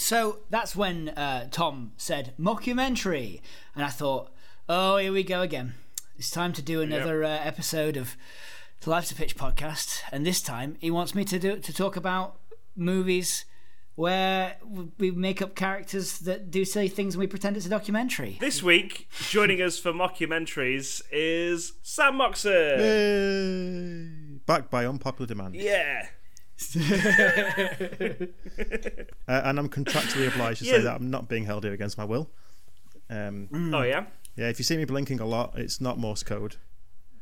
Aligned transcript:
So 0.00 0.38
that's 0.48 0.74
when 0.74 1.10
uh, 1.10 1.48
Tom 1.50 1.92
said 1.98 2.32
mockumentary, 2.40 3.42
and 3.74 3.84
I 3.84 3.90
thought, 3.90 4.30
oh, 4.66 4.96
here 4.96 5.12
we 5.12 5.22
go 5.22 5.42
again. 5.42 5.74
It's 6.16 6.30
time 6.30 6.54
to 6.54 6.62
do 6.62 6.80
another 6.80 7.22
uh, 7.22 7.28
episode 7.28 7.98
of 7.98 8.16
the 8.80 8.88
Life's 8.88 9.10
to 9.10 9.14
Pitch 9.14 9.36
podcast, 9.36 10.00
and 10.10 10.24
this 10.26 10.40
time 10.40 10.76
he 10.80 10.90
wants 10.90 11.14
me 11.14 11.24
to 11.26 11.38
do 11.38 11.58
to 11.58 11.72
talk 11.72 11.96
about 11.96 12.36
movies 12.74 13.44
where 13.94 14.56
we 14.96 15.10
make 15.10 15.42
up 15.42 15.54
characters 15.54 16.20
that 16.20 16.50
do 16.50 16.64
silly 16.64 16.88
things 16.88 17.14
and 17.14 17.20
we 17.20 17.26
pretend 17.26 17.58
it's 17.58 17.66
a 17.66 17.68
documentary. 17.68 18.38
This 18.40 18.62
week, 18.62 19.06
joining 19.28 19.60
us 19.60 19.78
for 19.78 19.92
mockumentaries 19.92 21.02
is 21.12 21.74
Sam 21.82 22.16
Moxon. 22.16 22.80
Yay! 22.80 24.38
Backed 24.46 24.70
by 24.70 24.86
unpopular 24.86 25.26
demand. 25.26 25.56
Yeah. 25.56 26.06
Uh, 29.28 29.42
and 29.44 29.58
I'm 29.60 29.68
contractually 29.68 30.26
obliged 30.28 30.58
to 30.60 30.64
Yeah. 30.66 30.72
say 30.78 30.80
that 30.82 30.96
I'm 30.96 31.10
not 31.10 31.28
being 31.28 31.44
held 31.44 31.62
here 31.64 31.72
against 31.72 31.96
my 31.96 32.04
will. 32.04 32.28
Um, 33.08 33.48
Oh, 33.72 33.82
yeah? 33.82 34.06
yeah, 34.36 34.48
if 34.48 34.58
you 34.58 34.64
see 34.64 34.76
me 34.76 34.84
blinking 34.84 35.20
a 35.20 35.24
lot, 35.24 35.56
it's 35.56 35.80
not 35.80 35.98
Morse 35.98 36.22
code. 36.24 36.56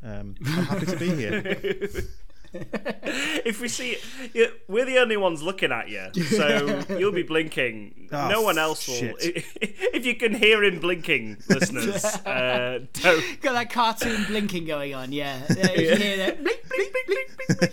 Um, 0.03 0.37
I'm 0.47 0.65
happy 0.65 0.87
to 0.87 0.97
be 0.97 1.15
here. 1.15 1.59
If 2.51 3.61
we 3.61 3.69
see 3.69 3.99
yeah, 4.33 4.47
we're 4.69 4.87
the 4.87 4.97
only 5.01 5.19
ones 5.19 5.43
looking 5.43 5.71
at 5.71 5.91
you, 5.91 6.09
so 6.25 6.83
you'll 6.99 7.13
be 7.13 7.23
blinking. 7.23 8.09
Oh, 8.11 8.29
no 8.29 8.41
one 8.41 8.57
else 8.57 8.89
will. 8.89 9.17
If 9.21 10.07
you 10.07 10.15
can 10.15 10.33
hear 10.35 10.65
him 10.65 10.81
blinking, 10.81 11.37
listeners, 11.51 12.03
uh, 12.25 12.79
don't. 12.95 13.41
Got 13.43 13.53
that 13.53 13.71
cartoon 13.71 14.25
blinking 14.29 14.65
going 14.65 14.95
on, 14.95 15.13
yeah. 15.13 15.43
Uh, 15.51 15.55
you 15.77 15.95
hear 15.95 16.17
that 16.17 16.43
blink, 16.43 16.61
blink, 16.71 16.97
blink, 17.07 17.73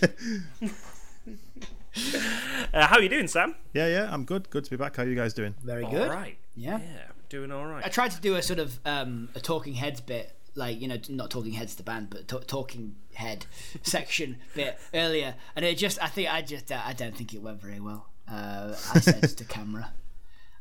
blink. 0.59 0.73
Uh, 2.73 2.87
how 2.87 2.97
are 2.97 3.01
you 3.01 3.09
doing, 3.09 3.27
Sam? 3.27 3.55
Yeah, 3.73 3.87
yeah, 3.87 4.09
I'm 4.11 4.25
good. 4.25 4.49
Good 4.49 4.65
to 4.65 4.69
be 4.69 4.75
back. 4.75 4.95
How 4.97 5.03
are 5.03 5.07
you 5.07 5.15
guys 5.15 5.33
doing? 5.33 5.55
Very 5.63 5.85
good. 5.85 6.09
All 6.09 6.15
right. 6.15 6.37
Yeah. 6.55 6.79
Yeah, 6.79 7.01
doing 7.29 7.51
all 7.51 7.65
right. 7.65 7.85
I 7.85 7.89
tried 7.89 8.11
to 8.11 8.21
do 8.21 8.35
a 8.35 8.41
sort 8.41 8.59
of 8.59 8.79
um, 8.85 9.29
a 9.35 9.39
Talking 9.39 9.75
Heads 9.75 10.01
bit, 10.01 10.35
like 10.55 10.81
you 10.81 10.87
know, 10.87 10.97
not 11.09 11.29
Talking 11.29 11.53
Heads 11.53 11.75
the 11.75 11.83
band, 11.83 12.09
but 12.09 12.27
t- 12.27 12.37
Talking 12.47 12.95
Head 13.13 13.45
section 13.83 14.37
bit 14.55 14.77
earlier, 14.93 15.35
and 15.55 15.63
it 15.63 15.77
just, 15.77 16.01
I 16.01 16.07
think, 16.07 16.33
I 16.33 16.41
just, 16.41 16.71
I 16.71 16.93
don't 16.93 17.15
think 17.15 17.33
it 17.33 17.41
went 17.41 17.61
very 17.61 17.79
well. 17.79 18.07
Uh, 18.29 18.75
I 18.93 18.99
said 18.99 19.21
to 19.37 19.45
camera, 19.45 19.93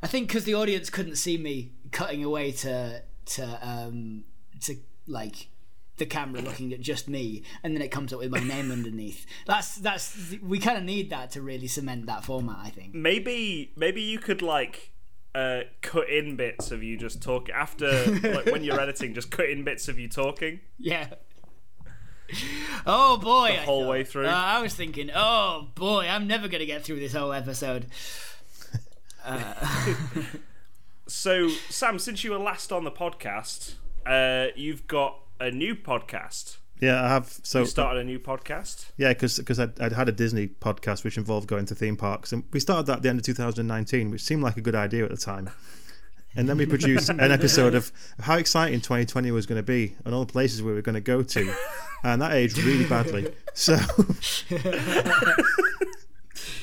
I 0.03 0.07
think 0.07 0.29
because 0.29 0.45
the 0.45 0.55
audience 0.55 0.91
couldn't 0.91 1.17
see 1.17 1.39
me 1.39 1.73
cutting 1.91 2.23
away 2.23 2.53
to 2.53 3.03
to 3.27 3.59
um, 3.63 4.25
to 4.61 4.77
like 5.07 5.49
the 5.97 6.07
camera 6.07 6.41
looking 6.41 6.73
at 6.73 6.81
just 6.81 7.09
me, 7.09 7.43
and 7.63 7.75
then 7.75 7.83
it 7.83 7.91
comes 7.91 8.13
up 8.13 8.19
with 8.21 8.31
my 8.31 8.41
name 8.41 8.71
underneath. 8.71 9.27
That's 9.47 9.77
that's 9.77 10.35
we 10.43 10.59
kind 10.59 10.79
of 10.79 10.85
need 10.85 11.11
that 11.11 11.31
to 11.33 11.43
really 11.43 11.67
cement 11.67 12.07
that 12.07 12.25
format. 12.25 12.59
I 12.63 12.71
think. 12.71 12.95
Maybe, 12.95 13.73
maybe 13.77 14.03
you 14.03 14.19
could 14.19 14.43
like. 14.43 14.91
Uh, 15.37 15.65
cut 15.83 16.09
in 16.09 16.37
bits 16.37 16.71
of 16.71 16.85
you 16.85 16.97
just 16.97 17.21
talk 17.21 17.51
after, 17.51 17.91
like 18.23 18.47
when 18.47 18.63
you're 18.63 18.81
editing, 18.81 19.13
just 19.13 19.33
cut 19.33 19.49
in 19.49 19.65
bits 19.65 19.89
of 19.89 19.99
you 19.99 20.09
talking. 20.09 20.61
Yeah. 20.79 21.09
Oh 22.87 23.17
boy! 23.17 23.57
The 23.57 23.63
whole 23.65 23.89
way 23.89 24.05
through? 24.05 24.27
I 24.27 24.63
was 24.63 24.77
thinking, 24.77 25.11
oh 25.13 25.71
boy, 25.75 26.07
I'm 26.09 26.29
never 26.29 26.47
gonna 26.47 26.67
get 26.67 26.85
through 26.85 27.01
this 27.01 27.15
whole 27.15 27.33
episode. 27.33 27.87
So, 31.07 31.49
Sam, 31.69 31.99
since 31.99 32.25
you 32.25 32.31
were 32.31 32.39
last 32.39 32.73
on 32.73 32.85
the 32.85 32.91
podcast, 32.91 33.75
uh, 34.07 34.53
you've 34.57 34.87
got 34.87 35.19
a 35.41 35.51
new 35.51 35.75
podcast. 35.75 36.59
Yeah, 36.81 37.03
I 37.05 37.09
have. 37.09 37.39
So 37.43 37.61
You 37.61 37.67
started 37.67 38.01
a 38.01 38.05
new 38.05 38.19
podcast. 38.19 38.87
yeah, 38.97 39.13
because 39.13 39.59
I'd, 39.61 39.81
I'd 39.81 39.93
had 39.93 40.09
a 40.09 40.13
Disney 40.13 40.49
podcast 40.49 41.05
which 41.05 41.17
involved 41.17 41.47
going 41.47 41.67
to 41.67 41.75
theme 41.75 41.97
parks, 41.97 42.33
and 42.33 42.45
we 42.53 42.61
started 42.61 42.87
that 42.87 42.97
at 42.99 43.03
the 43.03 43.09
end 43.09 43.19
of 43.21 43.25
2019, 43.25 44.11
which 44.11 44.23
seemed 44.23 44.43
like 44.43 44.57
a 44.57 44.61
good 44.61 44.75
idea 44.75 45.05
at 45.05 45.11
the 45.11 45.17
time. 45.17 45.51
And 46.37 46.49
then 46.49 46.57
we 46.59 46.67
produced 46.67 47.11
an 47.11 47.21
episode 47.21 47.77
of 47.77 47.93
how 48.19 48.35
exciting 48.37 48.81
2020 48.81 49.31
was 49.31 49.47
going 49.47 49.59
to 49.59 49.63
be 49.63 49.95
and 50.05 50.13
all 50.13 50.25
the 50.25 50.33
places 50.33 50.65
we 50.65 50.73
were 50.73 50.83
going 50.83 50.97
to 50.97 51.01
go 51.01 51.23
to, 51.23 51.55
and 52.03 52.21
that 52.21 52.33
aged 52.33 52.59
really 52.59 52.87
badly. 52.87 53.33
So 53.55 53.79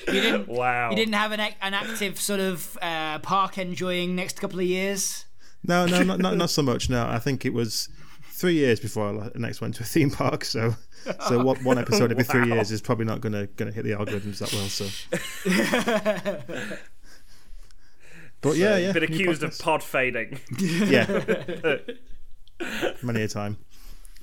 You 0.08 0.22
didn't. 0.22 0.48
Wow. 0.50 0.90
You 0.90 0.96
didn't 0.98 1.14
have 1.14 1.32
an 1.32 1.40
an 1.40 1.74
active 1.74 2.20
sort 2.20 2.42
of 2.42 2.78
uh, 2.82 3.20
park 3.20 3.58
enjoying 3.58 4.14
next 4.16 4.40
couple 4.42 4.60
of 4.60 4.66
years. 4.66 5.26
no, 5.64 5.86
no, 5.86 6.04
not 6.04 6.20
not, 6.20 6.36
not 6.38 6.50
so 6.50 6.62
much. 6.62 6.90
No, 6.90 7.08
I 7.08 7.20
think 7.20 7.46
it 7.46 7.54
was 7.54 7.88
three 8.42 8.56
years 8.56 8.80
before 8.80 9.08
I 9.08 9.30
next 9.36 9.62
went 9.62 9.76
to 9.76 9.84
a 9.84 9.86
theme 9.86 10.10
park. 10.10 10.44
So, 10.44 10.76
so 11.28 11.44
what 11.44 11.64
one 11.64 11.78
episode 11.84 12.12
every 12.12 12.24
three 12.24 12.48
years 12.48 12.72
is 12.72 12.82
probably 12.82 13.06
not 13.06 13.22
gonna 13.22 13.46
gonna 13.56 13.72
hit 13.72 13.84
the 13.86 13.92
algorithms 13.92 14.40
that 14.40 14.52
well. 14.52 14.68
So, 14.68 14.88
but 18.42 18.58
yeah, 18.58 18.78
yeah, 18.78 18.92
Been 18.92 19.04
new 19.04 19.16
accused 19.16 19.44
of 19.44 19.58
pod 19.60 19.84
fading. 19.84 20.40
yeah, 20.60 21.22
many 23.04 23.22
a 23.22 23.28
time. 23.28 23.58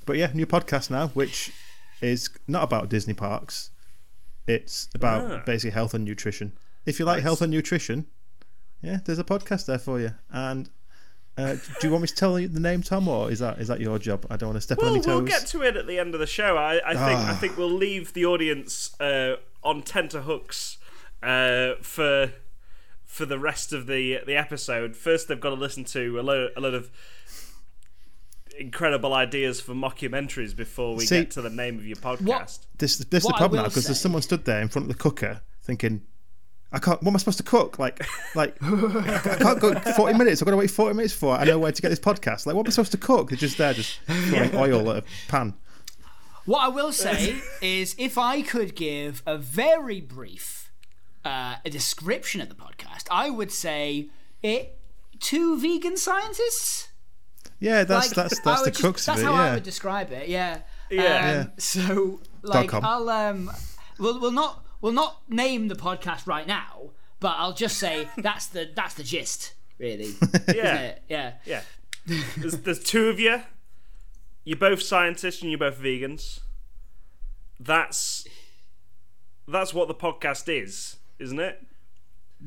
But 0.05 0.17
yeah, 0.17 0.31
new 0.33 0.45
podcast 0.45 0.89
now, 0.89 1.07
which 1.09 1.51
is 2.01 2.29
not 2.47 2.63
about 2.63 2.89
Disney 2.89 3.13
parks. 3.13 3.71
It's 4.47 4.89
about 4.93 5.31
Ah. 5.31 5.43
basically 5.45 5.71
health 5.71 5.93
and 5.93 6.03
nutrition. 6.03 6.57
If 6.85 6.99
you 6.99 7.05
like 7.05 7.21
health 7.23 7.41
and 7.41 7.51
nutrition, 7.51 8.07
yeah, 8.81 8.99
there's 9.05 9.19
a 9.19 9.23
podcast 9.23 9.65
there 9.65 9.77
for 9.79 9.99
you. 9.99 10.11
And 10.29 10.69
uh, 11.39 11.55
do 11.79 11.87
you 11.87 11.91
want 11.91 12.01
me 12.03 12.07
to 12.07 12.15
tell 12.15 12.39
you 12.39 12.47
the 12.47 12.59
name, 12.59 12.81
Tom, 12.83 13.07
or 13.07 13.31
is 13.31 13.39
that 13.39 13.59
is 13.59 13.67
that 13.69 13.79
your 13.79 13.97
job? 13.99 14.25
I 14.29 14.35
don't 14.37 14.49
want 14.49 14.57
to 14.57 14.61
step 14.61 14.79
on 14.79 14.89
any 14.89 14.97
toes. 14.99 15.07
we'll 15.07 15.21
get 15.21 15.47
to 15.47 15.61
it 15.63 15.77
at 15.77 15.87
the 15.87 15.97
end 15.99 16.13
of 16.13 16.19
the 16.19 16.27
show. 16.27 16.57
I, 16.57 16.81
I 16.85 16.93
think 16.93 17.19
I 17.19 17.31
Ah. 17.31 17.37
think 17.39 17.57
we'll 17.57 17.69
leave 17.71 18.13
the 18.13 18.25
audience 18.25 18.99
uh, 18.99 19.35
on 19.63 19.81
tenterhooks 19.83 20.77
uh, 21.23 21.73
for 21.81 22.33
for 23.05 23.25
the 23.25 23.39
rest 23.39 23.73
of 23.73 23.87
the 23.87 24.19
the 24.25 24.35
episode. 24.35 24.95
First, 24.95 25.27
they've 25.27 25.39
got 25.39 25.49
to 25.49 25.55
listen 25.55 25.83
to 25.85 26.19
a 26.19 26.21
lot 26.23 26.49
a 26.55 26.59
load 26.59 26.73
of 26.73 26.91
incredible 28.57 29.13
ideas 29.13 29.61
for 29.61 29.73
mockumentaries 29.73 30.55
before 30.55 30.95
we 30.95 31.05
See- 31.05 31.19
get 31.21 31.31
to 31.31 31.41
the 31.41 31.49
name 31.49 31.77
of 31.77 31.85
your 31.85 31.95
podcast. 31.97 32.65
this 32.77 32.97
this 32.97 33.23
is 33.23 33.27
the 33.27 33.33
problem 33.37 33.61
now 33.61 33.67
because 33.69 33.85
there's 33.85 34.01
someone 34.01 34.21
stood 34.21 34.45
there 34.45 34.61
in 34.61 34.67
front 34.67 34.89
of 34.89 34.95
the 34.97 35.01
cooker 35.01 35.41
thinking. 35.61 36.01
I 36.71 36.79
can't. 36.79 37.01
What 37.01 37.09
am 37.09 37.15
I 37.15 37.19
supposed 37.19 37.37
to 37.39 37.43
cook? 37.43 37.79
Like, 37.79 38.05
like 38.35 38.55
I 38.61 39.37
can't 39.39 39.59
cook 39.59 39.83
forty 39.95 40.17
minutes. 40.17 40.41
I've 40.41 40.45
got 40.45 40.51
to 40.51 40.57
wait 40.57 40.69
forty 40.71 40.95
minutes 40.95 41.13
for. 41.13 41.35
it. 41.35 41.39
I 41.39 41.43
know 41.45 41.57
where 41.59 41.71
to 41.71 41.81
get 41.81 41.89
this 41.89 41.99
podcast. 41.99 42.45
Like, 42.45 42.55
what 42.55 42.65
am 42.65 42.67
I 42.67 42.71
supposed 42.71 42.91
to 42.91 42.97
cook? 42.97 43.29
They're 43.29 43.37
just 43.37 43.57
there, 43.57 43.73
just 43.73 43.99
throwing 44.05 44.55
oil 44.55 44.89
at 44.91 44.97
a 44.97 45.03
pan. 45.27 45.55
What 46.45 46.59
I 46.59 46.67
will 46.69 46.91
say 46.91 47.35
is, 47.61 47.95
if 47.97 48.17
I 48.17 48.41
could 48.41 48.75
give 48.75 49.21
a 49.25 49.37
very 49.37 49.99
brief 50.01 50.71
uh, 51.25 51.55
a 51.65 51.69
description 51.69 52.39
of 52.41 52.49
the 52.49 52.55
podcast, 52.55 53.07
I 53.11 53.29
would 53.29 53.51
say 53.51 54.09
it 54.43 54.77
two 55.19 55.59
vegan 55.59 55.97
scientists. 55.97 56.87
Yeah, 57.59 57.83
that's 57.83 58.07
Like, 58.09 58.15
that's 58.15 58.39
that's 58.41 58.61
the 58.61 58.65
would 58.67 58.73
just- 58.73 58.81
crux 58.81 59.05
That's 59.05 59.19
of 59.21 59.25
it. 59.25 59.31
how 59.31 59.33
I 59.35 59.53
would 59.55 59.63
describe 59.63 60.11
it. 60.11 60.29
Yeah. 60.29 60.59
Yeah. 60.89 61.01
Um, 61.01 61.03
Yeah. 61.03 61.45
So 61.57 62.21
like. 62.41 62.73
I'll 62.73 63.09
um 63.09 63.51
we'll 63.97 64.19
we'll 64.19 64.31
not 64.31 64.63
we'll 64.81 64.93
not 64.93 65.21
name 65.29 65.67
the 65.67 65.75
podcast 65.75 66.27
right 66.27 66.47
now, 66.47 66.91
but 67.19 67.35
I'll 67.37 67.53
just 67.53 67.77
say 67.77 68.07
that's 68.17 68.47
the 68.47 68.69
that's 68.75 68.93
the 68.95 69.03
gist 69.03 69.53
really. 69.77 70.13
Yeah. 70.53 70.95
Yeah. 71.07 71.33
Yeah. 71.45 71.61
There's, 72.37 72.57
there's 72.59 72.79
two 72.83 73.07
of 73.09 73.19
you. 73.19 73.41
You're 74.43 74.57
both 74.57 74.81
scientists 74.81 75.41
and 75.41 75.51
you're 75.51 75.59
both 75.59 75.79
vegans. 75.79 76.39
That's 77.59 78.25
that's 79.47 79.73
what 79.73 79.87
the 79.87 79.95
podcast 79.95 80.47
is, 80.47 80.97
isn't 81.19 81.39
it? 81.39 81.65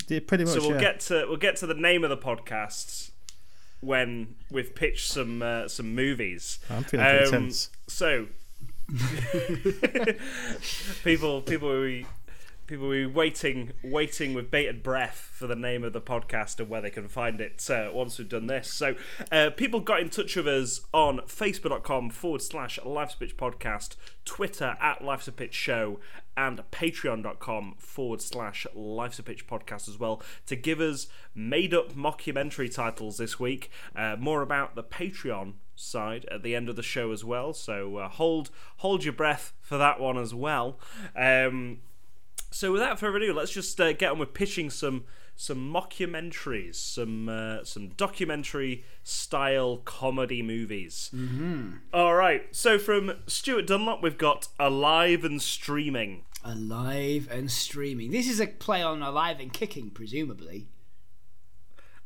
Yeah, 0.08 0.20
pretty 0.26 0.44
much. 0.44 0.54
So 0.54 0.60
we'll 0.60 0.72
yeah. 0.72 0.80
get 0.80 1.00
to 1.00 1.26
we'll 1.28 1.36
get 1.36 1.56
to 1.56 1.66
the 1.66 1.74
name 1.74 2.02
of 2.02 2.10
the 2.10 2.16
podcast 2.16 3.10
when 3.80 4.36
we've 4.50 4.74
pitched 4.74 5.08
some 5.10 5.42
uh, 5.42 5.68
some 5.68 5.94
movies. 5.94 6.58
I'm 6.70 6.84
feeling 6.84 7.06
pretty 7.06 7.24
Um, 7.26 7.30
tense. 7.30 7.70
So 7.88 8.26
people 11.04 11.42
people 11.42 11.68
will 11.68 11.84
be 11.84 12.06
people 12.66 12.88
will 12.88 12.94
be 12.94 13.06
waiting, 13.06 13.72
waiting 13.82 14.34
with 14.34 14.50
bated 14.50 14.82
breath 14.82 15.30
for 15.34 15.46
the 15.46 15.56
name 15.56 15.84
of 15.84 15.92
the 15.92 16.00
podcast 16.00 16.60
and 16.60 16.68
where 16.68 16.80
they 16.80 16.90
can 16.90 17.08
find 17.08 17.40
it 17.40 17.68
uh, 17.70 17.90
once 17.92 18.18
we've 18.18 18.28
done 18.28 18.46
this. 18.46 18.72
So, 18.72 18.94
uh, 19.30 19.50
people 19.50 19.80
got 19.80 20.00
in 20.00 20.10
touch 20.10 20.36
with 20.36 20.48
us 20.48 20.80
on 20.92 21.20
facebook.com 21.26 22.10
forward 22.10 22.42
slash 22.42 22.78
Life's 22.84 23.14
Pitch 23.14 23.36
podcast, 23.36 23.96
Twitter 24.24 24.76
at 24.80 25.04
Life's 25.04 25.28
a 25.28 25.32
Pitch 25.32 25.54
show, 25.54 26.00
and 26.36 26.62
patreon.com 26.70 27.74
forward 27.78 28.22
slash 28.22 28.66
Life's 28.74 29.18
a 29.18 29.22
Pitch 29.22 29.46
podcast 29.46 29.88
as 29.88 29.98
well 29.98 30.22
to 30.46 30.56
give 30.56 30.80
us 30.80 31.08
made 31.34 31.74
up 31.74 31.92
mockumentary 31.94 32.72
titles 32.72 33.18
this 33.18 33.38
week. 33.38 33.70
Uh, 33.94 34.16
more 34.18 34.42
about 34.42 34.74
the 34.74 34.84
Patreon 34.84 35.54
side 35.74 36.26
at 36.30 36.42
the 36.42 36.54
end 36.54 36.68
of 36.68 36.76
the 36.76 36.82
show 36.82 37.12
as 37.12 37.24
well. 37.24 37.52
So 37.52 37.96
uh, 37.96 38.08
hold 38.08 38.50
hold 38.78 39.04
your 39.04 39.12
breath 39.12 39.52
for 39.60 39.76
that 39.78 40.00
one 40.00 40.16
as 40.16 40.34
well. 40.34 40.78
Um, 41.16 41.80
so 42.52 42.70
without 42.72 42.98
further 43.00 43.16
ado, 43.16 43.32
let's 43.32 43.50
just 43.52 43.80
uh, 43.80 43.92
get 43.92 44.12
on 44.12 44.18
with 44.18 44.34
pitching 44.34 44.70
some 44.70 45.04
some 45.34 45.72
mockumentaries, 45.72 46.74
some 46.76 47.28
uh, 47.28 47.64
some 47.64 47.88
documentary 47.96 48.84
style 49.02 49.78
comedy 49.78 50.42
movies. 50.42 51.10
Mm-hmm. 51.14 51.72
All 51.92 52.14
right. 52.14 52.44
So 52.54 52.78
from 52.78 53.12
Stuart 53.26 53.66
Dunlop, 53.66 54.02
we've 54.02 54.18
got 54.18 54.48
Alive 54.60 55.24
and 55.24 55.40
Streaming. 55.42 56.24
Alive 56.44 57.28
and 57.30 57.50
streaming. 57.50 58.10
This 58.10 58.28
is 58.28 58.40
a 58.40 58.48
play 58.48 58.82
on 58.82 59.00
alive 59.00 59.38
and 59.38 59.52
kicking, 59.52 59.90
presumably. 59.90 60.66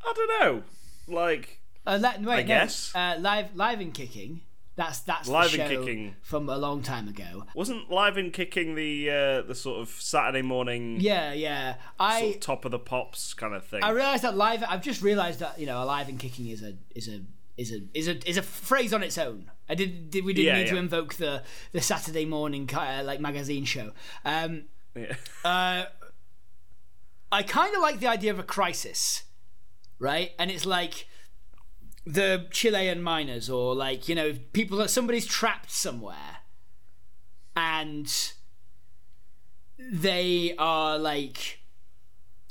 I 0.05 0.13
don't 0.15 0.41
know. 0.41 0.63
Like 1.09 1.61
Uh, 1.87 1.97
li- 1.97 2.25
wait, 2.25 2.43
no, 2.43 2.47
guess. 2.47 2.95
uh, 2.95 3.17
live, 3.19 3.57
live 3.57 3.81
and 3.81 3.95
kicking. 3.95 4.43
That's 4.77 5.01
that's 5.01 5.27
Live 5.29 5.53
the 5.53 5.63
and 5.63 5.71
Kicking. 5.87 6.17
from 6.21 6.49
a 6.51 6.57
long 6.59 6.83
time 6.83 7.09
ago. 7.09 7.45
wasn't 7.55 7.91
Live 7.91 8.19
and 8.19 8.31
Kicking 8.33 8.75
the 8.75 9.11
uh, 9.11 9.43
the 9.43 9.55
sort 9.55 9.81
of 9.81 9.89
Saturday 9.89 10.43
morning 10.43 10.99
Yeah, 11.01 11.33
yeah. 11.33 11.73
sort 11.75 11.81
I 11.99 12.19
of 12.21 12.41
top 12.41 12.65
of 12.67 12.73
the 12.73 12.79
pops 12.79 13.33
kind 13.33 13.55
of 13.55 13.65
thing? 13.65 13.83
I 13.83 13.91
realized 13.91 14.23
that 14.25 14.37
live. 14.37 14.63
I've 14.69 14.83
just 14.83 15.01
realized 15.01 15.41
that 15.41 15.59
you 15.59 15.65
know, 15.67 15.83
alive 15.83 16.09
and 16.11 16.19
kicking 16.19 16.49
is 16.49 16.63
a 16.63 16.75
is 16.95 17.09
a 17.09 17.23
is 17.57 17.73
a 17.73 17.81
is 17.95 18.07
a 18.07 18.29
is 18.29 18.37
a 18.37 18.43
phrase 18.43 18.93
on 18.93 19.03
its 19.03 19.17
own. 19.17 19.51
I 19.69 19.75
did, 19.75 20.11
did 20.11 20.25
we 20.27 20.35
didn't 20.35 20.47
Yeah, 20.55 20.63
need 20.63 20.69
to 20.69 20.77
invoke 20.77 21.15
the 21.15 21.43
the 21.73 21.81
Saturday 21.81 22.27
morning 22.27 22.69
uh, 22.73 23.03
like 23.03 23.19
magazine 23.19 23.65
show. 23.65 23.93
Um, 24.27 24.65
Yeah. 24.95 25.15
uh, 25.45 25.85
I 27.33 27.43
kind 27.43 27.75
of 27.75 27.81
like 27.81 27.99
the 28.01 28.07
idea 28.09 28.31
of 28.31 28.39
a 28.39 28.43
crisis, 28.45 29.25
right? 29.99 30.33
And 30.39 30.51
it's 30.51 30.67
like 30.67 31.09
the 32.07 32.47
Chilean 32.51 33.03
miners, 33.03 33.51
or 33.51 33.75
like 33.75 34.09
you 34.09 34.15
know, 34.15 34.35
people 34.53 34.79
that 34.79 34.91
somebody's 34.91 35.27
trapped 35.27 35.73
somewhere, 35.73 36.39
and 37.57 38.33
they 39.79 40.55
are 40.57 40.99
like 40.99 41.61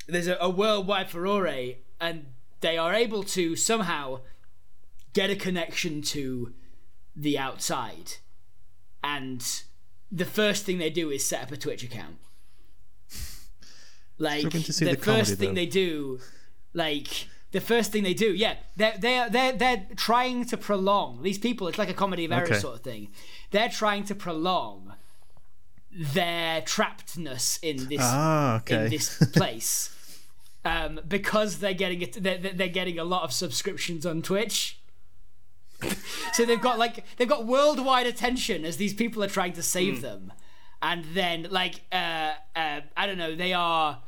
there's 0.07 0.27
a, 0.27 0.37
a 0.41 0.49
worldwide 0.49 1.09
furore, 1.09 1.75
and 2.01 2.25
they 2.59 2.77
are 2.77 2.93
able 2.93 3.23
to 3.23 3.55
somehow 3.55 4.19
get 5.13 5.29
a 5.29 5.35
connection 5.35 6.01
to 6.01 6.53
the 7.15 7.37
outside, 7.39 8.15
and 9.01 9.63
the 10.11 10.25
first 10.25 10.65
thing 10.65 10.77
they 10.77 10.89
do 10.89 11.09
is 11.09 11.25
set 11.25 11.43
up 11.43 11.51
a 11.51 11.57
Twitch 11.57 11.83
account. 11.83 12.17
Like 14.17 14.49
the, 14.49 14.59
the 14.59 14.95
comedy, 14.95 15.01
first 15.01 15.35
thing 15.39 15.49
though. 15.49 15.55
they 15.55 15.65
do, 15.65 16.19
like 16.73 17.27
the 17.51 17.61
first 17.61 17.91
thing 17.91 18.03
they 18.03 18.13
do, 18.13 18.33
yeah, 18.33 18.55
they're 18.75 18.95
they're 18.99 19.29
they're 19.29 19.53
they're 19.53 19.87
trying 19.95 20.45
to 20.45 20.57
prolong 20.57 21.21
these 21.23 21.37
people. 21.37 21.67
It's 21.67 21.77
like 21.77 21.89
a 21.89 21.93
comedy 21.93 22.25
of 22.25 22.31
errors 22.31 22.49
Okay. 22.49 22.59
sort 22.59 22.75
of 22.75 22.81
thing. 22.81 23.09
They're 23.51 23.69
trying 23.69 24.03
to 24.05 24.15
prolong 24.15 24.93
their 25.91 26.61
trappedness 26.61 27.59
in 27.63 27.87
this 27.87 28.01
Ah, 28.01 28.57
okay. 28.57 28.85
in 28.85 28.89
this 28.91 29.17
place 29.33 29.89
um, 30.65 30.99
because 31.07 31.59
they're 31.59 31.73
getting 31.73 32.01
it. 32.01 32.21
They're, 32.21 32.37
they're 32.37 32.67
getting 32.67 32.99
a 32.99 33.03
lot 33.05 33.23
of 33.23 33.31
subscriptions 33.31 34.05
on 34.05 34.21
Twitch. 34.21 34.79
so 36.33 36.45
they've 36.45 36.61
got 36.61 36.77
like 36.79 37.05
they've 37.17 37.27
got 37.29 37.45
worldwide 37.45 38.07
attention 38.07 38.65
as 38.65 38.77
these 38.77 38.93
people 38.93 39.23
are 39.23 39.27
trying 39.27 39.53
to 39.53 39.63
save 39.63 40.01
them, 40.01 40.33
and 40.81 41.05
then 41.13 41.47
like 41.51 41.81
uh, 41.91 42.33
uh, 42.55 42.81
I 42.97 43.05
don't 43.07 43.17
know, 43.17 43.35
they 43.35 43.53
are 43.53 43.99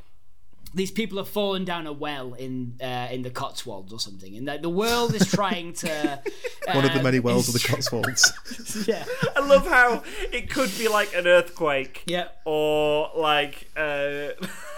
these 0.74 0.92
people 0.92 1.18
have 1.18 1.30
fallen 1.30 1.64
down 1.66 1.88
a 1.88 1.94
well 1.94 2.34
in 2.34 2.76
uh, 2.82 3.08
in 3.12 3.22
the 3.22 3.30
Cotswolds 3.30 3.92
or 3.94 4.00
something, 4.00 4.36
and 4.36 4.48
the, 4.48 4.58
the 4.58 4.70
world 4.70 5.14
is 5.16 5.30
trying 5.32 5.74
to 5.74 6.22
One 6.74 6.86
of 6.86 6.94
the 6.94 7.02
many 7.02 7.20
wells 7.20 7.48
of 7.48 7.54
the 7.54 7.68
Cotswolds. 7.68 8.34
Yeah, 8.88 9.06
I 9.36 9.40
love 9.40 9.66
how 9.68 10.04
it 10.32 10.50
could 10.50 10.72
be 10.78 10.88
like 10.88 11.14
an 11.16 11.26
earthquake, 11.28 12.04
Yeah. 12.06 12.28
or 12.46 13.10
like 13.16 13.70
uh, 13.76 14.30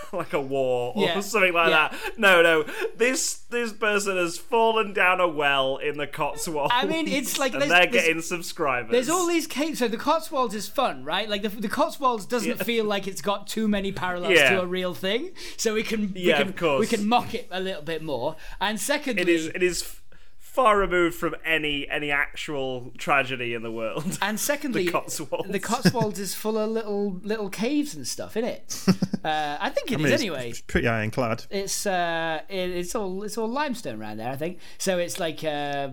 like 0.14 0.34
a 0.34 0.42
war 0.42 0.94
or 0.96 1.04
Yeah. 1.04 1.20
something 1.20 1.54
like 1.54 1.70
Yeah. 1.70 1.90
that. 1.90 2.18
No, 2.20 2.42
no, 2.42 2.66
this 2.96 3.36
this 3.50 3.74
person 3.74 4.18
has 4.18 4.38
fallen 4.38 4.94
down 4.94 5.20
a 5.20 5.28
well 5.28 5.78
in 5.78 5.98
the 5.98 6.08
Cotswolds. 6.08 6.72
I 6.76 6.86
mean, 6.86 7.08
it's 7.08 7.38
like 7.40 7.52
they're 7.60 7.88
getting 7.88 8.22
subscribers. 8.22 8.92
There's 8.92 9.10
all 9.10 9.28
these 9.28 9.48
caves. 9.48 9.80
So 9.80 9.88
the 9.88 9.98
Cotswolds 9.98 10.54
is 10.56 10.68
fun, 10.68 11.04
right? 11.04 11.30
Like 11.30 11.42
the, 11.42 11.50
the 11.50 11.70
Cotswolds 11.70 12.26
doesn't 12.26 12.64
feel 12.64 12.86
like 12.86 13.08
it's 13.08 13.22
got 13.22 13.48
too 13.48 13.68
many 13.68 13.92
parallels 13.92 14.34
Yeah. 14.34 14.52
to 14.52 14.62
a 14.62 14.66
real 14.66 14.94
thing, 14.94 15.32
so 15.58 15.74
we 15.74 15.84
can 15.84 16.14
we 16.14 16.22
Yeah, 16.22 16.38
can 16.40 16.50
of 16.50 16.56
course. 16.56 16.80
we 16.80 16.88
can 16.88 17.08
mock 17.08 17.34
it 17.34 17.48
a 17.52 17.60
little 17.60 17.82
bit 17.84 18.02
more. 18.04 18.36
And 18.60 18.80
secondly, 18.80 19.22
It 19.22 19.30
is 19.30 19.48
it 19.48 19.64
is 19.64 19.96
far 20.50 20.80
removed 20.80 21.16
from 21.16 21.36
any 21.46 21.88
any 21.90 22.10
actual 22.10 22.92
tragedy 22.98 23.54
in 23.54 23.62
the 23.62 23.72
world. 23.72 24.18
and 24.22 24.40
secondly, 24.52 24.86
the 24.86 24.92
Cotswolds. 24.92 25.50
the 25.50 25.60
Cotswolds 25.60 26.20
is 26.20 26.34
full 26.34 26.58
of 26.58 26.70
little 26.72 27.20
little 27.24 27.50
caves 27.50 27.94
and 27.96 28.08
stuff 28.08 28.36
in 28.36 28.46
it. 28.46 28.86
Uh, 29.22 29.58
I 29.60 29.70
think 29.70 29.92
it 29.92 29.96
is 29.96 30.00
I 30.00 30.04
mean, 30.04 30.14
it's 30.14 30.22
anyway. 30.22 30.54
pretty 30.68 30.88
ironclad. 30.88 31.44
It's 31.50 31.86
uh, 31.86 32.40
it, 32.48 32.70
it's 32.70 32.96
all 32.96 33.24
it's 33.24 33.38
all 33.38 33.50
limestone 33.50 34.00
around 34.00 34.16
there, 34.16 34.32
I 34.32 34.38
think. 34.38 34.60
So 34.78 34.98
it's 34.98 35.20
like 35.20 35.44
uh, 35.44 35.90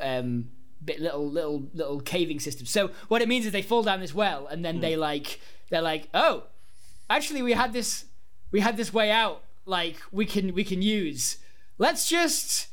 um, 0.00 0.50
bit 0.84 1.00
little 1.00 1.28
little 1.28 1.64
little 1.74 1.98
caving 2.00 2.38
system. 2.38 2.66
So 2.66 2.92
what 3.08 3.22
it 3.22 3.28
means 3.28 3.44
is 3.44 3.50
they 3.50 3.62
fall 3.62 3.82
down 3.82 3.98
this 3.98 4.14
well, 4.14 4.46
and 4.46 4.64
then 4.64 4.78
they 4.78 4.94
like 4.94 5.40
they're 5.68 5.82
like, 5.82 6.08
oh, 6.14 6.44
actually 7.08 7.42
we 7.42 7.54
had 7.54 7.72
this 7.72 8.04
we 8.52 8.60
had 8.60 8.76
this 8.76 8.94
way 8.94 9.10
out. 9.10 9.42
Like 9.66 9.96
we 10.12 10.24
can 10.24 10.54
we 10.54 10.62
can 10.62 10.80
use. 10.80 11.38
Let's 11.76 12.08
just 12.08 12.68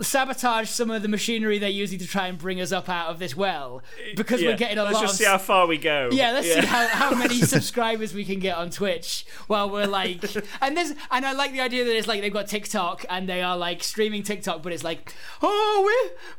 sabotage 0.00 0.68
some 0.68 0.90
of 0.90 1.00
the 1.02 1.08
machinery 1.08 1.58
they're 1.58 1.70
using 1.70 1.98
to 1.98 2.06
try 2.06 2.26
and 2.26 2.36
bring 2.36 2.60
us 2.60 2.70
up 2.70 2.88
out 2.88 3.08
of 3.08 3.18
this 3.18 3.34
well 3.34 3.82
because 4.14 4.42
Yeah, 4.42 4.50
we're 4.50 4.56
getting 4.56 4.78
a 4.78 4.84
lot. 4.84 4.92
Let's 4.92 5.00
just 5.00 5.14
of 5.14 5.18
see 5.18 5.24
how 5.24 5.38
far 5.38 5.66
we 5.66 5.78
go. 5.78 6.10
yeah, 6.12 6.32
let's 6.32 6.52
see 6.52 6.60
how, 6.60 6.86
how 6.88 7.14
many 7.14 7.40
subscribers 7.40 8.12
we 8.12 8.24
can 8.24 8.38
get 8.38 8.56
on 8.56 8.70
Twitch 8.70 9.24
while 9.46 9.70
we're 9.70 9.86
like 9.86 10.22
and 10.60 10.76
this 10.76 10.94
and 11.10 11.24
I 11.24 11.32
like 11.32 11.52
the 11.52 11.60
idea 11.60 11.84
that 11.84 11.96
it's 11.96 12.06
like 12.06 12.20
they've 12.20 12.32
got 12.32 12.46
TikTok 12.46 13.04
and 13.08 13.28
they 13.28 13.42
are 13.42 13.56
like 13.56 13.82
streaming 13.82 14.22
TikTok, 14.22 14.62
but 14.62 14.72
it's 14.72 14.84
like, 14.84 15.14
oh 15.42 15.82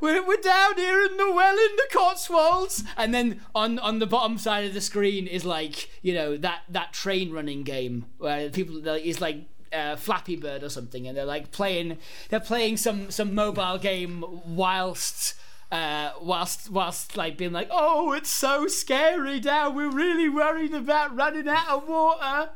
we're 0.01 0.13
we're, 0.13 0.27
we're 0.27 0.37
down 0.41 0.75
here 0.75 1.03
in 1.03 1.17
the 1.17 1.31
well 1.31 1.57
in 1.57 1.75
the 1.77 1.87
Cotswolds 1.91 2.83
and 2.95 3.13
then 3.13 3.41
on 3.55 3.79
on 3.79 3.99
the 3.99 4.07
bottom 4.07 4.37
side 4.37 4.65
of 4.65 4.73
the 4.73 4.81
screen 4.81 5.25
is 5.25 5.43
like, 5.45 5.89
you 6.03 6.13
know, 6.13 6.37
that 6.37 6.61
that 6.69 6.93
train 6.93 7.31
running 7.31 7.63
game 7.63 8.05
where 8.19 8.49
people 8.49 8.85
is 8.87 9.19
like 9.19 9.45
uh, 9.73 9.95
Flappy 9.95 10.35
Bird 10.35 10.63
or 10.63 10.69
something, 10.69 11.07
and 11.07 11.17
they're 11.17 11.25
like 11.25 11.51
playing. 11.51 11.97
They're 12.29 12.39
playing 12.39 12.77
some 12.77 13.11
some 13.11 13.33
mobile 13.33 13.77
game 13.77 14.23
whilst 14.45 15.35
uh, 15.71 16.11
whilst 16.21 16.69
whilst 16.69 17.17
like 17.17 17.37
being 17.37 17.51
like, 17.51 17.67
oh, 17.71 18.13
it's 18.13 18.29
so 18.29 18.67
scary 18.67 19.39
now. 19.39 19.69
We're 19.69 19.91
really 19.91 20.29
worried 20.29 20.73
about 20.73 21.15
running 21.15 21.47
out 21.47 21.69
of 21.69 21.87
water. 21.87 22.51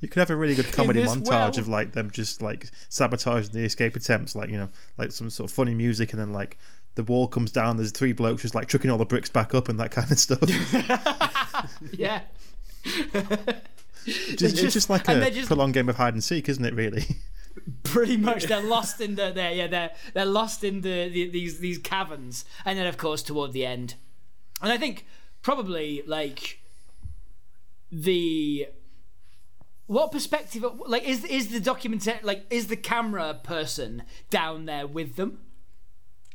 You 0.00 0.08
could 0.08 0.20
have 0.20 0.30
a 0.30 0.36
really 0.36 0.54
good 0.54 0.70
comedy 0.72 1.02
montage 1.02 1.26
well. 1.28 1.48
of 1.48 1.68
like 1.68 1.92
them 1.92 2.10
just 2.10 2.42
like 2.42 2.70
sabotaging 2.88 3.52
the 3.52 3.64
escape 3.64 3.96
attempts, 3.96 4.36
like 4.36 4.50
you 4.50 4.58
know, 4.58 4.68
like 4.98 5.12
some 5.12 5.30
sort 5.30 5.50
of 5.50 5.54
funny 5.54 5.74
music, 5.74 6.12
and 6.12 6.20
then 6.20 6.32
like 6.32 6.58
the 6.94 7.02
wall 7.02 7.28
comes 7.28 7.50
down. 7.50 7.76
There's 7.76 7.92
three 7.92 8.12
blokes 8.12 8.42
just 8.42 8.54
like 8.54 8.68
chucking 8.68 8.90
all 8.90 8.98
the 8.98 9.06
bricks 9.06 9.30
back 9.30 9.54
up 9.54 9.68
and 9.68 9.80
that 9.80 9.90
kind 9.90 10.10
of 10.10 10.18
stuff. 10.18 10.42
Yeah. 11.92 12.20
just, 14.06 14.58
it's 14.62 14.72
just 14.72 14.90
like 14.90 15.08
a 15.08 15.30
just- 15.30 15.48
prolonged 15.48 15.74
game 15.74 15.88
of 15.88 15.96
hide 15.96 16.14
and 16.14 16.22
seek, 16.22 16.48
isn't 16.48 16.64
it? 16.64 16.74
Really. 16.74 17.04
Pretty 17.82 18.16
much, 18.16 18.44
they're 18.44 18.62
lost 18.76 19.00
in 19.00 19.14
the 19.16 19.32
they're, 19.34 19.52
yeah 19.52 19.66
they're 19.66 19.90
they're 20.14 20.24
lost 20.24 20.62
in 20.62 20.82
the, 20.82 21.08
the 21.08 21.28
these 21.28 21.58
these 21.58 21.78
caverns, 21.78 22.44
and 22.64 22.78
then 22.78 22.86
of 22.86 22.96
course 22.96 23.22
toward 23.22 23.52
the 23.52 23.64
end, 23.66 23.94
and 24.62 24.70
I 24.70 24.76
think 24.76 25.06
probably 25.42 26.02
like 26.06 26.60
the 27.90 28.68
what 29.86 30.12
perspective 30.12 30.64
like 30.86 31.04
is 31.04 31.24
is 31.24 31.48
the 31.48 31.60
documentary 31.60 32.18
like 32.22 32.44
is 32.50 32.66
the 32.66 32.76
camera 32.76 33.38
person 33.42 34.02
down 34.30 34.66
there 34.66 34.86
with 34.86 35.16
them 35.16 35.38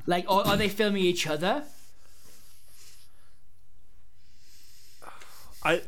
like 0.05 0.29
or 0.31 0.47
are 0.47 0.55
they 0.55 0.69
filming 0.79 1.03
each 1.03 1.27
other 1.27 1.65
I, 5.63 5.81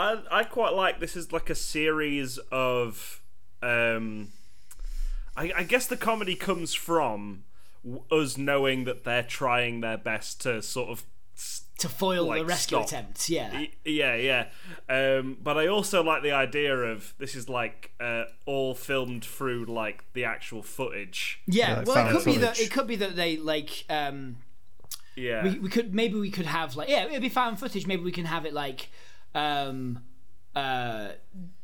I, 0.00 0.40
I 0.40 0.44
quite 0.44 0.72
like 0.74 1.00
this 1.00 1.16
is 1.16 1.32
like 1.32 1.50
a 1.50 1.54
series 1.54 2.38
of, 2.50 3.20
um, 3.62 4.32
I, 5.36 5.52
I 5.56 5.62
guess 5.62 5.86
the 5.86 5.96
comedy 5.96 6.34
comes 6.34 6.74
from 6.74 7.44
w- 7.84 8.02
us 8.10 8.36
knowing 8.38 8.84
that 8.84 9.04
they're 9.04 9.22
trying 9.22 9.80
their 9.80 9.98
best 9.98 10.40
to 10.42 10.62
sort 10.62 10.90
of 10.90 11.04
to 11.78 11.88
foil 11.88 12.24
like, 12.26 12.40
the 12.40 12.44
rescue 12.46 12.76
stop. 12.78 12.86
attempts. 12.88 13.30
Yeah, 13.30 13.50
Y- 13.54 13.70
Yeah, 13.86 14.14
yeah. 14.14 14.46
Um, 14.88 15.38
but 15.42 15.56
I 15.56 15.66
also 15.68 16.02
like 16.02 16.22
the 16.22 16.32
idea 16.32 16.76
of 16.76 17.14
this 17.18 17.34
is 17.34 17.48
like 17.48 17.92
uh, 17.98 18.24
all 18.44 18.74
filmed 18.74 19.24
through 19.24 19.64
like 19.64 20.04
the 20.12 20.24
actual 20.24 20.62
footage. 20.62 21.40
yeah. 21.46 21.78
like 21.78 21.86
well, 21.86 21.96
it 21.96 22.00
found 22.12 22.16
could 22.16 22.24
be 22.26 22.36
that 22.38 22.60
it 22.60 22.70
could 22.70 22.86
be 22.86 22.96
that 22.96 23.16
they 23.16 23.36
like. 23.38 23.84
Um, 23.88 24.36
Yeah. 25.16 25.42
we, 25.44 25.58
we 25.58 25.68
could 25.70 25.94
maybe 25.94 26.18
we 26.18 26.30
could 26.30 26.46
have 26.46 26.76
like 26.76 26.88
yeah 26.88 27.04
it'd 27.06 27.20
be 27.22 27.28
found 27.28 27.58
footage 27.58 27.86
maybe 27.86 28.02
we 28.02 28.12
can 28.12 28.24
have 28.26 28.44
it 28.46 28.52
like 28.54 28.88
um 29.34 30.02
uh 30.54 31.08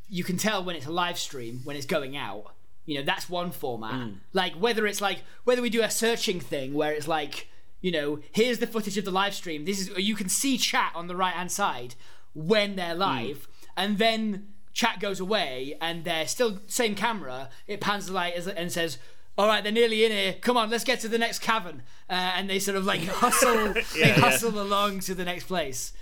you 0.09 0.23
can 0.23 0.37
tell 0.37 0.63
when 0.65 0.77
it's 0.77 0.87
a 0.87 0.91
live 0.93 1.19
stream 1.19 1.61
when 1.65 1.77
it's 1.77 1.87
going 1.87 2.17
out. 2.17 2.53
You 2.85 2.99
know 2.99 3.03
that's 3.05 3.29
one 3.29 3.51
format. 3.51 4.11
Like 4.33 4.55
whether 4.55 4.87
it's 4.87 5.01
like 5.01 5.19
whether 5.45 5.61
we 5.63 5.71
do 5.71 5.83
a 5.83 5.91
searching 5.91 6.39
thing 6.39 6.73
where 6.75 6.93
it's 6.93 7.09
like 7.09 7.49
you 7.81 7.91
know 7.91 8.21
here's 8.33 8.59
the 8.61 8.67
footage 8.67 8.97
of 8.97 9.05
the 9.05 9.11
live 9.11 9.35
stream. 9.35 9.65
This 9.65 9.81
is 9.81 9.99
you 9.99 10.15
can 10.15 10.29
see 10.29 10.57
chat 10.57 10.93
on 10.95 11.09
the 11.09 11.17
right 11.17 11.35
hand 11.35 11.51
side 11.51 11.97
when 12.35 12.77
they're 12.77 12.95
live 12.95 13.49
and 13.77 13.99
then 13.99 14.49
chat 14.73 15.01
goes 15.01 15.19
away 15.21 15.77
and 15.81 16.05
they're 16.05 16.29
still 16.29 16.61
same 16.69 16.95
camera. 16.95 17.49
It 17.67 17.81
pans 17.81 18.07
the 18.07 18.13
light 18.13 18.35
as- 18.35 18.47
and 18.47 18.71
says 18.71 18.99
all 19.37 19.49
right 19.49 19.65
they're 19.65 19.73
nearly 19.73 20.05
in 20.05 20.13
here. 20.13 20.35
Come 20.41 20.57
on 20.57 20.71
let's 20.71 20.85
get 20.85 21.01
to 21.01 21.09
the 21.09 21.19
next 21.19 21.41
cavern. 21.41 21.83
Uh, 22.09 22.13
and 22.37 22.49
they 22.49 22.61
sort 22.61 22.77
of 22.77 22.85
like 22.87 23.05
hustle 23.07 23.73
they 23.75 23.83
Yeah, 23.97 24.07
yeah. 24.07 24.13
hustle 24.15 24.61
along 24.61 25.01
to 25.01 25.15
the 25.17 25.25
next 25.25 25.45
place 25.49 25.93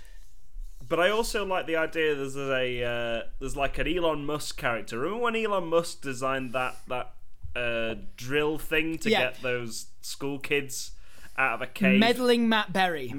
But 0.87 0.99
I 0.99 1.09
also 1.09 1.45
like 1.45 1.65
the 1.67 1.75
idea 1.77 2.13
there's 2.15 2.35
a 2.35 2.83
uh, 2.83 3.21
there's 3.39 3.55
like 3.55 3.77
an 3.79 3.87
Elon 3.87 4.25
Musk 4.25 4.57
character. 4.57 4.99
Remember 4.99 5.23
when 5.23 5.35
Elon 5.35 5.67
Musk 5.67 6.01
designed 6.01 6.53
that 6.53 6.75
that 6.87 7.13
uh, 7.55 7.95
drill 8.17 8.57
thing 8.57 8.97
to 8.99 9.09
Yeah. 9.09 9.19
get 9.31 9.41
those 9.41 9.87
school 10.01 10.39
kids 10.39 10.91
out 11.37 11.55
of 11.55 11.61
a 11.61 11.67
cave? 11.67 11.99
meddling 11.99 12.47
matt 12.47 12.71
berry 12.71 13.13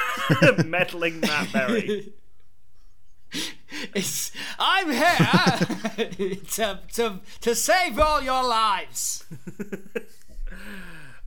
meddling 0.64 1.20
Matt 1.20 1.52
Berry. 1.52 2.12
it's 3.94 4.30
i'm 4.58 4.90
here 4.90 6.36
to, 6.50 6.80
to, 6.92 7.20
to 7.40 7.54
save 7.54 7.98
all 7.98 8.20
your 8.22 8.42
lives 8.46 9.24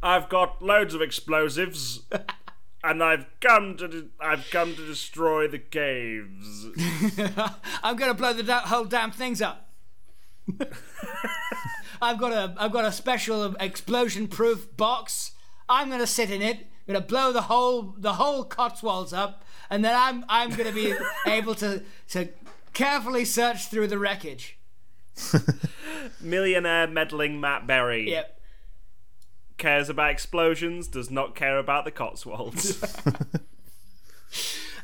I've 0.04 0.30
got 0.30 0.62
loads 0.62 0.94
of 0.94 1.02
explosives, 1.02 2.02
and 2.86 3.04
I've 3.04 3.26
come 3.42 3.76
to 3.78 3.88
de- 3.88 4.08
I've 4.20 4.50
come 4.52 4.76
to 4.76 4.86
destroy 4.86 5.48
the 5.48 5.60
caves. 5.60 6.68
i'm 7.84 7.96
gonna 7.96 8.14
blow 8.14 8.34
the 8.34 8.44
da- 8.44 8.62
whole 8.62 8.86
damn 8.86 9.12
things 9.12 9.42
up. 9.42 9.70
I've 12.02 12.20
got 12.20 12.32
a 12.32 12.54
i've 12.58 12.72
got 12.72 12.86
a 12.86 12.92
special 12.92 13.56
explosion 13.60 14.28
proof 14.28 14.76
box. 14.78 15.32
I'm 15.68 15.90
gonna 15.90 16.08
sit 16.08 16.30
in 16.30 16.42
it 16.42 16.58
I'm 16.88 16.94
gonna 16.94 17.06
blow 17.06 17.32
the 17.32 17.44
whole 17.44 17.96
the 17.98 18.14
whole 18.14 18.44
cotswolds 18.44 19.14
up 19.14 19.44
and 19.70 19.84
then 19.84 19.96
i'm 19.98 20.24
i'm 20.30 20.52
gonna 20.52 20.72
be 20.72 20.94
able 21.28 21.56
to 21.56 21.82
to 22.10 22.30
carefully 22.74 23.26
search 23.26 23.68
through 23.70 23.88
the 23.88 23.98
wreckage. 23.98 24.58
Millionaire 26.22 26.88
meddling 26.88 27.40
Matt 27.40 27.66
Berry. 27.66 28.12
Yep 28.12 28.32
cares 29.58 29.90
about 29.90 30.12
explosions, 30.12 30.88
does 30.88 31.10
not 31.10 31.36
care 31.36 31.58
about 31.58 31.86
the 31.86 31.92
Cotswolds. 31.92 32.84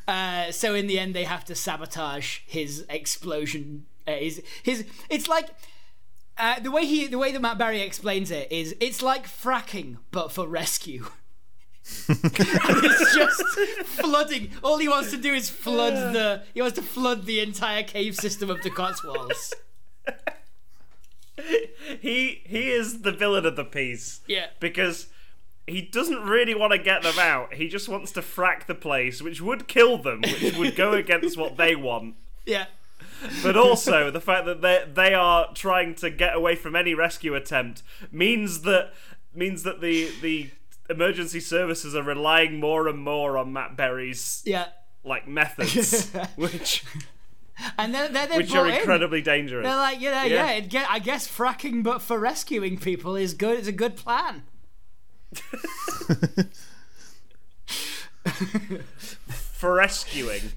Uh, 0.08 0.50
so 0.50 0.74
in 0.74 0.88
the 0.88 0.98
end, 0.98 1.14
they 1.14 1.24
have 1.24 1.44
to 1.44 1.54
sabotage 1.54 2.40
his 2.46 2.84
explosion. 2.88 3.86
Uh, 4.06 4.12
his 4.14 4.42
his. 4.62 4.84
It's 5.08 5.28
like 5.28 5.48
uh, 6.38 6.58
the 6.58 6.70
way 6.70 6.84
he 6.86 7.06
the 7.06 7.18
way 7.18 7.30
that 7.30 7.40
Matt 7.40 7.56
Berry 7.56 7.80
explains 7.80 8.30
it 8.30 8.50
is 8.50 8.74
it's 8.80 9.00
like 9.00 9.26
fracking 9.26 9.98
but 10.10 10.32
for 10.32 10.48
rescue. 10.48 11.06
and 12.08 12.18
it's 12.24 13.14
just 13.14 13.42
flooding. 13.86 14.50
All 14.62 14.78
he 14.78 14.88
wants 14.88 15.10
to 15.12 15.16
do 15.16 15.32
is 15.32 15.48
flood 15.48 16.14
the. 16.14 16.42
He 16.54 16.60
wants 16.60 16.76
to 16.76 16.82
flood 16.82 17.26
the 17.26 17.40
entire 17.40 17.82
cave 17.82 18.16
system 18.16 18.50
of 18.50 18.62
the 18.62 18.70
Cotswolds. 18.70 19.54
he 22.00 22.42
he 22.44 22.70
is 22.70 23.02
the 23.02 23.12
villain 23.12 23.46
of 23.46 23.56
the 23.56 23.64
piece. 23.64 24.20
Yeah. 24.26 24.46
because 24.60 25.08
he 25.66 25.80
doesn't 25.80 26.22
really 26.24 26.54
want 26.54 26.72
to 26.72 26.78
get 26.78 27.02
them 27.02 27.18
out. 27.18 27.54
He 27.54 27.68
just 27.68 27.88
wants 27.88 28.10
to 28.12 28.20
frack 28.20 28.66
the 28.66 28.74
place, 28.74 29.22
which 29.22 29.40
would 29.40 29.68
kill 29.68 29.96
them, 29.96 30.22
which 30.22 30.56
would 30.56 30.74
go 30.76 30.92
against 31.04 31.36
what 31.38 31.56
they 31.56 31.76
want. 31.76 32.16
Yeah. 32.44 32.66
But 33.42 33.56
also 33.56 34.10
the 34.10 34.20
fact 34.20 34.46
that 34.46 34.60
they 34.62 34.84
they 34.92 35.14
are 35.14 35.52
trying 35.54 35.94
to 35.96 36.10
get 36.10 36.34
away 36.34 36.56
from 36.56 36.74
any 36.74 36.94
rescue 36.94 37.34
attempt 37.36 37.82
means 38.10 38.62
that 38.62 38.92
means 39.34 39.62
that 39.62 39.80
the 39.80 40.10
the 40.20 40.50
emergency 40.90 41.38
services 41.40 41.94
are 41.94 42.02
relying 42.02 42.58
more 42.58 42.88
and 42.88 42.98
more 42.98 43.38
on 43.38 43.52
Matt 43.52 43.76
Berry's 43.76 44.42
Yeah. 44.44 44.66
like 45.04 45.28
methods, 45.28 46.10
which 46.36 46.84
And 47.78 47.94
they're, 47.94 48.08
they're 48.08 48.28
which 48.28 48.50
are 48.50 48.62
brought 48.64 48.70
in. 48.74 48.76
incredibly 48.80 49.22
dangerous. 49.22 49.64
They're 49.64 49.76
like, 49.76 50.00
you 50.00 50.10
know, 50.10 50.22
Yeah. 50.24 50.52
yeah, 50.52 50.60
get, 50.60 50.86
I 50.90 50.98
guess 50.98 51.28
fracking 51.28 51.82
but 51.82 52.00
for 52.02 52.18
rescuing 52.18 52.78
people 52.78 53.14
is 53.16 53.34
good. 53.34 53.58
It's 53.58 53.68
a 53.68 53.72
good 53.72 53.96
plan. 53.96 54.42
for 58.24 59.74
rescuing. 59.74 60.52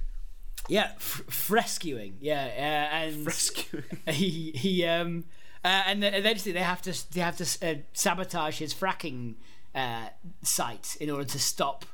Yeah, 0.67 0.91
f- 0.95 1.49
rescuing. 1.49 2.17
Yeah, 2.19 2.43
uh, 2.45 2.95
and 2.95 3.25
Rescuing. 3.25 3.83
he 4.07 4.51
he 4.55 4.85
um 4.85 5.25
uh, 5.63 5.83
and 5.85 6.01
then 6.01 6.13
eventually 6.13 6.51
they 6.51 6.61
have 6.61 6.81
to 6.83 7.13
they 7.13 7.21
have 7.21 7.37
to 7.37 7.67
uh, 7.67 7.75
sabotage 7.93 8.57
his 8.59 8.73
fracking 8.73 9.35
uh, 9.75 10.07
site 10.41 10.95
in 10.99 11.09
order 11.09 11.25
to 11.25 11.39
stop 11.39 11.85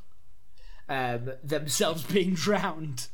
um, 0.88 1.31
themselves 1.43 2.03
being 2.13 2.34
drowned. 2.34 3.08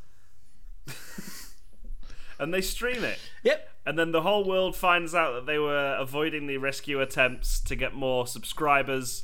And 2.39 2.53
they 2.53 2.61
stream 2.61 3.03
it. 3.03 3.19
Yep. 3.43 3.69
And 3.85 3.97
then 3.97 4.11
the 4.11 4.21
whole 4.21 4.43
world 4.43 4.75
finds 4.75 5.15
out 5.15 5.33
that 5.33 5.45
they 5.45 5.57
were 5.57 5.95
avoiding 5.97 6.47
the 6.47 6.57
rescue 6.57 6.99
attempts 6.99 7.59
to 7.61 7.75
get 7.75 7.93
more 7.93 8.27
subscribers, 8.27 9.23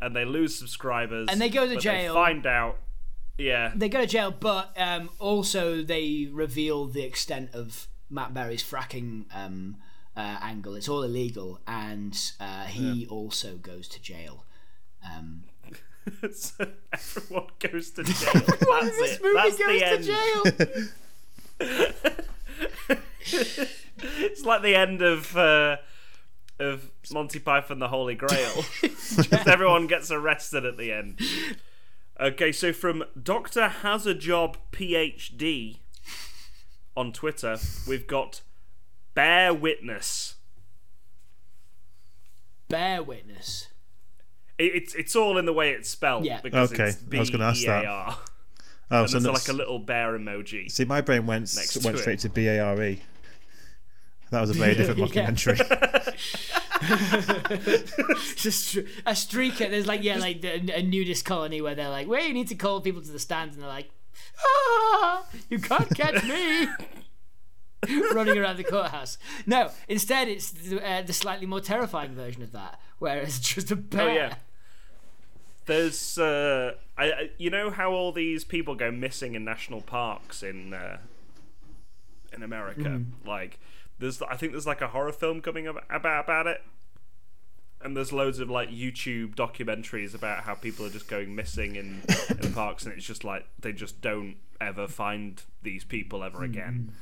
and 0.00 0.16
they 0.16 0.24
lose 0.24 0.56
subscribers. 0.56 1.28
And 1.30 1.40
they 1.40 1.48
go 1.48 1.66
to 1.66 1.74
but 1.74 1.82
jail. 1.82 2.14
They 2.14 2.20
find 2.20 2.46
out, 2.46 2.78
yeah, 3.38 3.72
They 3.74 3.88
go 3.88 4.00
to 4.00 4.06
jail, 4.06 4.34
but 4.38 4.74
um, 4.76 5.10
also 5.18 5.82
they 5.82 6.28
reveal 6.30 6.86
the 6.86 7.02
extent 7.02 7.50
of 7.54 7.86
Matt 8.10 8.34
Berry's 8.34 8.62
fracking 8.64 9.24
um, 9.32 9.76
uh, 10.16 10.38
angle. 10.42 10.74
It's 10.74 10.88
all 10.88 11.02
illegal, 11.02 11.60
and 11.66 12.18
uh, 12.40 12.64
he 12.64 13.06
also 13.06 13.56
goes 13.56 13.88
to 13.88 14.02
jail. 14.02 14.44
Um, 15.04 15.44
so 16.32 16.66
everyone 16.92 17.46
goes 17.58 17.90
to 17.92 18.02
jail. 18.04 18.32
That's 18.34 18.96
this 18.96 19.16
it. 19.16 19.22
movie 19.22 19.34
That's 19.34 19.56
goes 19.58 20.56
the 20.56 20.90
end. 21.60 22.24
to 23.30 23.44
jail. 23.44 23.66
It's 24.02 24.44
like 24.44 24.62
the 24.62 24.74
end 24.74 25.02
of 25.02 25.36
uh, 25.36 25.76
of 26.58 26.90
Monty 27.12 27.38
Python: 27.38 27.78
The 27.78 27.88
Holy 27.88 28.14
Grail. 28.14 28.64
Just 28.82 29.32
everyone 29.48 29.86
gets 29.86 30.10
arrested 30.10 30.64
at 30.64 30.76
the 30.76 30.92
end. 30.92 31.20
Okay, 32.18 32.52
so 32.52 32.72
from 32.72 33.04
Doctor 33.20 33.68
Has 33.68 34.06
a 34.06 34.14
Job 34.14 34.56
PhD 34.72 35.78
on 36.96 37.12
Twitter, 37.12 37.56
we've 37.88 38.06
got 38.06 38.42
Bear 39.14 39.52
Witness. 39.54 40.34
Bear 42.68 43.02
witness. 43.02 43.66
It, 44.58 44.74
it's 44.74 44.94
it's 44.94 45.16
all 45.16 45.38
in 45.38 45.44
the 45.46 45.52
way 45.52 45.70
it's 45.72 45.88
spelled. 45.90 46.24
Yeah. 46.24 46.40
Because 46.40 46.72
Okay, 46.72 46.88
it's 46.90 47.02
I 47.12 47.18
was 47.18 47.30
gonna 47.30 47.44
ask 47.46 47.64
that. 47.66 47.84
Oh, 47.86 49.00
And 49.02 49.08
so 49.10 49.18
there's 49.18 49.24
that's- 49.24 49.48
like 49.48 49.54
a 49.54 49.56
little 49.56 49.78
bear 49.78 50.18
emoji. 50.18 50.70
see, 50.70 50.84
my 50.84 51.00
brain 51.00 51.26
went 51.26 51.50
went 51.56 51.96
to 51.96 51.98
straight 51.98 52.18
it. 52.18 52.20
to 52.20 52.28
B 52.28 52.46
A 52.48 52.60
R 52.60 52.82
E. 52.82 53.02
That 54.30 54.40
was 54.40 54.50
a 54.50 54.54
very 54.54 54.74
different 54.74 54.98
Yeah. 55.14 55.30
documentary. 55.30 55.58
It's 57.52 58.46
a, 58.46 58.52
str- 58.52 58.78
a 59.04 59.12
streaker. 59.12 59.68
There's 59.70 59.86
like 59.86 60.02
yeah, 60.02 60.16
like 60.16 60.42
a, 60.44 60.78
a 60.78 60.82
nudist 60.82 61.24
colony 61.24 61.60
where 61.60 61.74
they're 61.74 61.90
like, 61.90 62.08
"Well, 62.08 62.22
you 62.22 62.32
need 62.32 62.48
to 62.48 62.54
call 62.54 62.80
people 62.80 63.02
to 63.02 63.10
the 63.10 63.18
stands," 63.18 63.54
and 63.54 63.62
they're 63.62 63.70
like, 63.70 63.90
"Ah, 64.42 65.24
you 65.50 65.58
can't 65.58 65.94
catch 65.94 66.24
me." 66.24 66.68
Running 68.14 68.38
around 68.38 68.56
the 68.56 68.64
courthouse. 68.64 69.18
No, 69.46 69.70
instead 69.88 70.28
it's 70.28 70.50
the, 70.50 70.86
uh, 70.86 71.02
the 71.02 71.12
slightly 71.12 71.46
more 71.46 71.60
terrifying 71.60 72.14
version 72.14 72.42
of 72.42 72.52
that, 72.52 72.80
where 72.98 73.18
it's 73.18 73.38
just 73.40 73.70
a 73.70 73.76
bear. 73.76 74.02
Oh 74.02 74.12
yeah. 74.14 74.34
There's, 75.66 76.18
uh, 76.18 76.72
I, 76.98 77.04
I, 77.04 77.30
you 77.38 77.48
know 77.50 77.70
how 77.70 77.92
all 77.92 78.10
these 78.12 78.44
people 78.44 78.74
go 78.74 78.90
missing 78.90 79.34
in 79.34 79.44
national 79.44 79.82
parks 79.82 80.42
in 80.42 80.72
uh, 80.74 80.98
in 82.34 82.42
America. 82.42 82.80
Mm-hmm. 82.82 83.28
Like, 83.28 83.58
there's, 84.00 84.20
I 84.22 84.36
think 84.36 84.52
there's 84.52 84.66
like 84.66 84.80
a 84.80 84.88
horror 84.88 85.12
film 85.12 85.40
coming 85.40 85.66
about 85.66 85.84
about 86.26 86.46
it, 86.46 86.60
and 87.82 87.96
there's 87.96 88.12
loads 88.12 88.38
of 88.40 88.50
like 88.50 88.68
YouTube 88.70 89.34
documentaries 89.36 90.14
about 90.14 90.44
how 90.44 90.54
people 90.54 90.84
are 90.86 90.90
just 90.90 91.08
going 91.08 91.34
missing 91.34 91.76
in 91.76 92.02
in 92.42 92.52
parks, 92.52 92.84
and 92.84 92.94
it's 92.94 93.06
just 93.06 93.24
like 93.24 93.46
they 93.58 93.72
just 93.72 94.00
don't 94.00 94.36
ever 94.60 94.86
find 94.88 95.42
these 95.62 95.84
people 95.84 96.22
ever 96.24 96.42
again. 96.44 96.92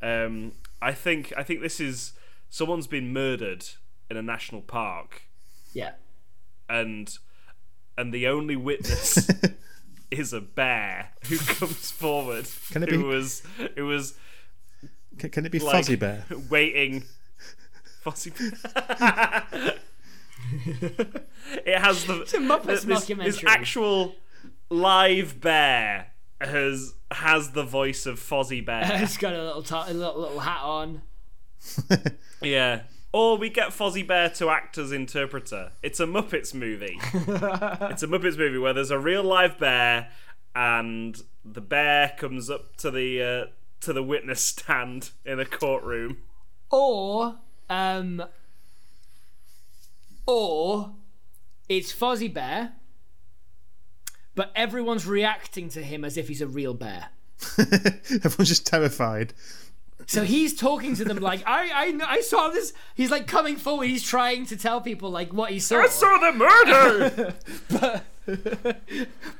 Um, 0.00 0.52
I 0.80 0.92
think 0.92 1.32
I 1.36 1.42
think 1.42 1.60
this 1.60 1.80
is 1.80 2.12
someone's 2.48 2.86
been 2.86 3.12
murdered 3.12 3.64
in 4.10 4.16
a 4.16 4.22
national 4.22 4.60
park 4.62 5.22
Yeah. 5.72 5.92
and 6.68 7.16
and 7.96 8.12
the 8.12 8.26
only 8.26 8.56
witness 8.56 9.28
is 10.10 10.32
a 10.32 10.40
bear 10.40 11.10
who 11.28 11.38
comes 11.38 11.90
forward. 11.90 12.46
Can 12.70 12.82
it 12.82 12.88
who 12.90 12.98
be- 12.98 13.04
was 13.04 13.42
who 13.76 13.86
was 13.86 14.14
Can, 15.18 15.30
can 15.30 15.46
it 15.46 15.52
be 15.52 15.58
like 15.58 15.72
Fuzzy 15.76 15.96
Bear? 15.96 16.24
waiting. 16.50 17.04
Fuzzy 18.02 18.30
Bear. 18.30 18.52
it 21.64 21.78
has 21.78 22.04
the 22.06 22.22
it's 22.22 22.34
a 22.34 22.38
Muppets 22.38 22.64
this, 22.64 22.84
this 22.84 23.04
mockumentary. 23.08 23.44
actual 23.48 24.14
live 24.70 25.40
bear 25.40 26.08
has 26.40 26.94
has 27.10 27.52
the 27.52 27.62
voice 27.62 28.06
of 28.06 28.18
Fozzie 28.18 28.64
Bear. 28.64 28.84
He's 28.98 29.16
got 29.16 29.32
a 29.34 29.42
little, 29.42 29.62
to- 29.62 29.90
a 29.90 29.92
little 29.92 30.20
little 30.20 30.40
hat 30.40 30.62
on. 30.62 31.02
yeah. 32.40 32.82
Or 33.14 33.36
we 33.36 33.50
get 33.50 33.68
Fozzie 33.68 34.06
Bear 34.06 34.30
to 34.30 34.48
act 34.48 34.78
as 34.78 34.90
interpreter. 34.90 35.72
It's 35.82 36.00
a 36.00 36.06
Muppets 36.06 36.54
movie. 36.54 36.98
it's 37.02 38.02
a 38.02 38.06
Muppets 38.08 38.38
movie 38.38 38.56
where 38.56 38.72
there's 38.72 38.90
a 38.90 38.98
real 38.98 39.22
live 39.22 39.58
bear, 39.58 40.08
and 40.56 41.22
the 41.44 41.60
bear 41.60 42.14
comes 42.16 42.48
up 42.48 42.74
to 42.78 42.90
the 42.90 43.22
uh, 43.22 43.46
to 43.82 43.92
the 43.92 44.02
witness 44.02 44.40
stand 44.40 45.10
in 45.24 45.38
a 45.38 45.44
courtroom. 45.44 46.18
Or, 46.70 47.38
um, 47.68 48.24
or 50.26 50.94
it's 51.68 51.92
Fozzie 51.92 52.32
Bear, 52.32 52.72
but 54.34 54.50
everyone's 54.56 55.06
reacting 55.06 55.68
to 55.70 55.82
him 55.82 56.04
as 56.04 56.16
if 56.16 56.28
he's 56.28 56.40
a 56.40 56.46
real 56.46 56.74
bear. 56.74 57.08
Everyone's 57.58 58.48
just 58.48 58.66
terrified. 58.66 59.34
So 60.06 60.24
he's 60.24 60.56
talking 60.56 60.96
to 60.96 61.04
them 61.04 61.18
like, 61.18 61.42
I, 61.46 61.70
I, 61.70 62.14
I 62.16 62.20
saw 62.22 62.48
this. 62.48 62.72
He's 62.94 63.10
like 63.10 63.26
coming 63.26 63.56
forward. 63.56 63.88
He's 63.88 64.02
trying 64.02 64.46
to 64.46 64.56
tell 64.56 64.80
people 64.80 65.10
like 65.10 65.32
what 65.32 65.50
he 65.50 65.60
saw. 65.60 65.80
I 65.82 65.88
saw 65.88 66.18
the 66.18 66.32
murder. 66.32 67.34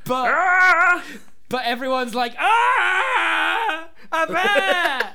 but 0.05 0.09
ah! 0.09 1.05
but 1.49 1.65
everyone's 1.65 2.15
like, 2.15 2.35
ah, 2.39 3.89
a 4.13 4.27
bear. 4.27 5.15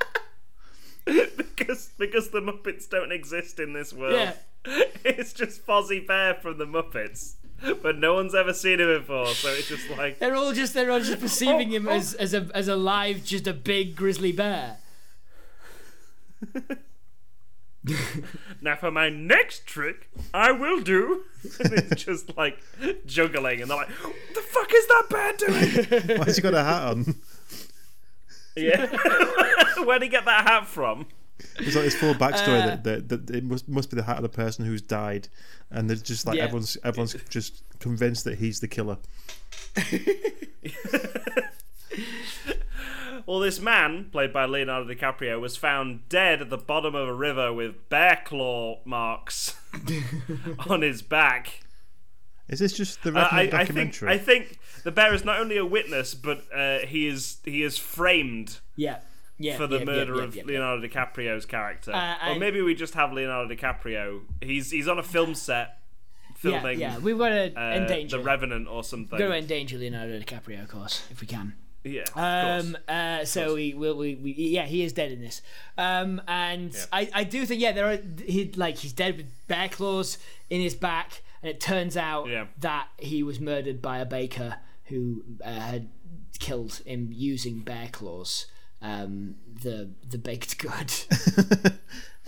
because 1.37 1.89
because 1.97 2.29
the 2.29 2.41
Muppets 2.41 2.89
don't 2.89 3.11
exist 3.11 3.59
in 3.59 3.73
this 3.73 3.93
world. 3.93 4.13
Yeah. 4.13 4.33
It's 5.05 5.31
just 5.31 5.65
Fozzie 5.65 6.05
Bear 6.05 6.33
from 6.33 6.57
the 6.57 6.65
Muppets. 6.65 7.35
But 7.81 7.97
no 7.97 8.15
one's 8.15 8.35
ever 8.35 8.53
seen 8.53 8.79
him 8.79 8.99
before, 8.99 9.27
so 9.27 9.47
it's 9.49 9.69
just 9.69 9.89
like 9.91 10.19
They're 10.19 10.35
all 10.35 10.51
just 10.51 10.73
they're 10.73 10.91
all 10.91 10.99
just 10.99 11.19
perceiving 11.19 11.71
him 11.71 11.87
oh, 11.87 11.91
oh. 11.91 11.95
as 11.95 12.13
as 12.15 12.33
a 12.33 12.49
as 12.53 12.67
a 12.67 12.75
live, 12.75 13.23
just 13.23 13.47
a 13.47 13.53
big 13.53 13.95
grizzly 13.95 14.31
bear. 14.31 14.77
now 18.61 18.75
for 18.75 18.91
my 18.91 19.09
next 19.09 19.65
trick, 19.65 20.09
I 20.33 20.51
will 20.51 20.81
do. 20.81 21.23
And 21.59 21.73
it's 21.73 22.03
just 22.03 22.35
like 22.35 22.59
juggling, 23.05 23.61
and 23.61 23.71
they're 23.71 23.77
like, 23.77 23.89
"What 23.89 24.13
the 24.35 24.41
fuck 24.41 24.69
is 24.73 24.87
that 24.87 25.05
bear 25.09 25.33
doing?" 25.37 26.17
Why's 26.19 26.35
he 26.35 26.41
got 26.41 26.53
a 26.53 26.63
hat 26.63 26.83
on? 26.89 27.15
Yeah. 28.57 28.85
Where'd 29.83 30.01
he 30.01 30.09
get 30.09 30.25
that 30.25 30.47
hat 30.47 30.67
from? 30.67 31.05
It's 31.59 31.75
like 31.75 31.85
this 31.85 31.95
full 31.95 32.15
backstory 32.15 32.61
Uh, 32.61 32.65
that, 32.77 32.83
that, 33.09 33.27
that 33.27 33.35
it 33.35 33.43
must 33.43 33.69
must 33.69 33.89
be 33.91 33.95
the 33.95 34.03
hat 34.03 34.17
of 34.17 34.23
the 34.23 34.29
person 34.29 34.65
who's 34.65 34.81
died, 34.81 35.27
and 35.69 35.87
they're 35.89 35.95
just 35.97 36.25
like 36.25 36.37
Yeah. 36.37 36.43
everyone's 36.45 36.77
everyone's 36.83 37.15
just 37.29 37.61
convinced 37.79 38.23
that 38.23 38.39
he's 38.39 38.59
the 38.59 38.67
killer. 38.67 38.97
Well, 43.25 43.39
this 43.39 43.59
man, 43.59 44.07
played 44.09 44.31
by 44.31 44.45
Leonardo 44.45 44.87
DiCaprio, 44.93 45.41
was 45.41 45.57
found 45.57 46.07
dead 46.07 46.41
at 46.41 46.49
the 46.49 46.57
bottom 46.57 46.95
of 46.95 47.09
a 47.09 47.13
river 47.13 47.51
with 47.51 47.89
bear 47.89 48.21
claw 48.23 48.79
marks 48.85 49.53
on 50.69 50.81
his 50.81 51.01
back. 51.01 51.59
Is 52.49 52.59
this 52.59 52.73
just 52.73 53.03
the 53.03 53.09
Uh, 53.09 53.13
Revenant 53.13 53.33
I, 53.33 53.39
I 53.39 53.65
think 53.65 53.67
documentary? 53.67 54.09
I 54.09 54.17
think 54.17 54.59
the 54.83 54.91
bear 54.91 55.13
is 55.13 55.25
not 55.25 55.39
only 55.39 55.57
a 55.57 55.65
witness, 55.65 56.13
but 56.13 56.43
uh, 56.53 56.79
he 56.79 57.07
is 57.07 57.37
he 57.43 57.63
is 57.63 57.77
framed 57.77 58.59
Yeah. 58.75 58.99
Yeah, 59.39 59.55
for 59.57 59.67
the 59.67 59.77
yeah, 59.79 59.85
murder 59.85 60.15
yeah, 60.15 60.23
of 60.23 60.35
yeah, 60.35 60.41
yeah. 60.47 60.51
Leonardo 60.53 60.87
DiCaprio's 60.87 61.45
character. 61.45 61.91
Uh, 61.93 62.29
or 62.31 62.39
maybe 62.39 62.59
we 62.61 62.73
just 62.73 62.95
have 62.95 63.13
Leonardo 63.13 63.53
DiCaprio. 63.53 64.21
He's 64.41 64.71
he's 64.71 64.87
on 64.87 64.97
a 64.97 65.03
film 65.03 65.35
set 65.35 65.77
filming 66.37 66.79
yeah, 66.79 66.97
we've 66.99 67.17
got 67.17 67.29
to 67.29 67.53
uh, 67.59 67.73
endanger. 67.75 68.17
the 68.17 68.23
Revenant 68.23 68.67
or 68.67 68.83
something. 68.83 69.17
We've 69.17 69.27
got 69.27 69.33
to 69.33 69.37
endanger 69.39 69.77
Leonardo 69.77 70.19
DiCaprio, 70.19 70.63
of 70.63 70.69
course, 70.69 71.03
if 71.11 71.21
we 71.21 71.27
can. 71.27 71.53
yeah, 71.83 72.01
of 72.15 72.65
Um, 72.65 72.71
course. 72.73 72.83
uh, 72.89 73.25
so 73.25 73.53
we, 73.55 73.73
we, 73.75 73.91
we, 73.93 74.15
we, 74.15 74.31
yeah, 74.33 74.65
he 74.65 74.81
is 74.83 74.91
dead 74.93 75.11
in 75.11 75.21
this. 75.21 75.41
Um, 75.77 76.19
and 76.27 76.75
I, 76.91 77.09
I 77.13 77.23
do 77.23 77.45
think, 77.45 77.61
yeah, 77.61 77.71
there 77.73 77.91
are, 77.91 77.99
he, 78.25 78.51
like, 78.55 78.77
he's 78.77 78.93
dead 78.93 79.17
with 79.17 79.47
bear 79.47 79.69
claws 79.69 80.17
in 80.49 80.61
his 80.61 80.73
back, 80.75 81.21
and 81.41 81.49
it 81.49 81.59
turns 81.59 81.95
out 81.97 82.27
Yeah. 82.27 82.45
that 82.59 82.87
he 82.97 83.23
was 83.23 83.39
murdered 83.39 83.81
by 83.81 83.99
a 83.99 84.05
baker 84.05 84.57
who 84.85 85.23
uh, 85.43 85.51
had 85.51 85.89
killed 86.39 86.81
him 86.85 87.09
using 87.11 87.59
bear 87.59 87.89
claws. 87.91 88.45
Um, 88.81 89.35
the 89.63 89.91
the 90.07 90.17
baked 90.17 90.57
good. 90.59 90.93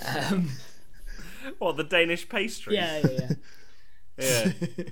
um, 0.05 0.49
What 1.59 1.77
the 1.77 1.83
Danish 1.83 2.27
pastry? 2.27 2.75
yeah, 2.75 3.01
yeah, 3.07 3.29
yeah. 4.17 4.51
yeah. 4.77 4.83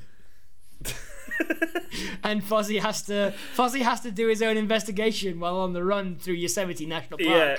And 2.24 2.42
Fozzie 2.44 2.82
has 2.82 3.04
to 3.04 3.34
Fozzie 3.56 3.82
has 3.82 4.02
to 4.02 4.12
do 4.12 4.28
his 4.28 4.42
own 4.42 4.58
investigation 4.58 5.40
while 5.40 5.58
on 5.58 5.74
the 5.74 5.84
run 5.84 6.18
through 6.18 6.34
Yosemite 6.36 6.86
National 6.86 7.18
Park. 7.18 7.30
Yeah. 7.30 7.58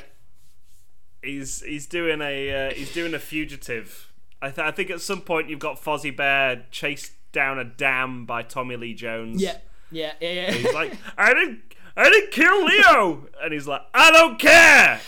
He's 1.22 1.62
he's 1.62 1.86
doing 1.86 2.20
a 2.20 2.68
uh, 2.68 2.72
he's 2.74 2.92
doing 2.92 3.14
a 3.14 3.18
fugitive. 3.18 4.12
I, 4.40 4.50
th- 4.50 4.66
I 4.66 4.70
think 4.70 4.90
at 4.90 5.00
some 5.00 5.20
point 5.20 5.48
you've 5.48 5.58
got 5.58 5.82
Fozzie 5.82 6.16
Bear 6.16 6.64
chased 6.70 7.12
down 7.32 7.58
a 7.58 7.64
dam 7.64 8.24
by 8.24 8.42
Tommy 8.42 8.76
Lee 8.76 8.94
Jones. 8.94 9.42
yeah, 9.42 9.58
yeah, 9.90 10.12
yeah. 10.20 10.32
yeah. 10.32 10.50
He's 10.52 10.74
like, 10.74 10.92
I 11.16 11.34
didn't 11.34 11.60
I 11.96 12.04
didn't 12.10 12.30
kill 12.30 12.64
Leo, 12.64 13.26
and 13.42 13.52
he's 13.52 13.66
like, 13.66 13.82
I 13.92 14.12
don't 14.12 14.38
care, 14.38 15.00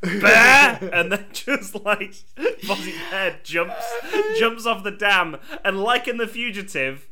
Bear, 0.00 0.78
and 0.94 1.12
then 1.12 1.26
just 1.32 1.74
like 1.84 2.14
Fozzie 2.62 2.94
Bear 3.10 3.38
jumps 3.44 3.84
jumps 4.38 4.64
off 4.64 4.82
the 4.82 4.90
dam, 4.90 5.36
and 5.62 5.82
like 5.82 6.08
in 6.08 6.16
the 6.16 6.26
fugitive, 6.26 7.06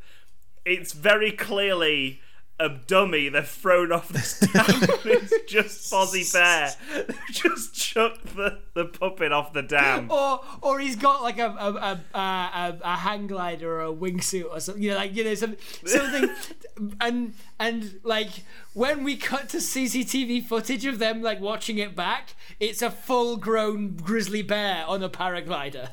it's 0.65 0.91
very 0.93 1.31
clearly 1.31 2.19
a 2.59 2.69
dummy 2.69 3.29
they've 3.29 3.47
thrown 3.47 3.91
off 3.91 4.09
this 4.09 4.39
dam. 4.53 4.65
it's 5.05 5.33
just 5.47 5.91
Fozzie 5.91 6.31
Bear. 6.33 6.71
They've 7.07 7.17
just 7.29 7.75
chucked 7.75 8.35
the, 8.35 8.59
the 8.73 8.85
puppet 8.85 9.31
off 9.31 9.53
the 9.53 9.61
dam. 9.61 10.09
or 10.11 10.41
or 10.61 10.79
he's 10.79 10.95
got 10.95 11.21
like 11.21 11.37
a 11.37 11.47
a, 11.47 11.73
a, 11.73 12.01
a, 12.13 12.19
a, 12.19 12.77
a 12.83 12.95
hang 12.97 13.27
glider 13.27 13.79
or 13.79 13.83
a 13.83 13.93
wingsuit 13.93 14.49
or 14.49 14.59
something. 14.59 14.81
You 14.81 14.91
know, 14.91 14.97
like 14.97 15.15
you 15.15 15.23
know 15.23 15.35
some 15.35 15.55
something, 15.85 16.29
and 17.01 17.33
and 17.59 17.99
like 18.03 18.29
when 18.73 19.03
we 19.03 19.17
cut 19.17 19.49
to 19.49 19.57
CCTV 19.57 20.43
footage 20.43 20.85
of 20.85 20.99
them 20.99 21.21
like 21.21 21.39
watching 21.39 21.77
it 21.77 21.95
back, 21.95 22.35
it's 22.59 22.81
a 22.81 22.89
full 22.89 23.37
grown 23.37 23.95
grizzly 23.97 24.41
bear 24.41 24.83
on 24.87 25.03
a 25.03 25.09
paraglider. 25.09 25.89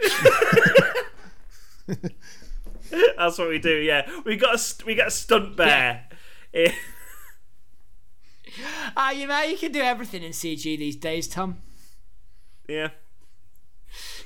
That's 3.16 3.38
what 3.38 3.48
we 3.48 3.58
do. 3.58 3.76
Yeah, 3.76 4.08
we 4.24 4.36
got 4.36 4.54
a 4.54 4.58
st- 4.58 4.86
we 4.86 4.94
got 4.94 5.08
a 5.08 5.10
stunt 5.10 5.56
bear. 5.56 6.08
Ah, 8.96 9.10
you 9.10 9.26
know 9.26 9.42
you 9.42 9.56
can 9.56 9.72
do 9.72 9.80
everything 9.80 10.22
in 10.22 10.30
CG 10.30 10.62
these 10.62 10.94
days, 10.94 11.26
Tom. 11.26 11.56
yeah. 12.68 12.90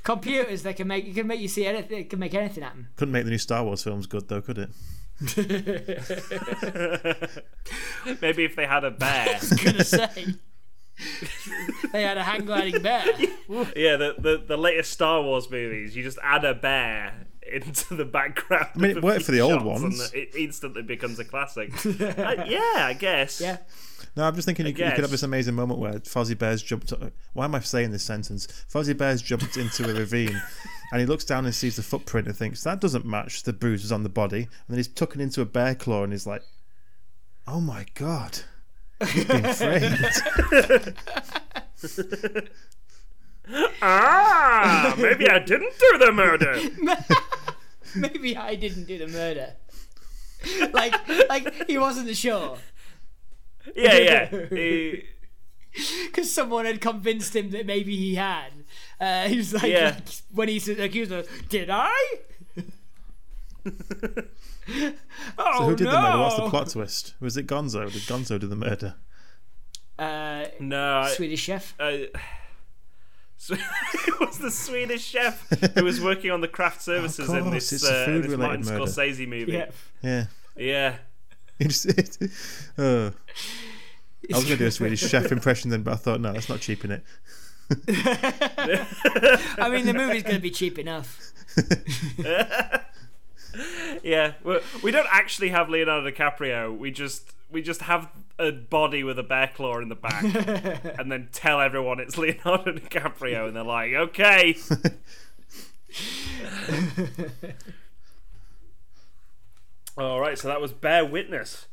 Computers 0.02 0.62
they 0.62 0.74
can 0.74 0.86
make 0.86 1.06
you 1.06 1.14
can 1.14 1.26
make 1.26 1.40
you 1.40 1.48
see 1.48 1.64
anything. 1.66 1.88
They 1.88 2.04
can 2.04 2.18
make 2.18 2.34
anything 2.34 2.62
happen. 2.62 2.88
Couldn't 2.96 3.12
make 3.12 3.24
the 3.24 3.30
new 3.30 3.38
Star 3.38 3.64
Wars 3.64 3.82
films 3.82 4.06
good 4.06 4.28
though, 4.28 4.42
could 4.42 4.58
it? 4.58 4.70
Maybe 8.20 8.44
if 8.44 8.54
they 8.56 8.66
had 8.66 8.84
a 8.84 8.90
bear. 8.90 9.28
I 9.28 9.38
was 9.40 9.52
gonna 9.52 9.84
say. 9.84 10.34
they 11.92 12.02
had 12.02 12.18
a 12.18 12.22
hang 12.22 12.44
gliding 12.44 12.82
bear. 12.82 13.04
yeah, 13.76 13.96
the, 13.96 14.14
the 14.18 14.42
the 14.46 14.56
latest 14.56 14.92
Star 14.92 15.22
Wars 15.22 15.50
movies, 15.50 15.96
you 15.96 16.02
just 16.02 16.18
add 16.22 16.44
a 16.44 16.54
bear 16.54 17.26
into 17.52 17.94
the 17.94 18.04
background. 18.04 18.68
I 18.74 18.78
mean, 18.78 18.96
it 18.98 19.02
worked 19.02 19.24
for 19.24 19.32
the 19.32 19.40
old 19.40 19.62
ones. 19.62 20.00
And 20.00 20.14
it 20.14 20.34
instantly 20.36 20.82
becomes 20.82 21.18
a 21.18 21.24
classic. 21.24 21.72
Uh, 22.00 22.44
yeah, 22.46 22.60
I 22.86 22.96
guess. 22.98 23.40
Yeah. 23.40 23.58
No, 24.16 24.24
I'm 24.24 24.34
just 24.34 24.46
thinking 24.46 24.66
you, 24.66 24.72
could- 24.72 24.84
you 24.86 24.90
could 24.92 25.00
have 25.04 25.10
this 25.10 25.22
amazing 25.22 25.54
moment 25.54 25.78
where 25.80 26.00
Fuzzy 26.00 26.34
Bear's 26.34 26.62
jumped. 26.62 26.92
Why 27.32 27.44
am 27.44 27.54
I 27.54 27.60
saying 27.60 27.90
this 27.92 28.02
sentence? 28.02 28.46
Fozzie 28.72 28.96
Bear's 28.96 29.22
jumped 29.22 29.56
into 29.56 29.88
a 29.88 29.94
ravine, 29.94 30.40
and 30.92 31.00
he 31.00 31.06
looks 31.06 31.24
down 31.24 31.44
and 31.44 31.54
sees 31.54 31.76
the 31.76 31.82
footprint 31.82 32.26
and 32.26 32.36
thinks 32.36 32.62
that 32.64 32.80
doesn't 32.80 33.04
match 33.04 33.42
the 33.44 33.52
bruises 33.52 33.92
on 33.92 34.02
the 34.02 34.08
body. 34.08 34.42
And 34.42 34.48
then 34.68 34.76
he's 34.78 34.88
tucking 34.88 35.20
into 35.20 35.40
a 35.40 35.44
bear 35.46 35.74
claw 35.74 36.02
and 36.04 36.12
he's 36.12 36.26
like, 36.26 36.42
"Oh 37.46 37.60
my 37.60 37.86
god, 37.94 38.40
he's 39.12 39.24
been 39.24 39.52
framed." 39.54 40.94
Ah, 43.80 44.94
maybe 44.98 45.28
I 45.28 45.38
didn't 45.38 45.72
do 45.78 45.98
the 45.98 46.12
murder. 46.12 46.60
Maybe 47.96 48.36
I 48.36 48.54
didn't 48.54 48.84
do 48.86 48.98
the 48.98 49.06
murder. 49.08 49.54
like, 50.72 50.94
like 51.28 51.66
he 51.66 51.78
wasn't 51.78 52.14
sure 52.16 52.58
Yeah, 53.74 53.96
yeah. 53.98 54.46
He- 54.50 55.04
because 56.06 56.32
someone 56.32 56.64
had 56.64 56.80
convinced 56.80 57.36
him 57.36 57.50
that 57.50 57.66
maybe 57.66 57.94
he 57.96 58.14
had. 58.14 58.50
Uh, 59.00 59.28
he 59.28 59.36
was 59.36 59.52
like, 59.52 59.64
Yeah. 59.64 59.90
like, 59.96 60.08
when 60.32 60.48
he's 60.48 60.68
accused 60.68 61.12
of, 61.12 61.28
did 61.48 61.68
I? 61.70 61.92
Oh 65.38 65.58
So 65.58 65.64
who 65.66 65.76
did 65.76 65.84
no! 65.84 65.90
the 65.92 66.00
murder? 66.00 66.18
What's 66.18 66.36
the 66.36 66.48
plot 66.50 66.68
twist? 66.70 67.14
Was 67.20 67.36
it 67.36 67.46
Gonzo? 67.46 67.90
Did 67.92 68.02
Gonzo 68.02 68.38
do 68.38 68.46
the 68.46 68.56
murder? 68.56 68.94
Uh, 69.98 70.46
No, 70.60 71.00
I- 71.00 71.10
Swedish 71.10 71.40
chef. 71.40 71.74
uh, 71.80 71.98
so- 73.38 73.54
it 74.06 74.20
was 74.20 74.36
the 74.38 74.50
Swedish 74.50 75.04
chef 75.04 75.48
who 75.74 75.84
was 75.84 76.00
working 76.00 76.30
on 76.30 76.40
the 76.42 76.48
craft 76.48 76.82
services 76.82 77.28
in 77.30 77.50
this, 77.50 77.72
uh, 77.84 78.04
in 78.08 78.22
this 78.22 78.36
Martin 78.36 78.64
murder. 78.66 78.84
Scorsese 78.84 79.26
movie. 79.26 79.52
Yeah. 80.02 80.26
Yeah. 80.56 80.96
It's, 81.60 81.84
it, 81.86 82.18
uh, 82.78 83.10
I 84.32 84.36
was 84.36 84.44
going 84.44 84.46
to 84.46 84.56
do 84.58 84.66
a 84.66 84.70
Swedish 84.70 85.00
chef 85.00 85.32
impression 85.38 85.70
then, 85.70 85.82
but 85.82 85.94
I 85.94 85.96
thought, 85.96 86.20
no, 86.20 86.32
that's 86.32 86.48
not 86.48 86.60
cheaping 86.60 86.92
it. 86.92 87.02
I 89.58 89.68
mean, 89.68 89.84
the 89.84 89.92
movie's 89.92 90.22
going 90.22 90.36
to 90.36 90.40
be 90.40 90.52
cheap 90.52 90.78
enough. 90.78 91.32
Yeah, 94.04 94.34
we 94.44 94.60
we 94.82 94.90
don't 94.92 95.08
actually 95.10 95.48
have 95.48 95.68
Leonardo 95.68 96.08
DiCaprio. 96.10 96.76
We 96.78 96.90
just 96.92 97.32
we 97.50 97.60
just 97.62 97.82
have 97.82 98.08
a 98.38 98.52
body 98.52 99.02
with 99.04 99.18
a 99.18 99.22
bear 99.22 99.50
claw 99.54 99.78
in 99.80 99.88
the 99.88 99.94
back, 99.94 100.22
and 100.98 101.10
then 101.10 101.28
tell 101.32 101.60
everyone 101.60 102.00
it's 102.00 102.16
Leonardo 102.18 102.72
DiCaprio, 102.72 103.46
and 103.48 103.56
they're 103.56 103.64
like, 103.64 103.92
okay. 103.92 104.56
All 109.96 110.20
right, 110.20 110.38
so 110.38 110.46
that 110.48 110.60
was 110.60 110.72
Bear 110.72 111.04
Witness. 111.04 111.66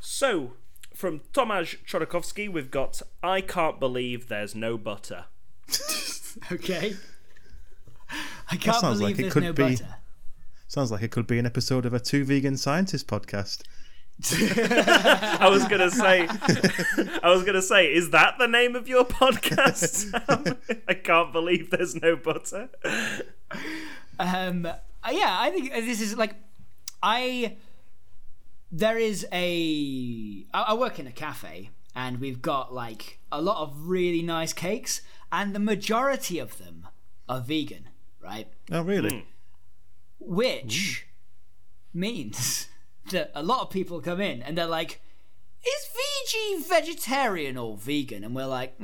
So 0.00 0.52
from 0.94 1.20
Tomasz 1.34 1.76
Chodakowski, 1.84 2.50
we've 2.50 2.70
got 2.70 3.02
I 3.22 3.40
can't 3.42 3.78
believe 3.78 4.28
there's 4.28 4.54
no 4.54 4.78
butter. 4.78 5.26
Okay. 6.52 6.94
I 8.52 8.56
can't 8.56 8.76
sounds 8.76 8.98
believe 9.00 9.16
like 9.16 9.18
it 9.18 9.22
there's 9.22 9.32
could 9.32 9.42
no 9.42 9.52
be- 9.54 9.62
butter. 9.76 9.96
Sounds 10.68 10.90
like 10.92 11.02
it 11.02 11.10
could 11.10 11.26
be 11.26 11.38
an 11.38 11.46
episode 11.46 11.86
of 11.86 11.94
a 11.94 11.98
Two 11.98 12.24
Vegan 12.26 12.58
Scientists 12.58 13.02
podcast. 13.04 13.62
I 14.32 15.48
was 15.50 15.66
gonna 15.68 15.90
say, 15.90 16.26
I 17.22 17.30
was 17.30 17.44
gonna 17.44 17.60
say, 17.60 17.92
is 17.92 18.10
that 18.10 18.36
the 18.38 18.46
name 18.46 18.74
of 18.74 18.88
your 18.88 19.04
podcast? 19.04 20.10
I 20.88 20.94
can't 20.94 21.32
believe 21.32 21.70
there's 21.70 21.94
no 21.94 22.16
butter. 22.16 22.70
Um, 24.18 24.64
uh, 24.64 25.10
yeah, 25.12 25.36
I 25.38 25.50
think 25.50 25.70
this 25.72 26.00
is 26.00 26.16
like, 26.16 26.34
I. 27.02 27.56
There 28.72 28.98
is 28.98 29.26
a. 29.32 30.46
I, 30.52 30.62
I 30.62 30.74
work 30.74 30.98
in 30.98 31.06
a 31.06 31.12
cafe, 31.12 31.70
and 31.94 32.18
we've 32.18 32.40
got 32.40 32.72
like 32.72 33.18
a 33.30 33.40
lot 33.40 33.62
of 33.62 33.86
really 33.86 34.22
nice 34.22 34.54
cakes, 34.54 35.02
and 35.30 35.54
the 35.54 35.60
majority 35.60 36.38
of 36.38 36.56
them 36.58 36.88
are 37.28 37.40
vegan, 37.40 37.90
right? 38.22 38.48
Oh, 38.72 38.80
really? 38.80 39.26
Which 40.18 41.06
means 41.92 42.68
that 43.10 43.30
a 43.34 43.42
lot 43.42 43.62
of 43.62 43.70
people 43.70 44.00
come 44.00 44.20
in 44.20 44.42
and 44.42 44.56
they're 44.56 44.66
like, 44.66 45.00
"Is 45.64 45.86
VG 45.96 46.68
vegetarian 46.68 47.56
or 47.56 47.76
vegan?" 47.76 48.24
And 48.24 48.34
we're 48.34 48.46
like, 48.46 48.78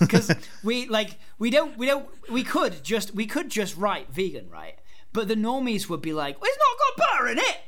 because 0.00 0.34
we 0.62 0.86
like 0.88 1.18
we 1.38 1.50
don't 1.50 1.76
we 1.78 1.86
don't 1.86 2.08
we 2.30 2.42
could 2.44 2.82
just 2.84 3.14
we 3.14 3.26
could 3.26 3.50
just 3.50 3.76
write 3.76 4.10
vegan, 4.12 4.48
right? 4.50 4.74
But 5.12 5.28
the 5.28 5.34
normies 5.34 5.88
would 5.88 6.02
be 6.02 6.12
like, 6.12 6.40
well, 6.40 6.50
"It's 6.50 6.58
not 6.58 6.78
got 6.78 6.96
butter 7.18 7.28
in 7.32 7.38
it. 7.38 7.58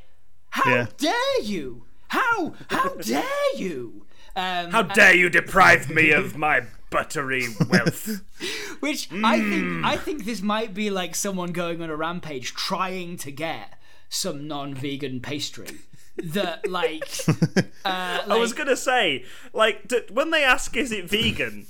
How 0.50 0.70
Yeah. 0.70 0.86
dare 0.98 1.42
you? 1.42 1.84
How 2.08 2.54
how 2.68 2.88
dare 3.00 3.56
you?" 3.56 4.06
Um, 4.36 4.70
How 4.70 4.82
dare 4.82 5.14
you 5.16 5.28
deprive 5.28 5.90
me 5.90 6.12
of 6.12 6.36
my 6.36 6.62
buttery 6.90 7.48
wealth? 7.68 8.22
Which 8.80 9.08
I 9.24 9.40
Hmm. 9.40 9.48
think 9.50 9.84
I 9.84 9.96
think 9.96 10.24
this 10.24 10.40
might 10.40 10.72
be 10.72 10.88
like 10.90 11.14
someone 11.16 11.52
going 11.52 11.82
on 11.82 11.90
a 11.90 11.96
rampage 11.96 12.54
trying 12.54 13.16
to 13.18 13.32
get 13.32 13.74
some 14.10 14.46
non-vegan 14.46 15.20
pastry 15.20 15.68
that 16.22 16.68
like 16.68 17.08
uh, 17.84 18.18
I 18.28 18.36
was 18.36 18.52
gonna 18.52 18.76
say, 18.76 19.24
like, 19.54 19.88
d- 19.88 20.02
when 20.12 20.30
they 20.30 20.44
ask, 20.44 20.76
"Is 20.76 20.92
it 20.92 21.08
vegan?" 21.08 21.66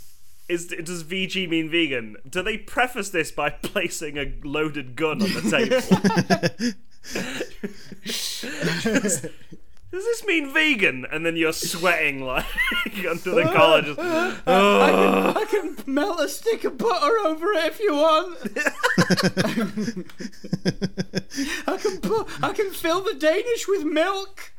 Is 0.48 0.66
does 0.66 1.04
VG 1.04 1.48
mean 1.48 1.70
vegan? 1.70 2.16
Do 2.28 2.42
they 2.42 2.58
preface 2.58 3.10
this 3.10 3.30
by 3.30 3.50
placing 3.62 4.18
a 4.18 4.32
loaded 4.42 4.96
gun 4.96 5.22
on 5.22 5.28
the 5.32 5.42
table? 5.48 6.74
Does, 9.90 10.04
does 10.04 10.04
this 10.04 10.26
mean 10.26 10.52
vegan? 10.52 11.06
And 11.10 11.24
then 11.24 11.36
you're 11.36 11.52
sweating 11.52 12.24
like 12.24 12.44
under 13.08 13.30
the 13.30 13.50
collar. 13.54 13.82
Just, 13.82 13.98
uh, 13.98 14.36
I 14.46 15.44
can 15.50 15.76
melt 15.86 16.20
a 16.20 16.28
stick 16.28 16.64
of 16.64 16.78
butter 16.78 17.18
over 17.24 17.52
it 17.52 17.64
if 17.66 17.80
you 17.80 17.94
want. 17.94 18.38
I 21.66 21.76
can 21.76 22.00
put, 22.00 22.28
I 22.42 22.52
can 22.52 22.70
fill 22.70 23.02
the 23.02 23.14
Danish 23.14 23.66
with 23.68 23.84
milk. 23.84 24.52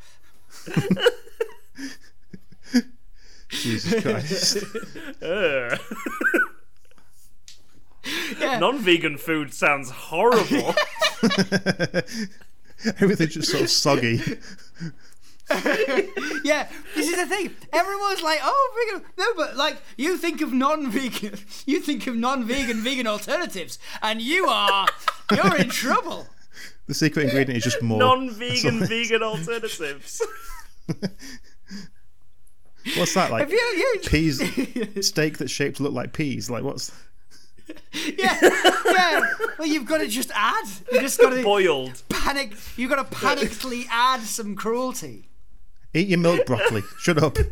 Jesus 3.49 4.01
Christ. 4.01 4.57
"Ugh." 5.21 5.79
Yeah. 8.39 8.57
Non-vegan 8.57 9.17
food 9.19 9.53
sounds 9.53 9.91
horrible. 9.91 10.73
Everything's 12.99 13.35
just 13.35 13.51
sort 13.51 13.61
of 13.61 13.69
soggy. 13.69 14.19
Yeah, 16.43 16.67
this 16.95 17.07
is 17.07 17.15
the 17.15 17.25
thing. 17.27 17.55
Everyone's 17.71 18.21
like, 18.23 18.39
"Oh, 18.41 18.89
vegan." 18.91 19.05
No, 19.17 19.25
but 19.35 19.55
like, 19.57 19.77
you 19.97 20.17
think 20.17 20.41
of 20.41 20.51
non-vegan, 20.51 21.37
you 21.65 21.79
think 21.79 22.07
of 22.07 22.15
non-vegan 22.15 22.81
vegan 22.81 23.05
alternatives, 23.07 23.77
and 24.01 24.21
you 24.21 24.47
are, 24.47 24.87
you're 25.31 25.55
in 25.57 25.69
trouble. 25.69 26.27
The 26.87 26.93
secret 26.95 27.25
ingredient 27.25 27.57
is 27.57 27.63
just 27.63 27.81
more. 27.81 27.99
Non-vegan 27.99 28.85
vegan 28.87 29.23
alternatives. 29.23 30.21
What's 32.97 33.13
that 33.13 33.29
like? 33.29 33.41
Have 33.41 33.51
you, 33.51 33.57
you 33.57 33.99
Peas 34.07 34.41
steak 35.07 35.37
that's 35.37 35.51
shaped 35.51 35.77
to 35.77 35.83
look 35.83 35.93
like 35.93 36.13
peas. 36.13 36.49
Like 36.49 36.63
what's? 36.63 36.91
yeah, 38.17 38.37
yeah. 38.41 39.21
Well, 39.59 39.67
you've 39.67 39.85
got 39.85 39.99
to 39.99 40.07
just 40.07 40.31
add. 40.33 40.65
You 40.91 40.99
just 40.99 41.19
got 41.19 41.29
to 41.29 41.43
Boiled. 41.43 42.01
panic. 42.09 42.53
You've 42.77 42.89
got 42.89 43.09
to 43.09 43.15
panically 43.15 43.85
add 43.89 44.21
some 44.21 44.55
cruelty. 44.55 45.27
Eat 45.93 46.07
your 46.07 46.19
milk 46.19 46.45
broccoli. 46.45 46.83
Shut 46.99 47.21
up. 47.21 47.37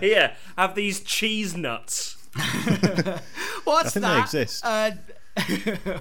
Here, 0.00 0.36
have 0.56 0.74
these 0.74 1.00
cheese 1.00 1.56
nuts. 1.56 2.16
What's 3.64 3.88
I 3.88 3.90
think 3.90 4.02
that? 4.02 4.14
they 4.14 4.20
exist. 4.20 4.64
Uh, 4.64 4.90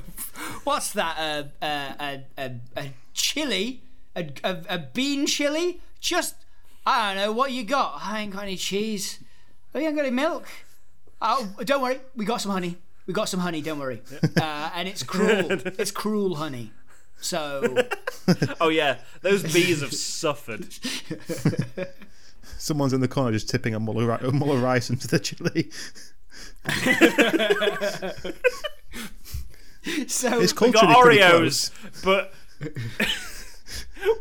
what's 0.64 0.94
that? 0.94 1.18
Uh, 1.18 1.64
uh, 1.64 1.94
a, 2.00 2.24
a, 2.38 2.52
a 2.78 2.94
chili? 3.14 3.82
A, 4.16 4.30
a, 4.44 4.58
a 4.70 4.78
bean 4.80 5.26
chili? 5.26 5.80
Just, 6.00 6.36
I 6.86 7.14
don't 7.14 7.24
know, 7.24 7.32
what 7.32 7.52
you 7.52 7.64
got? 7.64 8.00
I 8.02 8.22
ain't 8.22 8.34
got 8.34 8.44
any 8.44 8.58
cheese. 8.58 9.20
Oh, 9.74 9.80
you 9.80 9.88
ain't 9.88 9.96
got 9.96 10.06
any 10.06 10.16
milk? 10.16 10.48
Oh, 11.22 11.50
don't 11.64 11.82
worry, 11.82 12.00
we 12.16 12.26
got 12.26 12.42
some 12.42 12.52
honey. 12.52 12.78
We 13.08 13.14
got 13.14 13.30
some 13.30 13.40
honey, 13.40 13.62
don't 13.62 13.80
worry. 13.80 14.02
Uh, 14.40 14.72
and 14.76 14.88
it's 14.88 15.04
cruel. 15.04 15.48
it's 15.50 15.92
cruel 15.92 16.36
honey. 16.36 16.72
So, 17.20 17.78
Oh 18.62 18.70
yeah, 18.70 18.98
those 19.22 19.44
bees 19.54 19.82
have 19.82 19.94
suffered. 19.94 20.68
Someone's 22.58 22.94
in 22.94 23.02
the 23.02 23.08
corner 23.08 23.32
just 23.32 23.50
tipping 23.50 23.74
a 23.76 23.80
mull 23.80 24.00
of, 24.00 24.34
mull 24.34 24.52
of 24.52 24.62
rice 24.62 24.90
into 24.90 25.08
the 25.08 25.20
chili. 25.20 25.70
so 30.08 30.42
It's 30.42 30.54
We 30.60 30.72
culturally 30.72 31.18
got 31.18 31.34
Oreos, 31.34 31.72
but 32.04 32.34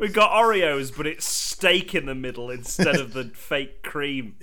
we've 0.01 0.13
got 0.13 0.31
Oreos, 0.31 0.95
but 0.95 1.07
it's 1.07 1.27
steak 1.27 1.95
in 1.95 2.07
the 2.07 2.15
middle 2.15 2.51
instead 2.51 2.97
of 2.97 3.13
the 3.13 3.25
fake 3.25 3.83
cream. 3.83 4.37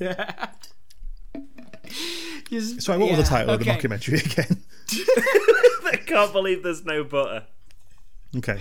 Just- 2.50 2.82
Sorry, 2.82 2.98
what 2.98 3.10
was 3.10 3.20
the 3.20 3.26
title 3.26 3.54
of 3.54 3.60
the 3.60 3.66
okay. 3.66 3.74
documentary 3.74 4.20
again? 4.26 4.64
I 5.86 6.00
can't 6.06 6.32
believe 6.34 6.64
there's 6.64 6.86
no 6.86 7.04
butter. 7.04 7.46
Okay. 8.36 8.60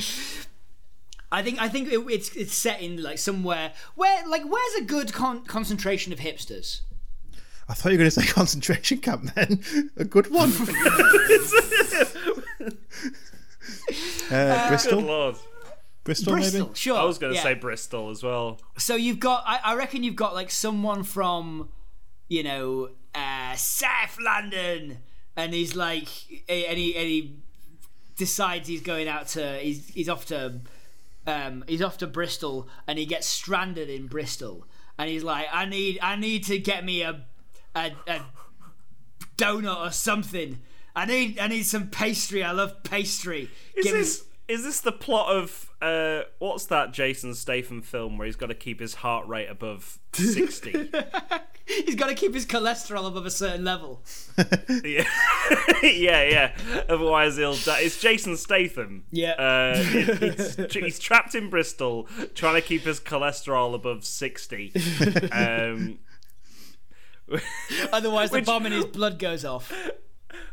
I 1.33 1.43
think 1.43 1.61
I 1.61 1.69
think 1.69 1.93
it, 1.93 1.99
it's 2.09 2.35
it's 2.37 2.55
set 2.55 2.81
in 2.81 3.03
like 3.03 3.19
somewhere 3.19 3.73
where 3.97 4.27
like 4.29 4.45
where's 4.45 4.75
a 4.81 4.85
good 4.85 5.13
con- 5.13 5.45
concentration 5.45 6.13
of 6.13 6.21
hipsters? 6.21 6.83
I 7.69 7.75
thought 7.75 7.91
you 7.91 7.99
were 7.99 8.05
going 8.05 8.11
to 8.11 8.21
say 8.21 8.27
concentration 8.33 8.99
camp 8.99 9.35
then. 9.35 9.61
A 9.97 10.05
good 10.05 10.31
one. 10.31 10.53
uh, 14.31 14.69
Bristol? 14.69 15.01
Good 15.01 15.07
lord. 15.07 15.37
Bristol, 16.05 16.35
Bristol, 16.35 16.61
maybe? 16.61 16.75
sure. 16.75 16.97
I 16.97 17.03
was 17.05 17.19
going 17.19 17.33
to 17.33 17.37
yeah. 17.37 17.43
say 17.43 17.55
Bristol 17.55 18.11
as 18.11 18.23
well. 18.23 18.61
So 18.79 18.95
you've 18.95 19.19
got 19.19 19.43
I, 19.45 19.59
I 19.65 19.75
reckon 19.75 20.05
you've 20.05 20.15
got 20.15 20.35
like 20.35 20.53
someone 20.53 21.03
from 21.03 21.71
you 22.29 22.45
know 22.45 22.91
uh, 23.17 23.57
South 23.57 24.19
London, 24.21 24.99
and 25.37 25.55
he's 25.55 25.75
like 25.75 26.09
and 26.49 26.79
he 26.79 26.95
and 26.97 27.07
he 27.09 27.37
decides 28.17 28.69
he's 28.69 28.83
going 28.83 29.09
out 29.09 29.29
to 29.29 29.59
he's 29.59 29.89
he's 29.89 30.09
off 30.09 30.27
to 30.27 30.61
um, 31.27 31.65
he's 31.67 31.83
off 31.83 31.99
to 31.99 32.07
Bristol, 32.07 32.69
and 32.87 32.99
he 32.99 33.07
gets 33.07 33.27
stranded 33.27 33.89
in 33.89 34.07
Bristol, 34.07 34.67
and 34.99 35.09
he's 35.09 35.25
like 35.25 35.47
I 35.53 35.65
need 35.65 35.99
I 36.03 36.17
need 36.17 36.45
to 36.45 36.59
get 36.59 36.85
me 36.85 37.03
a 37.03 37.23
a, 37.75 37.93
a 38.07 38.21
donut 39.37 39.87
or 39.89 39.91
something. 39.91 40.61
I 40.95 41.05
need 41.07 41.39
I 41.39 41.49
need 41.49 41.65
some 41.65 41.89
pastry. 41.89 42.43
I 42.43 42.53
love 42.53 42.83
pastry. 42.83 43.51
Is 43.77 43.85
Give 43.85 43.95
me- 43.95 44.01
this 44.01 44.25
is 44.49 44.63
this 44.65 44.81
the 44.81 44.93
plot 44.93 45.35
of 45.35 45.71
uh, 45.83 46.23
what's 46.39 46.67
that 46.67 46.93
Jason 46.93 47.35
Statham 47.35 47.83
film 47.83 48.19
where 48.19 48.27
he's 48.27 48.37
got 48.37 48.47
to 48.47 48.55
keep 48.55 48.81
his 48.81 48.95
heart 48.95 49.27
rate 49.27 49.49
above 49.49 49.99
sixty? 50.13 50.91
He's 51.69 51.97
got 51.97 52.07
to 52.07 52.15
keep 52.15 52.33
his 52.33 52.47
cholesterol 52.47 53.09
above 53.09 53.27
a 53.27 53.31
certain 53.31 53.65
level. 53.65 54.01
yeah, 54.85 55.05
yeah, 55.83 56.23
yeah. 56.23 56.57
Otherwise, 56.89 57.39
he'll 57.39 57.57
die. 57.57 57.81
It's 57.81 58.01
Jason 58.01 58.37
Statham. 58.37 59.03
Yeah. 59.11 59.33
uh, 59.33 59.77
he's, 59.83 60.73
he's 60.73 60.99
trapped 61.01 61.35
in 61.35 61.51
Bristol 61.51 62.07
trying 62.37 62.55
to 62.55 62.61
keep 62.61 62.83
his 62.83 63.01
cholesterol 63.01 63.75
above 63.75 64.05
sixty. 64.05 64.73
Um, 65.33 65.99
Otherwise, 67.93 68.31
the 68.31 68.37
Which- 68.37 68.47
bomb 68.47 68.67
in 68.67 68.73
his 68.73 68.85
blood 68.85 69.19
goes 69.19 69.45
off. 69.45 69.73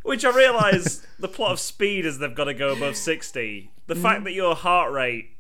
Which 0.02 0.26
I 0.26 0.36
realise 0.36 1.06
the 1.20 1.28
plot 1.28 1.52
of 1.52 1.60
Speed 1.60 2.08
is 2.08 2.18
they've 2.18 2.34
got 2.34 2.46
to 2.46 2.56
go 2.56 2.74
above 2.74 2.96
sixty. 2.96 3.70
The 3.88 3.96
fact 3.96 4.22
mm. 4.22 4.24
that 4.26 4.34
your 4.34 4.56
heart 4.56 4.92
rate, 4.92 5.38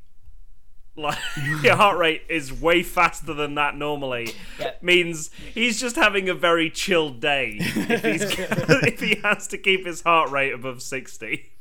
like 0.96 1.18
your 1.64 1.76
heart 1.76 1.98
rate, 1.98 2.24
is 2.30 2.52
way 2.52 2.84
faster 2.84 3.34
than 3.34 3.56
that 3.56 3.76
normally, 3.76 4.34
Yeah. 4.60 4.72
means 4.82 5.32
he's 5.54 5.80
just 5.80 5.96
having 5.96 6.30
a 6.30 6.34
very 6.34 6.70
chilled 6.70 7.20
day 7.20 7.58
if, 7.60 8.04
he's, 8.04 8.22
if 8.40 9.00
he 9.00 9.16
has 9.24 9.48
to 9.48 9.58
keep 9.58 9.86
his 9.86 10.02
heart 10.02 10.30
rate 10.30 10.54
above 10.54 10.82
sixty. 10.82 11.52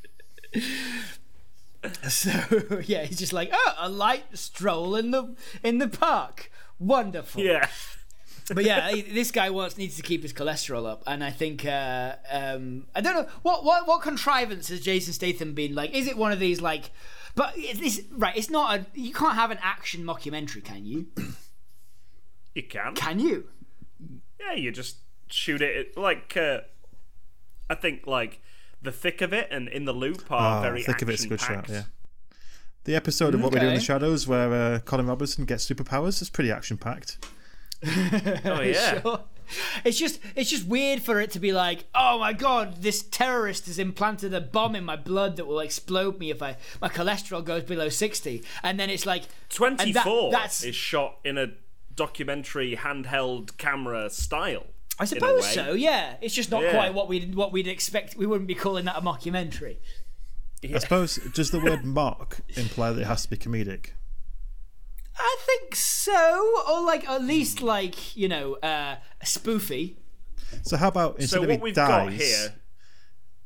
So 2.08 2.82
yeah, 2.84 3.04
he's 3.04 3.18
just 3.18 3.32
like, 3.32 3.50
oh, 3.52 3.74
a 3.78 3.88
light 3.88 4.24
stroll 4.34 4.94
in 4.94 5.10
the 5.10 5.34
in 5.62 5.78
the 5.78 5.88
park. 5.88 6.50
Wonderful. 6.78 7.42
Yeah. 7.42 7.68
But 8.48 8.64
yeah, 8.64 8.90
this 8.92 9.30
guy 9.30 9.50
wants 9.50 9.78
needs 9.78 9.96
to 9.96 10.02
keep 10.02 10.22
his 10.22 10.32
cholesterol 10.32 10.86
up, 10.86 11.02
and 11.06 11.22
I 11.22 11.30
think 11.30 11.64
uh, 11.64 12.16
um, 12.30 12.86
I 12.94 13.00
don't 13.00 13.14
know 13.14 13.28
what 13.42 13.64
what 13.64 13.86
what 13.86 14.02
contrivance 14.02 14.68
has 14.68 14.80
Jason 14.80 15.12
Statham 15.12 15.54
been 15.54 15.74
like? 15.74 15.92
Is 15.94 16.06
it 16.08 16.16
one 16.16 16.32
of 16.32 16.40
these 16.40 16.60
like? 16.60 16.90
But 17.34 17.54
it's 17.56 17.78
this 17.80 18.02
right? 18.10 18.36
It's 18.36 18.50
not 18.50 18.78
a. 18.80 18.86
You 18.94 19.12
can't 19.14 19.34
have 19.36 19.50
an 19.50 19.58
action 19.62 20.04
mockumentary, 20.04 20.62
can 20.64 20.84
you? 20.84 21.06
You 22.54 22.62
can. 22.64 22.94
Can 22.94 23.18
you? 23.18 23.48
Yeah, 24.40 24.54
you 24.54 24.70
just 24.72 24.96
shoot 25.28 25.62
it 25.62 25.96
like 25.96 26.36
uh, 26.36 26.60
I 27.70 27.74
think 27.74 28.06
like 28.06 28.40
the 28.82 28.92
thick 28.92 29.22
of 29.22 29.32
it 29.32 29.48
and 29.50 29.68
in 29.68 29.84
the 29.86 29.92
loop 29.92 30.30
are 30.30 30.58
Oh, 30.58 30.62
very 30.62 30.82
think 30.82 31.00
of 31.00 31.08
it 31.08 31.14
as 31.14 31.24
a 31.24 31.28
good 31.28 31.40
action-packed. 31.40 31.68
shot. 31.68 31.74
Yeah. 31.74 31.82
The 32.84 32.96
episode 32.96 33.32
of 33.34 33.40
What 33.42 33.52
We 33.54 33.60
Do 33.60 33.68
in 33.68 33.74
the 33.74 33.80
Shadows, 33.80 34.26
where 34.26 34.52
uh, 34.52 34.78
Colin 34.80 35.06
Robinson 35.06 35.44
gets 35.44 35.64
superpowers, 35.64 36.20
is 36.20 36.28
pretty 36.28 36.50
action 36.50 36.76
packed. 36.76 37.24
Oh 37.84 38.60
yeah. 38.62 39.00
Sure. 39.00 39.20
It's 39.84 39.98
just 39.98 40.20
it's 40.34 40.48
just 40.50 40.66
weird 40.66 41.02
for 41.02 41.20
it 41.20 41.30
to 41.32 41.38
be 41.40 41.52
like, 41.52 41.84
oh 41.94 42.18
my 42.18 42.32
god, 42.32 42.82
this 42.82 43.02
terrorist 43.02 43.66
has 43.66 43.78
implanted 43.78 44.32
a 44.32 44.40
bomb 44.40 44.74
in 44.76 44.84
my 44.84 44.96
blood 44.96 45.36
that 45.36 45.46
will 45.46 45.60
explode 45.60 46.18
me 46.18 46.30
if 46.30 46.42
I 46.42 46.56
my 46.80 46.88
cholesterol 46.88 47.44
goes 47.44 47.64
below 47.64 47.88
sixty, 47.88 48.44
and 48.62 48.78
then 48.80 48.88
it's 48.88 49.04
like 49.06 49.24
and 49.24 49.94
that- 49.94 50.04
24 50.04 50.30
that's 50.30 50.64
is 50.64 50.74
shot 50.74 51.18
in 51.24 51.36
a 51.36 51.48
documentary 51.94 52.76
handheld 52.76 53.56
camera 53.58 54.08
style. 54.10 54.66
I 54.98 55.04
suppose 55.04 55.46
so. 55.52 55.72
Yeah, 55.72 56.14
it's 56.20 56.34
just 56.34 56.50
not 56.50 56.62
Yeah. 56.62 56.70
quite 56.72 56.94
what 56.94 57.08
we 57.08 57.26
what 57.26 57.52
we'd 57.52 57.66
expect. 57.68 58.16
We 58.16 58.26
wouldn't 58.26 58.48
be 58.48 58.54
calling 58.54 58.84
that 58.86 58.96
a 58.96 59.00
mockumentary. 59.02 59.76
I 60.64 60.78
suppose, 60.78 61.16
does 61.34 61.50
the 61.50 61.58
word 61.58 61.84
mock 61.98 62.38
imply 62.56 62.92
that 62.92 63.00
it 63.00 63.06
has 63.06 63.22
to 63.24 63.30
be 63.30 63.36
comedic? 63.36 63.90
I 65.16 65.36
think 65.46 65.74
so, 65.74 66.62
or 66.68 66.82
like 66.84 67.08
at 67.08 67.22
least 67.22 67.62
like 67.62 68.16
you 68.16 68.28
know 68.28 68.54
uh, 68.62 68.96
a 69.20 69.24
spoofy. 69.24 69.96
So 70.62 70.76
how 70.76 70.88
about 70.88 71.20
instead 71.20 71.36
So 71.36 71.42
of 71.42 71.48
what 71.48 71.56
he 71.56 71.62
we've 71.62 71.74
dies, 71.74 71.88
got 71.88 72.12
here, 72.12 72.54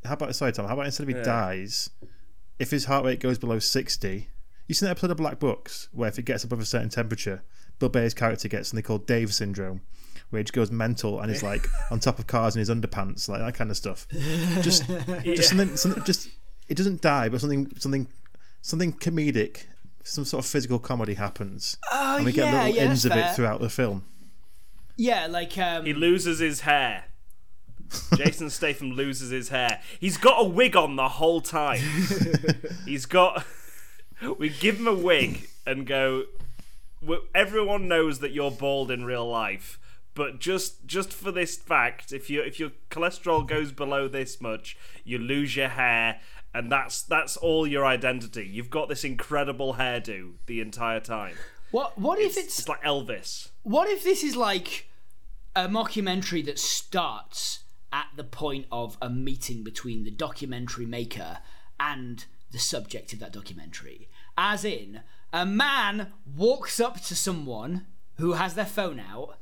how 0.05 0.14
about 0.14 0.35
sorry 0.35 0.52
Tom, 0.52 0.66
how 0.66 0.74
about 0.74 0.87
instead 0.87 1.09
of 1.09 1.16
he 1.16 1.22
dies, 1.22 1.90
if 2.59 2.70
his 2.70 2.87
heart 2.87 3.05
rate 3.05 3.20
goes 3.20 3.38
below 3.38 3.59
sixty, 3.59 4.29
you 4.66 4.74
seen 4.74 4.87
that 4.87 4.92
episode 4.92 5.11
of 5.11 5.16
Black 5.16 5.38
Books 5.38 5.88
where 5.92 6.09
if 6.09 6.18
it 6.18 6.24
gets 6.24 6.44
above 6.44 6.61
a 6.61 6.64
certain 6.64 6.88
temperature, 6.88 7.42
Bill 7.79 7.88
Bailey's 7.88 8.14
character 8.14 8.48
gets 8.48 8.70
something 8.70 8.83
called 8.83 9.07
Dave 9.07 9.33
syndrome, 9.35 9.83
where 10.31 10.38
he 10.40 10.44
just 10.44 10.52
goes 10.55 10.70
mental 10.70 11.20
and 11.20 11.31
is 11.31 11.42
like 11.42 11.66
on 11.90 12.00
top 12.00 12.18
of 12.18 12.26
cars 12.26 12.57
in 12.57 12.61
his 12.61 12.70
underpants, 12.70 13.29
like 13.29 13.40
that 13.40 13.55
kind 13.55 13.70
of 13.70 13.76
stuff. 13.76 14.07
Just, 14.62 14.87
just 15.24 15.48
something, 15.50 15.76
something, 15.76 16.02
just 16.05 16.29
it 16.68 16.76
doesn't 16.76 17.00
die, 17.02 17.29
but 17.29 17.40
something, 17.40 17.70
something, 17.79 18.09
something 18.62 18.92
comedic, 18.92 19.64
some 20.06 20.24
sort 20.24 20.44
of 20.44 20.50
physical 20.50 20.78
comedy 20.78 21.14
happens, 21.14 21.76
Oh 21.90 22.16
and 22.16 22.24
we 22.24 22.32
get 22.32 22.52
little 22.52 22.68
yeah, 22.68 22.82
ends 22.82 23.02
that's 23.02 23.14
of 23.14 23.20
fair. 23.20 23.30
it 23.30 23.36
throughout 23.36 23.60
the 23.60 23.68
film. 23.68 24.04
Yeah, 24.96 25.26
like 25.26 25.56
um, 25.58 25.84
he 25.84 25.92
loses 25.92 26.38
his 26.38 26.60
hair. 26.60 27.04
Jason 28.16 28.50
Statham 28.50 28.92
loses 28.92 29.30
his 29.30 29.50
hair. 29.50 29.80
He's 30.00 30.16
got 30.16 30.40
a 30.40 30.48
wig 30.48 30.74
on 30.76 30.96
the 30.96 31.08
whole 31.08 31.40
time. 31.40 31.80
He's 32.84 33.06
got. 33.06 33.44
We 34.38 34.48
give 34.48 34.80
him 34.80 34.88
a 34.88 34.94
wig 34.94 35.48
and 35.66 35.86
go. 35.86 36.24
Everyone 37.34 37.86
knows 37.86 38.18
that 38.20 38.32
you're 38.32 38.50
bald 38.50 38.90
in 38.90 39.04
real 39.04 39.28
life, 39.28 39.78
but 40.14 40.40
just 40.40 40.86
just 40.86 41.12
for 41.12 41.30
this 41.30 41.56
fact, 41.56 42.12
if 42.12 42.28
you 42.30 42.40
if 42.40 42.58
your 42.58 42.70
cholesterol 42.90 43.46
goes 43.46 43.70
below 43.70 44.08
this 44.08 44.40
much, 44.40 44.76
you 45.04 45.18
lose 45.18 45.54
your 45.54 45.68
hair, 45.68 46.20
and 46.56 46.72
that's 46.72 47.02
that's 47.02 47.36
all 47.36 47.66
your 47.66 47.84
identity. 47.84 48.46
You've 48.46 48.70
got 48.70 48.88
this 48.88 49.04
incredible 49.04 49.74
hairdo 49.74 50.32
the 50.46 50.60
entire 50.60 51.00
time. 51.00 51.34
what 51.70 51.98
what 51.98 52.18
if 52.18 52.36
it's 52.36 52.60
It's 52.60 52.68
like 52.68 52.82
Elvis. 52.82 53.50
What 53.62 53.88
if 53.88 54.02
this 54.02 54.24
is 54.24 54.36
like 54.36 54.88
a 55.54 55.68
mockumentary 55.68 56.44
that 56.46 56.58
starts 56.58 57.64
at 57.92 58.06
the 58.16 58.24
point 58.24 58.66
of 58.72 58.96
a 59.02 59.10
meeting 59.10 59.62
between 59.62 60.04
the 60.04 60.10
documentary 60.10 60.86
maker 60.86 61.38
and 61.78 62.24
the 62.52 62.58
subject 62.58 63.12
of 63.12 63.18
that 63.18 63.32
documentary? 63.32 64.08
As 64.38 64.64
in, 64.64 65.02
a 65.32 65.44
man 65.44 66.12
walks 66.36 66.80
up 66.80 67.02
to 67.04 67.14
someone 67.14 67.86
who 68.16 68.32
has 68.32 68.54
their 68.54 68.66
phone 68.66 68.98
out, 68.98 69.38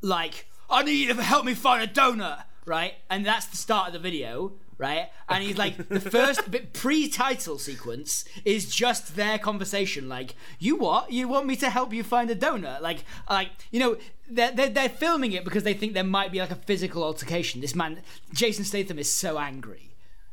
like, 0.00 0.46
I 0.70 0.84
need 0.84 1.08
you 1.08 1.14
to 1.14 1.22
help 1.22 1.44
me 1.44 1.54
find 1.54 1.82
a 1.82 1.92
donut, 1.92 2.44
right? 2.64 2.94
And 3.10 3.26
that's 3.26 3.46
the 3.46 3.56
start 3.56 3.88
of 3.88 3.92
the 3.94 3.98
video. 3.98 4.52
Right, 4.78 5.08
and 5.28 5.42
he's 5.42 5.58
like 5.58 5.88
the 5.88 6.00
first 6.18 6.48
bit 6.52 6.72
pre-title 6.72 7.58
sequence 7.58 8.24
is 8.44 8.72
just 8.72 9.16
their 9.16 9.36
conversation. 9.36 10.08
Like, 10.08 10.36
you 10.60 10.76
what? 10.76 11.10
You 11.10 11.26
want 11.26 11.46
me 11.46 11.56
to 11.56 11.68
help 11.68 11.92
you 11.92 12.04
find 12.04 12.30
a 12.30 12.36
donut? 12.36 12.80
Like, 12.80 13.04
like 13.28 13.50
you 13.72 13.80
know, 13.80 13.96
they're, 14.30 14.52
they're 14.52 14.68
they're 14.68 14.88
filming 14.88 15.32
it 15.32 15.42
because 15.44 15.64
they 15.64 15.74
think 15.74 15.94
there 15.94 16.04
might 16.04 16.30
be 16.30 16.38
like 16.38 16.52
a 16.52 16.56
physical 16.56 17.02
altercation. 17.02 17.60
This 17.60 17.74
man, 17.74 18.02
Jason 18.32 18.64
Statham, 18.64 19.00
is 19.00 19.12
so 19.12 19.36
angry 19.38 19.88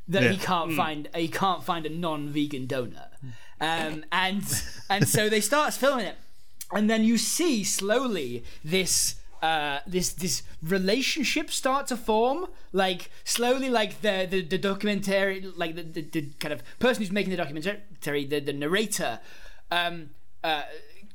that 0.08 0.24
he 0.32 0.38
can't 0.38 0.74
find 0.74 1.10
he 1.16 1.28
can't 1.28 1.64
find 1.64 1.86
a 1.86 1.90
non-vegan 1.90 2.68
donut, 2.68 3.10
um, 3.60 4.06
and 4.12 4.44
and 4.90 5.08
so 5.08 5.30
they 5.30 5.42
start 5.42 5.74
filming 5.74 6.06
it, 6.06 6.18
and 6.72 6.90
then 6.90 7.04
you 7.04 7.18
see 7.18 7.64
slowly 7.64 8.44
this. 8.64 9.16
Uh, 9.46 9.80
this 9.86 10.12
this 10.14 10.42
relationship 10.64 11.52
start 11.52 11.86
to 11.86 11.96
form 11.96 12.48
like 12.72 13.12
slowly 13.24 13.70
like 13.70 14.02
the 14.02 14.28
the, 14.28 14.42
the 14.42 14.58
documentary 14.58 15.40
like 15.56 15.76
the, 15.76 15.84
the, 15.84 16.02
the 16.02 16.22
kind 16.40 16.52
of 16.52 16.64
person 16.80 17.04
who's 17.04 17.12
making 17.12 17.30
the 17.30 17.38
documentary 17.38 18.26
the, 18.26 18.40
the 18.40 18.54
narrator 18.54 19.20
um 19.70 20.10
uh 20.44 20.64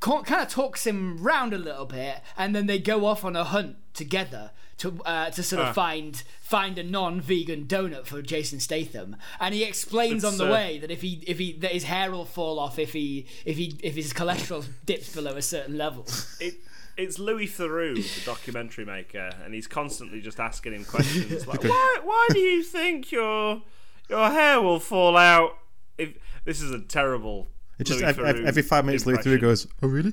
kind 0.00 0.42
of 0.42 0.48
talks 0.48 0.86
him 0.86 1.20
round 1.20 1.52
a 1.52 1.58
little 1.58 1.86
bit 1.86 2.20
and 2.38 2.54
then 2.54 2.66
they 2.66 2.78
go 2.78 3.04
off 3.04 3.24
on 3.24 3.34
a 3.34 3.42
hunt 3.42 3.76
together 3.94 4.52
to 4.80 4.98
uh, 5.04 5.28
to 5.30 5.42
sort 5.42 5.60
of 5.60 5.74
find 5.74 6.22
find 6.40 6.78
a 6.78 6.82
non-vegan 6.82 7.66
donut 7.66 8.06
for 8.06 8.22
Jason 8.22 8.60
Statham. 8.60 9.14
And 9.38 9.54
he 9.54 9.62
explains 9.62 10.24
on 10.24 10.38
the 10.38 10.46
way 10.46 10.78
that 10.78 10.90
if 10.90 11.02
he 11.02 11.22
if 11.26 11.38
he 11.38 11.52
that 11.58 11.72
his 11.72 11.84
hair 11.84 12.10
will 12.10 12.24
fall 12.24 12.58
off 12.58 12.78
if 12.78 12.94
he 12.94 13.26
if 13.44 13.58
he 13.58 13.78
if 13.82 13.94
his 13.94 14.14
cholesterol 14.14 14.64
dips 14.86 15.14
below 15.14 15.32
a 15.36 15.42
certain 15.42 15.76
level. 15.76 16.06
It, 16.40 16.54
it's 17.00 17.18
Louis 17.18 17.46
Theroux, 17.46 17.94
the 17.96 18.24
documentary 18.24 18.84
maker, 18.84 19.30
and 19.44 19.54
he's 19.54 19.66
constantly 19.66 20.20
just 20.20 20.38
asking 20.38 20.74
him 20.74 20.84
questions 20.94 21.46
like, 21.46 21.64
"Why? 21.64 21.98
Why 22.02 22.28
do 22.30 22.38
you 22.38 22.62
think 22.62 23.10
your 23.10 23.62
your 24.08 24.30
hair 24.30 24.60
will 24.60 24.80
fall 24.80 25.16
out?" 25.16 25.58
If 25.98 26.14
this 26.44 26.60
is 26.60 26.70
a 26.70 26.80
terrible. 26.80 27.48
It 27.78 27.84
just 27.84 28.00
Louis 28.00 28.10
ev- 28.10 28.18
ev- 28.20 28.36
Theroux 28.36 28.46
every 28.46 28.62
five 28.62 28.84
minutes, 28.84 29.06
Louis 29.06 29.18
Theroux 29.18 29.40
goes, 29.40 29.66
"Oh, 29.82 29.88
really?" 29.88 30.12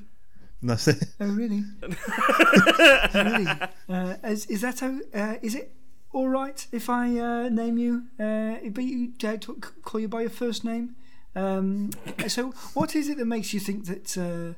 And 0.60 0.70
that's 0.70 0.88
it. 0.88 1.04
Oh 1.20 1.26
really? 1.26 1.62
really? 3.14 3.46
Uh, 3.88 4.14
is, 4.24 4.46
is 4.46 4.60
that 4.62 4.82
o- 4.82 5.00
uh, 5.14 5.34
is 5.40 5.54
it 5.54 5.72
all 6.12 6.28
right 6.28 6.66
if 6.72 6.90
I 6.90 7.16
uh, 7.18 7.48
name 7.48 7.78
you? 7.78 8.04
Uh, 8.18 8.56
but 8.70 8.82
you 8.82 9.12
uh, 9.24 9.36
t- 9.36 9.52
call 9.82 10.00
you 10.00 10.08
by 10.08 10.22
your 10.22 10.30
first 10.30 10.64
name. 10.64 10.96
Um, 11.36 11.90
so, 12.26 12.50
what 12.74 12.96
is 12.96 13.08
it 13.08 13.18
that 13.18 13.26
makes 13.26 13.54
you 13.54 13.60
think 13.60 13.84
that 13.86 14.18
uh, 14.18 14.54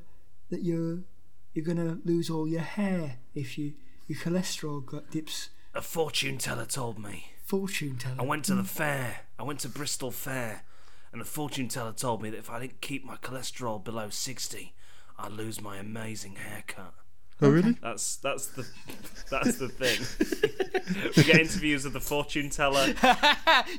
that 0.49 0.63
you're 0.63 0.99
you're 1.53 1.65
gonna 1.65 1.99
lose 2.05 2.29
all 2.29 2.47
your 2.47 2.61
hair 2.61 3.17
if 3.35 3.57
you 3.57 3.73
your 4.07 4.19
cholesterol 4.19 5.09
dips? 5.09 5.49
A 5.73 5.81
fortune 5.81 6.37
teller 6.37 6.65
told 6.65 6.99
me. 6.99 7.27
Fortune 7.43 7.97
teller. 7.97 8.15
I 8.19 8.23
went 8.23 8.45
to 8.45 8.55
the 8.55 8.61
mm. 8.63 8.67
fair. 8.67 9.21
I 9.39 9.43
went 9.43 9.59
to 9.61 9.69
Bristol 9.69 10.11
Fair, 10.11 10.63
and 11.11 11.21
the 11.21 11.25
fortune 11.25 11.67
teller 11.67 11.93
told 11.93 12.21
me 12.21 12.29
that 12.29 12.37
if 12.37 12.49
I 12.49 12.59
didn't 12.59 12.81
keep 12.81 13.03
my 13.03 13.15
cholesterol 13.17 13.83
below 13.83 14.09
sixty, 14.09 14.73
I'd 15.17 15.31
lose 15.31 15.61
my 15.61 15.77
amazing 15.77 16.35
haircut. 16.35 16.93
Oh, 17.43 17.49
really? 17.49 17.75
That's 17.81 18.17
that's 18.17 18.47
the 18.47 18.67
That's 19.31 19.57
the 19.57 19.67
thing. 19.67 21.11
we 21.17 21.23
get 21.23 21.39
interviews 21.39 21.85
of 21.85 21.93
the 21.93 21.99
fortune 21.99 22.51
teller. 22.51 22.93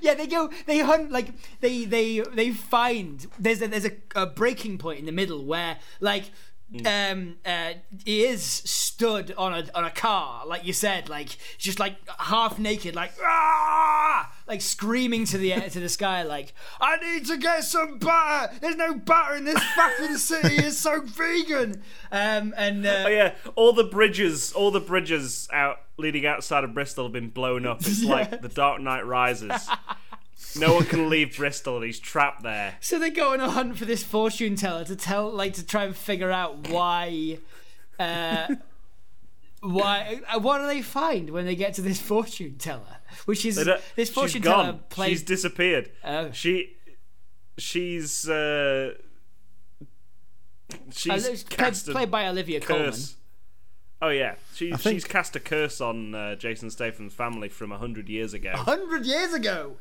yeah, 0.00 0.14
they 0.14 0.26
go. 0.26 0.50
They 0.66 0.80
hunt 0.80 1.12
like 1.12 1.28
they 1.60 1.84
they 1.84 2.20
they 2.34 2.50
find 2.50 3.24
there's 3.38 3.62
a, 3.62 3.68
there's 3.68 3.86
a, 3.86 3.92
a 4.16 4.26
breaking 4.26 4.78
point 4.78 4.98
in 4.98 5.06
the 5.06 5.12
middle 5.12 5.44
where 5.44 5.78
like 6.00 6.24
um 6.86 7.36
uh 7.44 7.74
he 8.04 8.24
is 8.24 8.42
stood 8.42 9.34
on 9.36 9.52
a 9.52 9.66
on 9.74 9.84
a 9.84 9.90
car 9.90 10.46
like 10.46 10.64
you 10.64 10.72
said 10.72 11.08
like 11.08 11.36
just 11.58 11.78
like 11.78 11.96
half 12.18 12.58
naked 12.58 12.94
like 12.94 13.12
ah! 13.22 14.32
Like 14.46 14.60
screaming 14.60 15.24
to 15.26 15.38
the 15.38 15.52
air 15.52 15.70
to 15.70 15.80
the 15.80 15.88
sky 15.88 16.22
like 16.22 16.52
I 16.80 16.96
need 16.96 17.26
to 17.26 17.36
get 17.36 17.64
some 17.64 17.98
butter. 17.98 18.52
There's 18.60 18.76
no 18.76 18.94
butter 18.94 19.36
in 19.36 19.44
this 19.44 19.62
fucking 19.62 20.16
city. 20.16 20.56
It's 20.56 20.78
so 20.78 21.00
vegan. 21.00 21.82
Um 22.10 22.52
and 22.56 22.84
uh, 22.84 23.04
Oh 23.06 23.08
yeah, 23.08 23.34
all 23.54 23.72
the 23.72 23.84
bridges, 23.84 24.52
all 24.52 24.70
the 24.70 24.80
bridges 24.80 25.48
out 25.52 25.78
leading 25.96 26.26
outside 26.26 26.64
of 26.64 26.74
Bristol 26.74 27.04
have 27.04 27.12
been 27.12 27.30
blown 27.30 27.66
up. 27.66 27.80
It's 27.80 28.02
like 28.04 28.42
the 28.42 28.48
Dark 28.48 28.80
Knight 28.80 29.06
Rises. 29.06 29.68
No 30.56 30.74
one 30.74 30.84
can 30.84 31.08
leave 31.08 31.36
Bristol, 31.36 31.76
and 31.76 31.84
he's 31.86 31.98
trapped 31.98 32.42
there. 32.42 32.76
So 32.80 32.98
they 32.98 33.10
go 33.10 33.32
on 33.32 33.40
a 33.40 33.50
hunt 33.50 33.78
for 33.78 33.84
this 33.84 34.02
fortune 34.02 34.56
teller 34.56 34.84
to 34.84 34.96
tell, 34.96 35.30
like, 35.30 35.54
to 35.54 35.66
try 35.66 35.84
and 35.84 35.96
figure 35.96 36.30
out 36.30 36.68
why, 36.68 37.38
uh, 37.98 38.48
why, 39.60 40.20
uh, 40.34 40.38
what 40.40 40.58
do 40.58 40.66
they 40.66 40.82
find 40.82 41.30
when 41.30 41.46
they 41.46 41.54
get 41.56 41.74
to 41.74 41.82
this 41.82 42.00
fortune 42.00 42.56
teller? 42.58 42.98
Which 43.26 43.44
is 43.44 43.56
They 43.56 43.64
don't- 43.64 43.80
this 43.96 44.08
she's 44.08 44.14
fortune 44.14 44.42
teller 44.42 44.64
gone. 44.72 44.80
plays. 44.88 45.10
She's 45.10 45.22
disappeared. 45.22 45.90
Oh. 46.04 46.30
She, 46.32 46.76
she's, 47.58 48.28
uh, 48.28 48.94
uh, 49.80 49.84
she's 50.90 51.26
it's 51.26 51.42
played, 51.44 51.74
played 51.86 52.10
by 52.10 52.26
Olivia 52.28 52.60
Colman. 52.60 52.86
curse. 52.90 53.16
Oh 54.00 54.08
yeah, 54.08 54.34
she, 54.54 54.72
think- 54.72 54.96
she's 54.96 55.04
cast 55.04 55.36
a 55.36 55.40
curse 55.40 55.80
on 55.80 56.12
uh, 56.14 56.34
Jason 56.34 56.70
Statham's 56.70 57.14
family 57.14 57.48
from 57.48 57.70
a 57.70 57.78
hundred 57.78 58.08
years 58.08 58.34
ago. 58.34 58.50
Hundred 58.56 59.06
years 59.06 59.32
ago. 59.32 59.76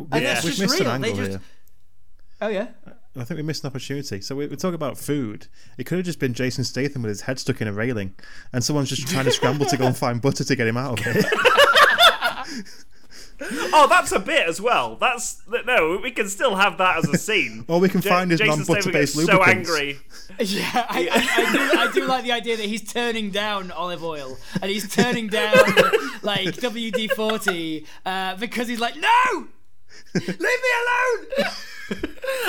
We- 0.00 0.06
And 0.18 0.26
that's 0.26 0.44
We've 0.44 0.54
just 0.54 0.60
missed 0.62 0.80
real. 0.80 0.90
an 0.90 1.00
They 1.02 1.08
angle 1.10 1.24
just- 1.26 1.38
here. 1.38 1.46
Oh 2.42 2.48
yeah. 2.48 2.68
I 3.16 3.24
think 3.24 3.36
we 3.38 3.42
missed 3.42 3.64
an 3.64 3.68
opportunity. 3.68 4.20
So 4.20 4.36
we, 4.36 4.46
we 4.46 4.56
talk 4.56 4.72
about 4.72 4.96
food. 4.96 5.48
It 5.76 5.84
could 5.84 5.98
have 5.98 6.04
just 6.06 6.20
been 6.20 6.32
Jason 6.32 6.62
Statham 6.64 7.02
with 7.02 7.08
his 7.10 7.22
head 7.22 7.38
stuck 7.40 7.60
in 7.60 7.66
a 7.68 7.72
railing, 7.72 8.14
and 8.52 8.62
someone's 8.64 8.88
just 8.88 9.08
trying 9.08 9.24
to 9.24 9.32
scramble 9.32 9.66
to 9.66 9.76
go 9.76 9.86
and 9.86 9.96
find 9.96 10.22
butter 10.22 10.44
to 10.44 10.56
get 10.56 10.66
him 10.68 10.76
out 10.76 11.00
of 11.00 11.06
it. 11.16 11.26
Oh, 13.72 13.86
that's 13.88 14.12
a 14.12 14.18
bit 14.20 14.46
as 14.46 14.60
well. 14.60 14.96
That's 14.96 15.40
no, 15.64 15.98
we 16.02 16.10
can 16.10 16.28
still 16.28 16.56
have 16.56 16.76
that 16.76 16.98
as 16.98 17.08
a 17.08 17.16
scene. 17.16 17.64
All 17.68 17.80
we 17.80 17.88
can 17.88 18.02
Ja- 18.02 18.10
find 18.10 18.30
is 18.30 18.38
Jason 18.38 18.58
non-butter 18.58 18.92
based 18.92 19.16
gets 19.16 19.26
so 19.26 19.32
lubricants. 19.38 19.70
angry. 19.70 19.98
Yeah, 20.40 20.86
I, 20.88 21.08
I, 21.10 21.42
I, 21.46 21.52
do, 21.52 21.78
I 21.78 21.92
do 21.92 22.04
like 22.06 22.24
the 22.24 22.32
idea 22.32 22.58
that 22.58 22.66
he's 22.66 22.92
turning 22.92 23.30
down 23.30 23.70
olive 23.70 24.04
oil 24.04 24.36
and 24.60 24.70
he's 24.70 24.94
turning 24.94 25.28
down 25.28 25.54
like 26.22 26.48
WD 26.48 27.12
forty 27.12 27.86
uh, 28.04 28.36
because 28.36 28.68
he's 28.68 28.78
like, 28.80 28.96
no, 28.96 29.46
leave 30.14 30.38
me 30.38 30.38
alone. 30.38 31.50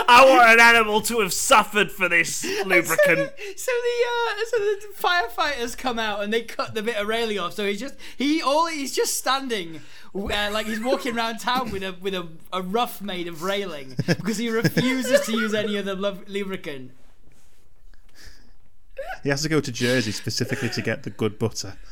I 0.07 0.25
want 0.29 0.51
an 0.51 0.59
animal 0.59 1.01
to 1.01 1.21
have 1.21 1.33
suffered 1.33 1.91
for 1.91 2.07
this 2.07 2.35
So 2.41 2.47
the, 2.47 2.63
lubricant. 2.65 3.31
so 3.55 3.71
the 3.71 3.97
uh, 4.07 4.45
so 4.47 4.57
the 4.57 4.87
firefighters 4.99 5.75
come 5.77 5.97
out 5.97 6.21
and 6.21 6.31
they 6.31 6.43
cut 6.43 6.75
the 6.75 6.83
bit 6.83 6.95
of 6.97 7.07
railing 7.07 7.39
off. 7.39 7.53
So 7.53 7.65
he's 7.65 7.79
just 7.79 7.95
he 8.17 8.41
all 8.41 8.67
he's 8.67 8.95
just 8.95 9.17
standing 9.17 9.81
uh, 10.13 10.49
like 10.51 10.67
he's 10.67 10.79
walking 10.79 11.17
around 11.17 11.39
town 11.39 11.71
with 11.71 11.81
a 11.83 11.95
with 12.01 12.13
a, 12.13 12.27
a 12.53 12.61
rough 12.61 13.01
made 13.01 13.27
of 13.27 13.41
railing 13.41 13.95
because 14.05 14.37
he 14.37 14.49
refuses 14.49 15.21
to 15.25 15.31
use 15.31 15.53
any 15.55 15.77
other 15.77 15.95
lu- 15.95 16.23
lubricant. 16.27 16.91
He 19.23 19.29
has 19.29 19.41
to 19.41 19.49
go 19.49 19.59
to 19.59 19.71
Jersey 19.71 20.11
specifically 20.11 20.69
to 20.69 20.81
get 20.81 21.03
the 21.03 21.09
good 21.09 21.37
butter. 21.39 21.77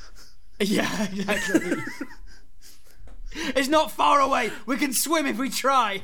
Yeah, 0.62 1.04
exactly. 1.06 1.72
It's 3.34 3.68
not 3.68 3.92
far 3.92 4.20
away. 4.20 4.52
We 4.66 4.78
can 4.78 4.94
swim 4.94 5.26
if 5.26 5.38
we 5.38 5.50
try. 5.50 6.02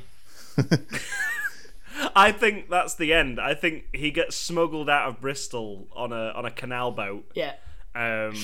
I 2.16 2.32
think 2.32 2.70
that's 2.70 2.96
the 2.96 3.14
end. 3.14 3.40
I 3.40 3.54
think 3.54 3.86
he 3.94 4.12
gets 4.12 4.36
smuggled 4.36 4.90
out 4.90 5.08
of 5.08 5.22
Bristol 5.22 5.88
on 5.96 6.12
a 6.12 6.32
on 6.36 6.46
a 6.46 6.52
canal 6.52 6.92
boat 6.92 7.26
Yeah. 7.36 7.54
um, 7.96 8.36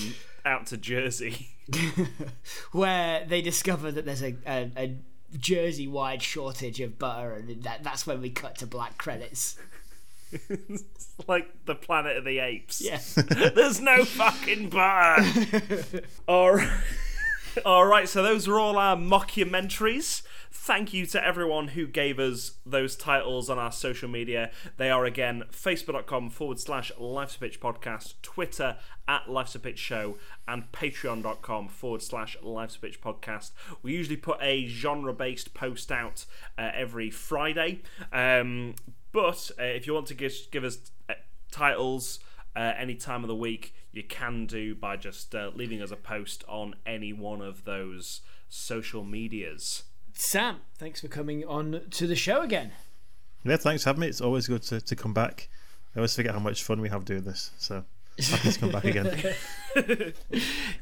out 0.46 0.68
to 0.68 0.78
Jersey. 0.78 1.50
Where 2.72 3.26
they 3.26 3.42
discover 3.42 3.92
that 3.92 4.06
there's 4.06 4.24
a, 4.24 4.36
a, 4.48 4.72
a 4.78 4.96
Jersey 5.38 5.88
wide 5.88 6.22
shortage 6.22 6.80
of 6.80 6.98
butter, 6.98 7.34
and 7.34 7.64
that, 7.64 7.84
that's 7.84 8.08
when 8.08 8.22
we 8.22 8.30
cut 8.30 8.58
to 8.60 8.68
black 8.68 8.98
credits. 8.98 9.58
It's 10.32 10.86
like 11.28 11.66
the 11.66 11.76
Planet 11.76 12.16
of 12.18 12.24
the 12.24 12.40
Apes. 12.40 12.80
Yeah. 12.82 13.00
There's 13.54 13.82
no 13.82 14.06
fucking 14.06 14.70
butter. 14.70 16.02
all 16.26 16.54
right. 16.56 16.72
All 17.66 17.86
right, 17.86 18.08
so 18.08 18.24
those 18.24 18.48
are 18.48 18.60
all 18.60 18.78
our 18.78 18.96
mockumentaries. 18.96 20.22
Thank 20.52 20.94
you 20.94 21.06
to 21.08 21.26
everyone 21.26 21.70
who 21.70 21.86
gave 21.86 22.18
us 22.18 22.54
those 22.66 22.96
titles 22.96 23.50
on 23.50 23.60
our 23.60 23.72
social 23.72 24.08
media. 24.08 24.52
They 24.78 24.90
are 24.90 25.06
again 25.06 25.44
facebook.com 25.52 26.30
forward 26.30 26.60
slash 26.60 26.92
Life's 26.98 27.36
a 27.36 27.40
Pitch 27.40 27.60
podcast, 27.60 28.14
Twitter 28.22 28.78
at 29.08 29.30
Life's 29.30 29.56
a 29.56 29.60
Pitch 29.60 29.80
show, 29.80 30.18
and 30.48 30.72
patreon.com 30.72 31.68
forward 31.68 32.02
slash 32.02 32.38
Life's 32.42 32.78
a 32.78 32.80
Pitch 32.80 33.02
podcast. 33.02 33.52
We 33.82 33.94
usually 33.94 34.18
put 34.18 34.38
a 34.42 34.68
genre 34.68 35.14
based 35.14 35.54
post 35.54 35.92
out 35.92 36.26
uh, 36.58 36.72
every 36.74 37.10
Friday. 37.10 37.82
Um, 38.14 38.76
but 39.12 39.52
uh, 39.60 39.64
if 39.64 39.88
you 39.88 39.94
want 39.94 40.08
to 40.08 40.14
give, 40.14 40.34
give 40.52 40.64
us 40.64 40.92
uh, 41.10 41.16
titles 41.52 42.20
uh, 42.56 42.74
any 42.78 42.96
time 42.96 43.24
of 43.24 43.28
the 43.28 43.36
week, 43.36 43.74
you 43.92 44.04
can 44.04 44.46
do 44.46 44.76
by 44.76 44.98
just 44.98 45.34
uh, 45.36 45.52
leaving 45.56 45.82
us 45.82 45.92
a 45.92 45.96
post 45.96 46.44
on 46.48 46.76
any 46.86 47.14
one 47.14 47.42
of 47.42 47.66
those 47.66 48.22
social 48.50 49.04
medias. 49.04 49.84
Sam, 50.14 50.58
thanks 50.78 51.02
for 51.02 51.08
coming 51.08 51.46
on 51.46 51.82
to 51.92 52.08
the 52.08 52.16
show 52.16 52.42
again. 52.42 52.72
Yeah, 53.44 53.58
thanks 53.58 53.84
for 53.84 53.90
having 53.90 54.02
me. 54.02 54.08
It's 54.08 54.22
always 54.22 54.48
good 54.48 54.62
to, 54.64 54.82
to 54.82 54.96
come 54.96 55.14
back. 55.14 55.50
I 55.96 56.00
always 56.00 56.16
forget 56.16 56.34
how 56.34 56.40
much 56.40 56.64
fun 56.64 56.80
we 56.82 56.90
have 56.90 57.06
doing 57.06 57.24
this. 57.24 57.52
So 57.58 57.84
happy 58.20 58.52
to 58.52 58.60
come 58.60 58.72
back 58.72 58.84
again. 58.86 59.34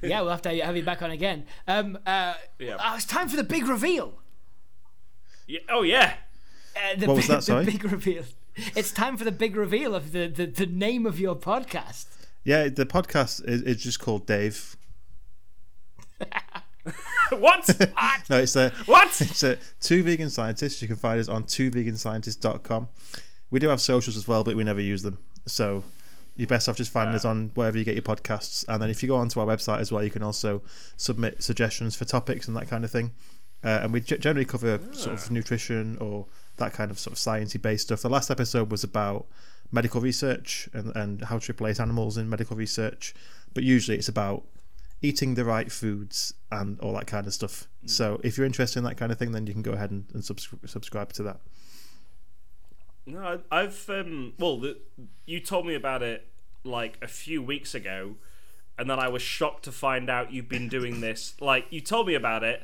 Yeah, 0.02 0.22
we'll 0.22 0.32
have 0.32 0.42
to 0.44 0.50
have 0.66 0.76
you 0.76 0.84
back 0.84 1.02
on 1.02 1.12
again. 1.12 1.46
Um, 1.68 1.98
uh, 2.06 2.34
Yeah. 2.58 2.78
oh, 2.80 2.96
it's 2.96 3.06
time 3.06 3.30
for 3.30 3.36
the 3.36 3.44
big 3.44 3.68
reveal. 3.68 4.14
Yeah, 5.48 5.60
oh 5.70 5.84
yeah, 5.84 6.16
Uh, 6.76 6.96
the 6.98 7.08
What 7.08 7.16
was 7.18 7.26
big, 7.28 7.36
that, 7.38 7.44
sorry? 7.44 7.66
The 7.66 7.72
big 7.72 7.84
reveal. 7.92 8.24
It's 8.76 8.92
time 8.92 9.18
for 9.18 9.24
the 9.24 9.32
big 9.32 9.56
reveal 9.56 9.96
of 9.96 10.12
the, 10.12 10.28
the, 10.28 10.46
the 10.46 10.66
name 10.66 11.06
of 11.06 11.20
your 11.20 11.36
podcast. 11.36 12.06
Yeah, 12.44 12.68
the 12.70 12.86
podcast 12.86 13.48
is, 13.48 13.62
is 13.62 13.82
just 13.82 14.00
called 14.00 14.26
Dave. 14.26 14.76
what? 17.32 17.70
No, 18.30 18.38
it's 18.38 18.56
a 18.56 18.70
what? 18.86 19.08
it's 19.22 19.44
a 19.44 19.58
two 19.80 20.04
vegan 20.04 20.30
scientists. 20.30 20.82
You 20.82 20.88
can 20.88 20.98
find 20.98 21.20
us 21.20 21.28
on 21.28 21.46
twoveganscientists.com. 21.46 22.88
We 23.50 23.60
do 23.60 23.70
have 23.70 23.82
socials 23.82 24.16
as 24.18 24.28
well, 24.28 24.44
but 24.44 24.56
we 24.56 24.64
never 24.64 24.82
use 24.82 25.02
them. 25.02 25.18
So 25.48 25.84
you're 26.36 26.48
best 26.48 26.70
off 26.70 26.78
just 26.78 26.92
finding 26.92 27.16
us 27.16 27.26
on 27.26 27.52
wherever 27.56 27.78
you 27.78 27.84
get 27.84 27.96
your 27.96 28.04
podcasts. 28.04 28.64
And 28.68 28.82
then 28.82 28.90
if 28.90 29.02
you 29.02 29.10
go 29.10 29.16
onto 29.16 29.40
our 29.40 29.48
website 29.48 29.80
as 29.80 29.92
well, 29.92 30.04
you 30.04 30.12
can 30.12 30.22
also 30.24 30.62
submit 30.96 31.42
suggestions 31.42 31.96
for 31.96 32.06
topics 32.06 32.48
and 32.48 32.56
that 32.56 32.70
kind 32.70 32.86
of 32.86 32.92
thing. 32.92 33.12
Uh, 33.64 33.80
and 33.84 33.92
we 33.92 34.00
g- 34.02 34.18
generally 34.18 34.46
cover 34.46 34.80
sort 34.92 35.18
of 35.18 35.32
nutrition 35.32 35.98
or 36.00 36.28
that 36.60 36.74
kind 36.74 36.92
of 36.92 37.00
sort 37.00 37.14
of 37.14 37.20
sciencey 37.20 37.62
based 37.62 37.88
stuff. 37.88 38.02
The 38.02 38.10
last 38.10 38.30
episode 38.30 38.72
was 38.72 38.84
about 38.84 39.26
medical 39.72 40.02
research 40.02 40.70
and, 40.74 40.96
and 40.96 41.24
how 41.26 41.40
to 41.40 41.52
replace 41.52 41.80
animals 41.80 42.18
in 42.18 42.30
medical 42.30 42.56
research, 42.56 43.14
but 43.54 43.64
usually 43.64 43.98
it's 43.98 44.08
about 44.08 44.44
eating 45.02 45.36
the 45.36 45.46
right 45.46 45.72
foods 45.72 46.34
and 46.52 46.80
all 46.82 46.94
that 46.94 47.08
kind 47.08 47.26
of 47.28 47.34
stuff. 47.34 47.68
So 47.86 48.20
if 48.24 48.38
you're 48.38 48.46
interested 48.46 48.80
in 48.80 48.84
that 48.86 48.98
kind 48.98 49.12
of 49.12 49.18
thing, 49.18 49.32
then 49.32 49.48
you 49.48 49.54
can 49.54 49.62
go 49.62 49.72
ahead 49.72 49.92
and, 49.92 50.06
and 50.14 50.24
subs- 50.26 50.50
subscribe 50.66 51.14
to 51.14 51.24
that. 51.24 51.40
No, 53.06 53.42
I- 53.52 53.62
I've 53.62 53.90
um. 53.90 54.34
Well, 54.38 54.58
the, 54.60 54.78
you 55.26 55.40
told 55.40 55.66
me 55.66 55.74
about 55.76 56.04
it 56.04 56.28
like 56.64 56.98
a 57.02 57.08
few 57.08 57.42
weeks 57.42 57.74
ago, 57.74 58.16
and 58.78 58.90
then 58.90 59.00
I 59.00 59.08
was 59.08 59.22
shocked 59.22 59.64
to 59.64 59.72
find 59.72 60.10
out 60.10 60.34
you've 60.34 60.50
been 60.50 60.68
doing 60.68 61.00
this. 61.02 61.34
Like 61.40 61.66
you 61.70 61.82
told 61.82 62.08
me 62.08 62.14
about 62.14 62.44
it 62.44 62.64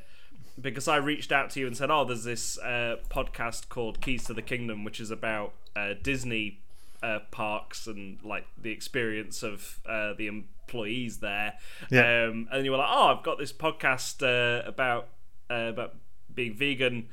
because 0.59 0.87
I 0.87 0.97
reached 0.97 1.31
out 1.31 1.49
to 1.51 1.59
you 1.59 1.67
and 1.67 1.75
said, 1.75 1.91
"Oh, 1.91 2.05
there's 2.05 2.23
this 2.23 2.57
uh, 2.59 2.97
podcast 3.09 3.69
called 3.69 4.01
Keys 4.01 4.23
to 4.25 4.33
the 4.33 4.41
Kingdom, 4.41 4.83
which 4.83 4.99
is 4.99 5.11
about 5.11 5.53
uh, 5.75 5.93
Disney 6.01 6.59
uh, 7.03 7.19
parks 7.31 7.87
and 7.87 8.17
like 8.23 8.45
the 8.61 8.71
experience 8.71 9.43
of 9.43 9.79
uh, 9.87 10.13
the 10.17 10.27
employees 10.27 11.17
there." 11.19 11.53
Yeah. 11.89 12.25
Um, 12.29 12.47
and 12.51 12.65
you 12.65 12.71
were 12.71 12.77
like, 12.77 12.89
"Oh, 12.91 13.15
I've 13.15 13.23
got 13.23 13.37
this 13.37 13.53
podcast 13.53 14.21
uh, 14.23 14.67
about 14.67 15.09
uh, 15.49 15.69
about 15.69 15.95
being 16.33 16.55
vegan." 16.55 17.09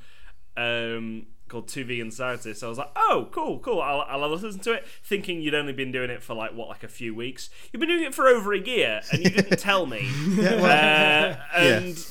Um, 0.56 1.26
called 1.48 1.68
Two 1.68 1.84
Vegan 1.84 2.10
Scientists. 2.10 2.60
So 2.60 2.66
I 2.66 2.70
was 2.70 2.78
like, 2.78 2.90
oh, 2.96 3.28
cool, 3.30 3.58
cool. 3.58 3.80
I'll, 3.82 4.00
I'll 4.08 4.26
listen 4.30 4.58
to 4.60 4.72
it, 4.72 4.86
thinking 5.04 5.42
you'd 5.42 5.54
only 5.54 5.74
been 5.74 5.92
doing 5.92 6.08
it 6.08 6.22
for 6.22 6.32
like 6.34 6.54
what, 6.54 6.68
like 6.68 6.82
a 6.82 6.88
few 6.88 7.14
weeks. 7.14 7.50
You've 7.70 7.80
been 7.80 7.90
doing 7.90 8.04
it 8.04 8.14
for 8.14 8.26
over 8.26 8.54
a 8.54 8.58
year, 8.58 9.02
and 9.12 9.22
you 9.22 9.28
didn't 9.30 9.58
tell 9.58 9.84
me. 9.84 10.08
Yeah, 10.30 10.60
well, 10.62 11.38
Uh, 11.54 11.58
and 11.58 12.06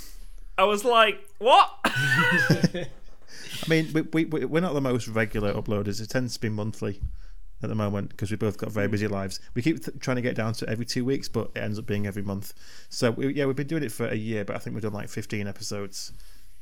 I 0.57 0.63
was 0.65 0.83
like, 0.85 1.27
what? 1.39 1.69
I 1.85 2.87
mean, 3.67 3.91
we, 3.93 4.01
we, 4.01 4.25
we- 4.25 4.45
we're 4.45 4.59
not 4.61 4.73
the 4.73 4.81
most 4.81 5.07
regular 5.07 5.53
uploaders. 5.53 6.01
It 6.01 6.09
tends 6.09 6.33
to 6.35 6.39
be 6.39 6.49
monthly. 6.49 7.01
at 7.63 7.69
the 7.69 7.75
moment 7.75 8.09
because 8.09 8.31
we 8.31 8.37
both 8.37 8.57
got 8.57 8.71
very 8.71 8.87
busy 8.87 9.07
lives. 9.07 9.39
We 9.53 9.61
keep 9.61 9.83
th- 9.83 9.99
trying 9.99 10.15
to 10.15 10.21
get 10.21 10.35
down 10.35 10.53
to 10.55 10.67
every 10.69 10.85
two 10.85 11.05
weeks, 11.05 11.29
but 11.29 11.51
it 11.55 11.59
ends 11.59 11.77
up 11.77 11.85
being 11.85 12.07
every 12.07 12.23
month. 12.23 12.53
So 12.89 13.11
we, 13.11 13.33
yeah, 13.35 13.45
we've 13.45 13.55
been 13.55 13.67
doing 13.67 13.83
it 13.83 13.91
for 13.91 14.07
a 14.07 14.15
year, 14.15 14.43
but 14.43 14.55
I 14.55 14.59
think 14.59 14.73
we've 14.73 14.81
done 14.83 14.93
like 14.93 15.09
15 15.09 15.47
episodes. 15.47 16.11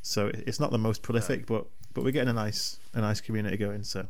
So 0.01 0.27
it- 0.27 0.43
it's 0.47 0.59
not 0.59 0.71
the 0.71 0.77
most 0.77 1.01
prolific, 1.01 1.45
but 1.45 1.65
but 1.93 2.03
we're 2.03 2.11
getting 2.11 2.29
a 2.29 2.33
nice 2.33 2.77
a 2.93 3.01
nice 3.01 3.19
community 3.21 3.57
going. 3.57 3.83
So 3.83 4.07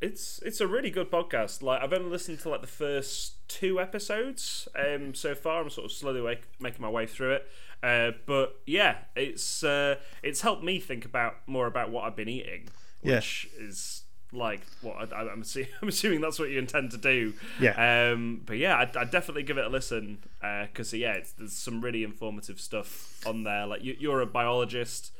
It's 0.00 0.40
it's 0.44 0.60
a 0.60 0.66
really 0.66 0.90
good 0.90 1.10
podcast. 1.10 1.62
Like 1.62 1.80
I've 1.82 1.92
only 1.92 2.10
listened 2.10 2.40
to 2.40 2.48
like 2.50 2.60
the 2.60 2.66
first 2.66 3.34
two 3.48 3.80
episodes 3.80 4.68
um, 4.76 5.14
so 5.14 5.34
far. 5.34 5.62
I'm 5.62 5.70
sort 5.70 5.84
of 5.86 5.92
slowly 5.92 6.20
wake, 6.20 6.42
making 6.60 6.82
my 6.82 6.88
way 6.90 7.06
through 7.06 7.32
it. 7.32 7.46
Uh, 7.84 8.12
but 8.26 8.60
yeah, 8.66 8.96
it's 9.14 9.62
uh, 9.62 9.96
it's 10.22 10.40
helped 10.40 10.64
me 10.64 10.80
think 10.80 11.04
about 11.04 11.36
more 11.46 11.66
about 11.66 11.90
what 11.90 12.04
I've 12.04 12.16
been 12.16 12.28
eating, 12.30 12.68
Yeah. 13.02 13.16
which 13.16 13.48
is 13.58 14.02
like 14.32 14.62
what 14.80 15.12
I, 15.12 15.20
I'm, 15.28 15.42
assuming, 15.42 15.68
I'm 15.82 15.88
assuming 15.88 16.20
that's 16.22 16.38
what 16.38 16.48
you 16.50 16.58
intend 16.58 16.90
to 16.92 16.96
do. 16.96 17.34
Yeah. 17.60 18.10
Um, 18.12 18.40
but 18.46 18.56
yeah, 18.56 18.78
I'd, 18.78 18.96
I'd 18.96 19.10
definitely 19.10 19.42
give 19.44 19.58
it 19.58 19.64
a 19.66 19.68
listen 19.68 20.18
because 20.40 20.92
yeah, 20.94 21.12
it's, 21.12 21.32
there's 21.32 21.52
some 21.52 21.80
really 21.82 22.02
informative 22.04 22.58
stuff 22.60 23.20
on 23.26 23.44
there. 23.44 23.66
Like 23.66 23.84
you, 23.84 23.94
you're 23.98 24.20
a 24.22 24.26
biologist, 24.26 25.12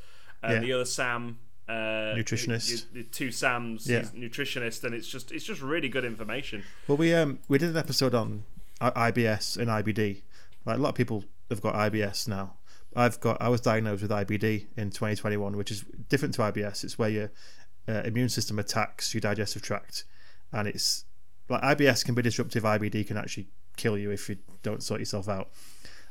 and 0.43 0.55
Yeah. 0.55 0.61
the 0.61 0.73
other 0.73 0.85
Sam. 0.87 1.39
Uh, 1.67 2.13
Nutritionist. 2.15 2.93
the 2.93 3.03
two 3.05 3.31
Sams, 3.31 3.89
Yeah. 3.89 4.01
he's 4.01 4.11
nutritionist, 4.11 4.85
and 4.85 4.95
it's 4.95 5.09
just 5.09 5.33
it's 5.33 5.45
just 5.45 5.63
really 5.63 5.89
good 5.89 6.05
information. 6.05 6.63
Well, 6.89 6.97
we 6.99 7.15
um 7.15 7.39
we 7.49 7.57
did 7.59 7.71
an 7.71 7.77
episode 7.77 8.15
on 8.15 8.45
IBS 8.81 9.57
and 9.57 9.69
IBD. 9.69 10.23
Like 10.67 10.77
a 10.79 10.81
lot 10.81 10.91
of 10.91 10.95
people 10.95 11.25
have 11.51 11.61
got 11.61 11.75
IBS 11.75 12.29
now. 12.29 12.55
I've 12.97 13.21
got 13.21 13.41
I 13.41 13.49
was 13.49 13.61
diagnosed 13.61 14.03
with 14.03 14.11
IBD 14.11 14.67
in 14.77 14.91
2021, 14.91 15.57
which 15.57 15.71
is 15.71 15.85
different 16.09 16.35
to 16.35 16.43
IBS. 16.43 16.85
It's 16.85 16.99
where 16.99 17.09
your 17.09 17.33
uh, 17.89 18.03
immune 18.05 18.29
system 18.29 18.59
attacks 18.59 19.13
your 19.13 19.21
digestive 19.21 19.63
tract, 19.63 20.05
and 20.53 20.69
it's 20.69 21.05
like 21.49 21.63
IBS 21.63 22.05
can 22.05 22.15
be 22.15 22.23
disruptive. 22.23 22.63
IBD 22.63 23.07
can 23.07 23.17
actually 23.17 23.49
kill 23.77 23.99
you 23.99 24.11
if 24.11 24.29
you 24.29 24.37
don't 24.63 24.83
sort 24.83 25.01
yourself 25.01 25.29
out. 25.29 25.51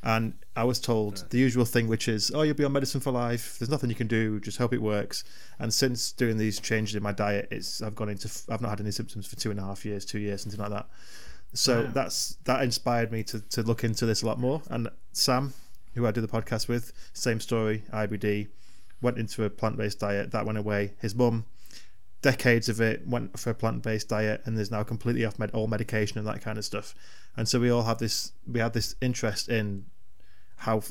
And 0.06 0.34
I 0.54 0.66
was 0.66 0.82
told 0.82 1.24
the 1.30 1.38
usual 1.38 1.64
thing, 1.64 1.88
which 1.88 2.10
is, 2.10 2.30
oh, 2.36 2.42
you'll 2.42 2.56
be 2.56 2.66
on 2.66 2.74
medicine 2.74 3.00
for 3.00 3.12
life. 3.12 3.58
There's 3.58 3.70
nothing 3.70 3.90
you 3.90 3.96
can 3.96 4.08
do. 4.08 4.38
Just 4.42 4.58
hope 4.58 4.74
it 4.74 4.82
works. 4.82 5.24
And 5.60 5.74
since 5.74 6.12
doing 6.12 6.38
these 6.38 6.60
changes 6.60 6.96
in 6.96 7.02
my 7.02 7.14
diet, 7.14 7.48
it's 7.52 7.82
I've 7.82 7.96
gone 7.96 8.10
into 8.10 8.30
I've 8.50 8.62
not 8.62 8.70
had 8.70 8.82
any 8.82 8.92
symptoms 8.92 9.28
for 9.28 9.38
two 9.38 9.50
and 9.50 9.60
a 9.60 9.64
half 9.64 9.86
years, 9.86 10.04
two 10.04 10.20
years, 10.20 10.42
something 10.42 10.60
like 10.60 10.72
that. 10.72 10.88
So 11.54 11.84
that's 11.84 12.38
that 12.46 12.64
inspired 12.64 13.12
me 13.12 13.24
to, 13.24 13.40
to 13.40 13.62
look 13.62 13.84
into 13.84 14.06
this 14.06 14.24
a 14.24 14.26
lot 14.26 14.40
more. 14.40 14.62
And 14.70 14.90
Sam, 15.12 15.54
who 15.94 16.08
I 16.08 16.12
do 16.12 16.22
the 16.22 16.28
podcast 16.28 16.68
with, 16.68 16.92
same 17.14 17.40
story, 17.40 17.84
IBD, 17.94 18.48
went 19.02 19.18
into 19.18 19.44
a 19.44 19.50
plant 19.50 19.78
based 19.78 20.00
diet. 20.00 20.32
That 20.32 20.46
went 20.46 20.58
away. 20.58 20.94
His 21.00 21.14
mum, 21.14 21.46
decades 22.22 22.70
of 22.70 22.82
it, 22.82 23.08
went 23.08 23.40
for 23.40 23.52
a 23.52 23.54
plant 23.54 23.84
based 23.84 24.10
diet, 24.10 24.42
and 24.46 24.58
is 24.58 24.72
now 24.72 24.84
completely 24.84 25.26
off 25.26 25.38
med- 25.38 25.52
all 25.52 25.68
medication 25.68 26.18
and 26.18 26.28
that 26.28 26.42
kind 26.42 26.58
of 26.58 26.66
stuff. 26.66 26.96
And 27.38 27.48
so 27.48 27.60
we 27.60 27.70
all 27.70 27.84
have 27.84 28.00
this 28.00 28.32
we 28.52 28.60
have 28.60 28.74
this 28.74 28.96
interest 29.02 29.48
in 29.50 29.86
how 30.58 30.82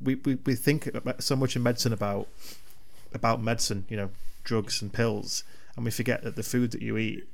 we, 0.00 0.16
we, 0.16 0.36
we 0.46 0.54
think 0.54 0.88
so 1.18 1.36
much 1.36 1.54
in 1.54 1.62
medicine 1.62 1.92
about 1.92 2.28
about 3.14 3.40
medicine, 3.40 3.84
you 3.88 3.96
know, 3.96 4.10
drugs 4.42 4.82
and 4.82 4.92
pills, 4.92 5.44
and 5.76 5.84
we 5.84 5.92
forget 5.92 6.22
that 6.22 6.34
the 6.34 6.42
food 6.42 6.72
that 6.72 6.82
you 6.82 6.96
eat 6.98 7.24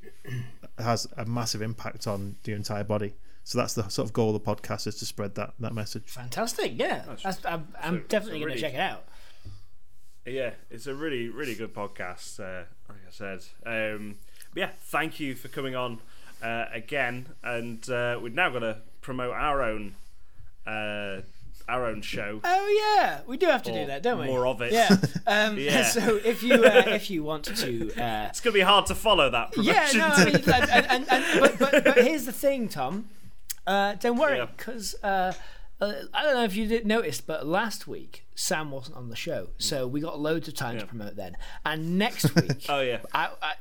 has 0.79 1.07
a 1.17 1.25
massive 1.25 1.63
impact 1.63 2.07
on 2.07 2.37
the 2.45 2.53
entire 2.53 2.85
body. 2.85 3.15
So 3.45 3.59
that's 3.59 3.75
the 3.75 3.89
sort 3.89 4.09
of 4.09 4.13
goal 4.15 4.35
of 4.35 4.43
the 4.43 4.55
podcast 4.55 4.87
is 4.87 4.97
to 4.97 5.07
spread 5.07 5.35
that 5.35 5.53
that 5.61 5.75
message. 5.75 6.05
Fantastic, 6.07 6.73
yeah. 6.77 7.05
That's, 7.23 7.45
I'm, 7.45 7.69
I'm 7.81 7.99
so- 7.99 8.05
definitely 8.09 8.41
so 8.41 8.47
going 8.47 8.57
to 8.57 8.61
check 8.61 8.75
it 8.75 8.81
out. 8.81 9.05
Yeah, 10.27 10.53
it's 10.71 10.87
a 10.87 10.95
really, 10.95 11.29
really 11.29 11.55
good 11.55 11.75
podcast. 11.75 12.41
Uh, 12.41 12.65
like 12.89 12.99
I 13.07 13.11
said, 13.11 13.45
um, 13.67 14.17
but 14.55 14.61
yeah, 14.61 14.71
thank 14.81 15.21
you 15.21 15.35
for 15.35 15.49
coming 15.49 15.77
on 15.77 16.01
uh, 16.43 16.65
again, 16.73 17.29
and 17.43 17.87
uh, 17.91 18.19
we're 18.23 18.31
now 18.31 18.49
going 18.49 18.63
to 18.63 18.79
promote 19.03 19.35
our 19.35 19.61
own, 19.63 19.97
uh, 20.67 21.21
our 21.69 21.87
own 21.87 22.03
show. 22.03 22.41
Oh 22.45 22.97
yeah, 22.99 23.21
we 23.27 23.37
do 23.37 23.47
have 23.47 23.63
to 23.65 23.73
do 23.73 23.87
that, 23.87 24.03
don't 24.03 24.21
we? 24.21 24.27
more 24.27 24.47
of 24.47 24.61
it. 24.61 24.73
Yeah. 24.73 24.97
Um, 25.27 25.59
Yeah. 25.59 25.85
So 25.89 26.17
if 26.25 26.43
you 26.43 26.55
uh, 26.65 26.83
if 26.87 27.11
you 27.11 27.23
want 27.23 27.45
to, 27.45 27.91
uh, 28.01 28.27
It's 28.29 28.41
going 28.41 28.53
to 28.53 28.59
be 28.59 28.61
hard 28.61 28.87
to 28.87 28.95
follow 28.95 29.31
that 29.31 29.53
promotion. 29.53 29.75
yeah, 29.75 30.09
no, 30.09 30.15
I 30.15 30.25
mean, 30.27 30.35
and, 30.37 30.47
and, 30.49 30.87
and, 30.91 31.07
and, 31.11 31.41
but, 31.41 31.59
but 31.59 31.85
but 31.85 31.97
here's 32.05 32.27
the 32.27 32.33
thing, 32.33 32.69
Tom. 32.69 33.09
Uh, 33.67 33.95
don't 33.95 34.19
worry, 34.19 34.47
because 34.57 34.95
uh, 35.03 35.33
uh, 35.81 35.93
I 36.13 36.23
don't 36.23 36.35
know 36.35 36.45
if 36.45 36.55
you 36.55 36.67
did 36.67 36.87
notice, 36.87 37.21
but 37.23 37.47
last 37.47 37.87
week 37.89 38.27
Sam 38.35 38.71
wasn't 38.71 38.97
on 38.97 39.09
the 39.09 39.17
show, 39.17 39.49
so 39.59 39.87
we 39.87 40.01
got 40.01 40.21
loads 40.21 40.49
of 40.49 40.55
time 40.55 40.79
to 40.79 40.87
promote 40.87 41.17
then. 41.17 41.37
And 41.65 41.99
next 41.99 42.35
week, 42.35 42.67
oh 42.69 42.81
yeah, 42.81 42.99
I, 43.15 43.31
I, 43.43 43.53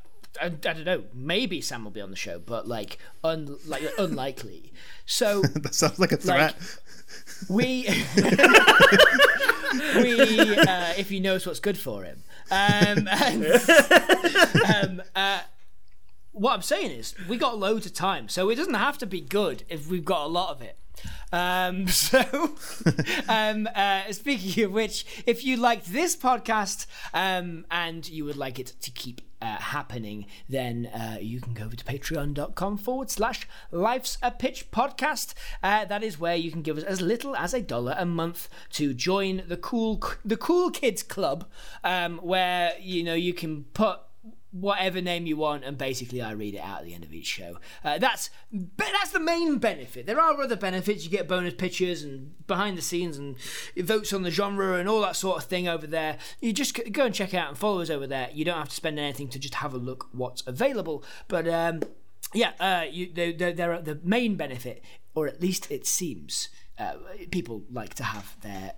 I, 0.41 0.45
I 0.45 0.49
don't 0.49 0.84
know. 0.84 1.04
Maybe 1.14 1.62
Sam 1.62 1.84
will 1.86 1.91
be 1.91 2.01
on 2.01 2.10
the 2.10 2.18
show, 2.18 2.39
but 2.39 2.68
like, 2.68 2.97
un, 3.24 3.56
like 3.66 3.84
unlikely. 3.97 4.74
So 5.06 5.41
That 5.41 5.74
sounds 5.76 5.99
like 5.99 6.12
a 6.12 6.18
threat. 6.18 6.56
We, 7.49 7.88
we, 9.95 10.57
uh, 10.57 10.93
if 10.97 11.09
he 11.09 11.20
knows 11.20 11.45
what's 11.45 11.59
good 11.59 11.78
for 11.78 12.03
him. 12.03 12.24
Um, 12.51 13.07
and, 13.07 13.45
um, 14.76 15.01
uh, 15.16 15.41
what 16.32 16.53
I'm 16.53 16.61
saying 16.61 16.91
is, 16.91 17.16
we 17.28 17.38
got 17.38 17.57
loads 17.57 17.86
of 17.86 17.93
time, 17.93 18.28
so 18.28 18.49
it 18.49 18.55
doesn't 18.55 18.74
have 18.74 18.97
to 18.99 19.05
be 19.05 19.22
good 19.22 19.64
if 19.70 19.88
we've 19.88 20.05
got 20.05 20.26
a 20.26 20.28
lot 20.28 20.49
of 20.49 20.61
it. 20.61 20.78
Um, 21.32 21.88
so, 21.88 22.55
um, 23.28 23.68
uh, 23.76 24.11
speaking 24.11 24.64
of 24.66 24.72
which, 24.72 25.24
if 25.26 25.43
you 25.43 25.57
liked 25.57 25.91
this 25.91 26.16
podcast 26.16 26.86
um, 27.14 27.66
and 27.72 28.07
you 28.07 28.26
would 28.26 28.38
like 28.38 28.59
it 28.59 28.74
to 28.82 28.91
keep 28.91 29.22
uh, 29.44 29.58
happening, 29.58 30.26
then 30.48 30.86
uh, 30.88 31.18
you 31.20 31.41
can 31.41 31.54
go 31.54 31.66
over 31.66 31.76
to 31.76 31.84
patreon.com 31.84 32.78
forward 32.78 33.12
slash 33.12 33.46
life's 33.72 34.18
a 34.22 34.32
pitch 34.32 34.72
podcast. 34.72 35.34
Uh, 35.62 35.84
that 35.84 36.02
is 36.02 36.18
where 36.18 36.36
you 36.36 36.50
can 36.50 36.62
give 36.62 36.78
us 36.78 36.84
as 36.84 37.02
little 37.02 37.36
as 37.36 37.54
a 37.54 37.62
dollar 37.62 37.94
a 37.98 38.06
month 38.06 38.48
to 38.72 38.94
join 38.94 39.44
the 39.48 39.58
cool 39.58 40.02
the 40.24 40.38
cool 40.38 40.72
kids 40.72 41.04
club, 41.04 41.46
um, 41.84 42.20
where 42.20 42.72
you 42.80 43.04
know 43.04 43.16
you 43.16 43.34
can 43.34 43.66
put 43.74 44.00
whatever 44.54 45.01
name 45.01 45.26
you 45.26 45.36
want, 45.36 45.64
and 45.64 45.78
basically 45.78 46.22
I 46.22 46.32
read 46.32 46.54
it 46.54 46.60
out 46.60 46.80
at 46.80 46.86
the 46.86 46.93
end 46.93 47.04
of 47.04 47.14
each 47.14 47.26
show. 47.26 47.58
Uh, 47.84 47.97
that's 47.97 48.30
that's 48.78 49.12
the 49.12 49.20
main 49.20 49.58
benefit. 49.58 50.06
There 50.06 50.20
are 50.20 50.39
other 50.39 50.56
benefits. 50.56 51.04
You 51.04 51.10
get 51.10 51.28
bonus 51.28 51.56
pictures 51.56 52.04
and 52.04 52.45
behind 52.45 52.78
the 52.78 52.82
scenes 52.82 53.18
and 53.18 53.36
votes 53.76 54.14
on 54.14 54.22
the 54.22 54.32
genre 54.32 54.76
and 54.76 54.88
all 54.88 55.01
that 55.01 55.16
sort 55.16 55.38
of 55.38 55.45
thing 55.45 55.68
over 55.68 55.88
there. 55.88 56.18
You 56.39 56.54
just 56.54 56.80
go 56.91 57.06
and 57.06 57.16
check 57.16 57.34
out 57.34 57.49
and 57.49 57.58
follow 57.58 57.82
us 57.82 57.89
over 57.89 58.06
there. 58.06 58.30
You 58.32 58.45
don't 58.45 58.58
have 58.58 58.70
to 58.70 58.76
spend 58.76 58.99
anything 58.99 59.28
to 59.30 59.39
just 59.39 59.56
have 59.56 59.74
a 59.74 59.78
look 59.78 60.08
what's 60.12 60.45
available. 60.45 61.04
But 61.28 61.47
um, 61.47 61.82
yeah, 62.34 62.51
uh, 62.60 62.86
you, 62.89 63.12
there 63.12 63.74
are 63.74 63.82
the 63.82 63.99
main 64.04 64.36
benefit, 64.36 64.84
or 65.16 65.28
at 65.28 65.41
least 65.41 65.70
it 65.72 65.88
seems. 65.88 66.49
Uh, 66.78 66.93
people 67.32 67.64
like 67.72 67.93
to 67.95 68.04
have 68.04 68.36
their 68.41 68.74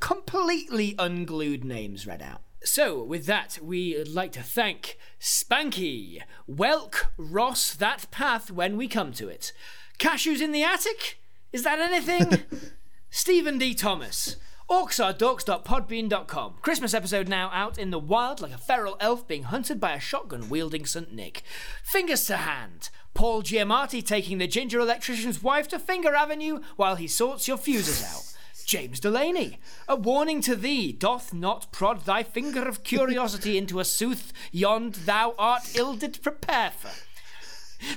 completely 0.00 0.94
unglued 0.98 1.64
names 1.64 2.06
read 2.06 2.22
out. 2.22 2.42
So, 2.64 3.02
with 3.02 3.26
that, 3.26 3.58
we'd 3.60 4.08
like 4.08 4.32
to 4.32 4.42
thank 4.42 4.96
Spanky, 5.20 6.22
Welk, 6.48 7.06
Ross, 7.16 7.74
that 7.74 8.10
path 8.10 8.50
when 8.50 8.76
we 8.76 8.86
come 8.86 9.12
to 9.14 9.28
it. 9.28 9.52
Cashews 9.98 10.40
in 10.40 10.52
the 10.52 10.62
attic? 10.62 11.18
Is 11.52 11.64
that 11.64 11.80
anything? 11.80 12.42
Stephen 13.10 13.58
D. 13.58 13.74
Thomas. 13.74 14.36
Orcsardorks.podbean.com. 14.70 16.54
Christmas 16.62 16.94
episode 16.94 17.28
now 17.28 17.50
out 17.52 17.78
in 17.78 17.90
the 17.90 17.98
wild 17.98 18.40
like 18.40 18.52
a 18.52 18.58
feral 18.58 18.96
elf 19.00 19.28
being 19.28 19.42
hunted 19.42 19.78
by 19.78 19.92
a 19.92 20.00
shotgun 20.00 20.48
wielding 20.48 20.86
St. 20.86 21.12
Nick. 21.12 21.42
Fingers 21.82 22.26
to 22.26 22.38
hand. 22.38 22.88
Paul 23.12 23.42
Giamatti 23.42 24.04
taking 24.04 24.38
the 24.38 24.46
ginger 24.46 24.80
electrician's 24.80 25.42
wife 25.42 25.68
to 25.68 25.78
Finger 25.78 26.14
Avenue 26.14 26.60
while 26.76 26.94
he 26.94 27.06
sorts 27.06 27.46
your 27.46 27.58
fuses 27.58 28.02
out. 28.02 28.31
James 28.62 29.00
Delaney. 29.00 29.58
A 29.88 29.96
warning 29.96 30.40
to 30.42 30.56
thee, 30.56 30.92
doth 30.92 31.32
not 31.32 31.72
prod 31.72 32.04
thy 32.04 32.22
finger 32.22 32.66
of 32.66 32.84
curiosity 32.84 33.58
into 33.58 33.80
a 33.80 33.84
sooth 33.84 34.32
yond 34.50 34.94
thou 34.94 35.34
art 35.38 35.76
ill 35.76 35.94
did 35.94 36.22
prepare 36.22 36.70
for. 36.70 36.90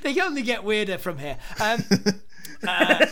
They 0.02 0.20
only 0.20 0.42
get 0.42 0.64
weirder 0.64 0.98
from 0.98 1.20
here. 1.20 1.38
Um, 1.60 1.84
uh, 2.68 3.06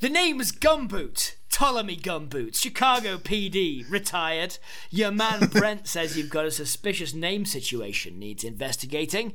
the 0.00 0.10
name's 0.10 0.52
Gumboot. 0.52 1.34
Ptolemy 1.50 1.96
Gumboot, 1.96 2.54
Chicago 2.54 3.16
PD, 3.16 3.90
retired. 3.90 4.58
Your 4.90 5.10
man 5.10 5.48
Brent 5.52 5.88
says 5.88 6.16
you've 6.16 6.30
got 6.30 6.46
a 6.46 6.52
suspicious 6.52 7.14
name 7.14 7.44
situation, 7.46 8.16
needs 8.18 8.44
investigating. 8.44 9.32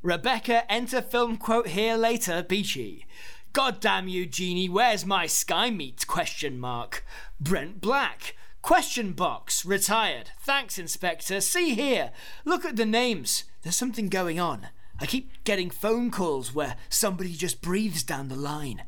Rebecca, 0.00 0.70
enter 0.72 1.02
film 1.02 1.36
quote 1.36 1.68
here 1.68 1.96
later, 1.96 2.42
Beachy. 2.42 3.04
God 3.58 3.80
damn 3.80 4.06
you, 4.06 4.24
Genie, 4.24 4.68
where's 4.68 5.04
my 5.04 5.26
sky 5.26 5.68
meat? 5.68 6.06
Question 6.06 6.60
mark. 6.60 7.04
Brent 7.40 7.80
Black. 7.80 8.36
Question 8.62 9.14
box, 9.14 9.64
retired. 9.64 10.30
Thanks, 10.38 10.78
Inspector. 10.78 11.40
See 11.40 11.74
here. 11.74 12.12
Look 12.44 12.64
at 12.64 12.76
the 12.76 12.86
names. 12.86 13.42
There's 13.62 13.74
something 13.74 14.08
going 14.08 14.38
on. 14.38 14.68
I 15.00 15.06
keep 15.06 15.42
getting 15.42 15.70
phone 15.70 16.12
calls 16.12 16.54
where 16.54 16.76
somebody 16.88 17.32
just 17.32 17.60
breathes 17.60 18.04
down 18.04 18.28
the 18.28 18.36
line. 18.36 18.84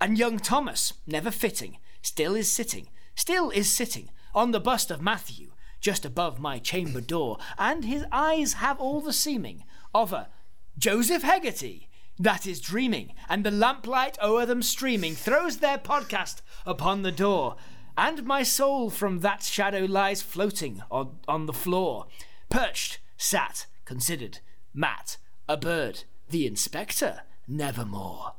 And 0.00 0.18
young 0.18 0.38
Thomas, 0.38 0.94
never 1.06 1.30
fitting, 1.30 1.76
still 2.00 2.34
is 2.34 2.50
sitting, 2.50 2.88
still 3.14 3.50
is 3.50 3.70
sitting 3.70 4.08
on 4.34 4.50
the 4.50 4.60
bust 4.60 4.90
of 4.90 5.02
Matthew, 5.02 5.52
just 5.78 6.06
above 6.06 6.40
my 6.40 6.58
chamber 6.58 7.02
door, 7.02 7.36
and 7.58 7.84
his 7.84 8.06
eyes 8.10 8.54
have 8.54 8.80
all 8.80 9.02
the 9.02 9.12
seeming 9.12 9.64
of 9.94 10.14
a 10.14 10.30
Joseph 10.78 11.22
Hegarty, 11.22 11.90
that 12.18 12.46
is 12.46 12.60
dreaming, 12.60 13.12
and 13.28 13.44
the 13.44 13.50
lamplight 13.50 14.16
o'er 14.22 14.46
them 14.46 14.62
streaming 14.62 15.14
throws 15.14 15.58
their 15.58 15.78
podcast 15.78 16.40
upon 16.64 17.02
the 17.02 17.12
door, 17.12 17.56
and 17.96 18.24
my 18.24 18.42
soul 18.42 18.90
from 18.90 19.20
that 19.20 19.42
shadow 19.42 19.84
lies 19.84 20.22
floating 20.22 20.82
on, 20.90 21.18
on 21.26 21.46
the 21.46 21.52
floor. 21.52 22.06
Perched, 22.48 22.98
sat, 23.16 23.66
considered, 23.84 24.40
Matt, 24.74 25.16
a 25.48 25.56
bird, 25.56 26.04
the 26.28 26.46
inspector, 26.46 27.22
nevermore. 27.48 28.34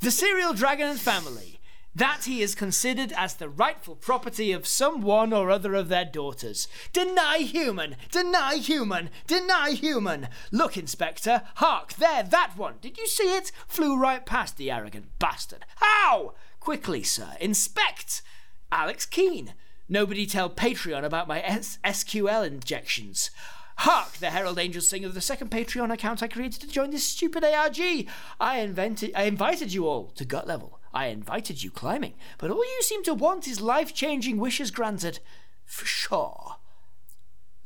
The 0.00 0.10
serial 0.10 0.54
dragon 0.54 0.88
and 0.88 1.00
family, 1.00 1.59
that 1.94 2.24
he 2.24 2.40
is 2.40 2.54
considered 2.54 3.12
as 3.16 3.34
the 3.34 3.48
rightful 3.48 3.96
property 3.96 4.52
of 4.52 4.66
some 4.66 5.00
one 5.00 5.32
or 5.32 5.50
other 5.50 5.74
of 5.74 5.88
their 5.88 6.04
daughters. 6.04 6.68
Deny 6.92 7.38
human! 7.38 7.96
Deny 8.10 8.56
human! 8.56 9.10
Deny 9.26 9.70
human! 9.70 10.28
Look, 10.52 10.76
Inspector, 10.76 11.42
hark, 11.56 11.94
there, 11.94 12.22
that 12.22 12.52
one! 12.56 12.74
Did 12.80 12.96
you 12.96 13.06
see 13.06 13.34
it? 13.34 13.50
Flew 13.66 13.98
right 13.98 14.24
past 14.24 14.56
the 14.56 14.70
arrogant 14.70 15.18
bastard. 15.18 15.64
How? 15.76 16.34
Quickly, 16.60 17.02
sir, 17.02 17.36
inspect! 17.40 18.22
Alex 18.70 19.04
Keane. 19.04 19.54
Nobody 19.88 20.26
tell 20.26 20.48
Patreon 20.48 21.02
about 21.02 21.26
my 21.26 21.40
S- 21.42 21.78
SQL 21.84 22.46
injections. 22.46 23.30
Hark! 23.78 24.12
The 24.18 24.30
Herald 24.30 24.58
Angels 24.58 24.88
sing 24.88 25.04
of 25.04 25.14
the 25.14 25.20
second 25.20 25.50
Patreon 25.50 25.92
account 25.92 26.22
I 26.22 26.28
created 26.28 26.60
to 26.60 26.68
join 26.68 26.90
this 26.90 27.02
stupid 27.04 27.42
ARG. 27.42 28.06
I 28.38 28.60
invented, 28.60 29.10
I 29.16 29.24
invited 29.24 29.72
you 29.72 29.88
all 29.88 30.10
to 30.10 30.24
gut 30.24 30.46
level. 30.46 30.79
I 30.92 31.06
invited 31.06 31.62
you 31.62 31.70
climbing, 31.70 32.14
but 32.38 32.50
all 32.50 32.64
you 32.64 32.82
seem 32.82 33.02
to 33.04 33.14
want 33.14 33.46
is 33.46 33.60
life-changing 33.60 34.38
wishes 34.38 34.70
granted. 34.70 35.20
For 35.64 35.86
sure. 35.86 36.56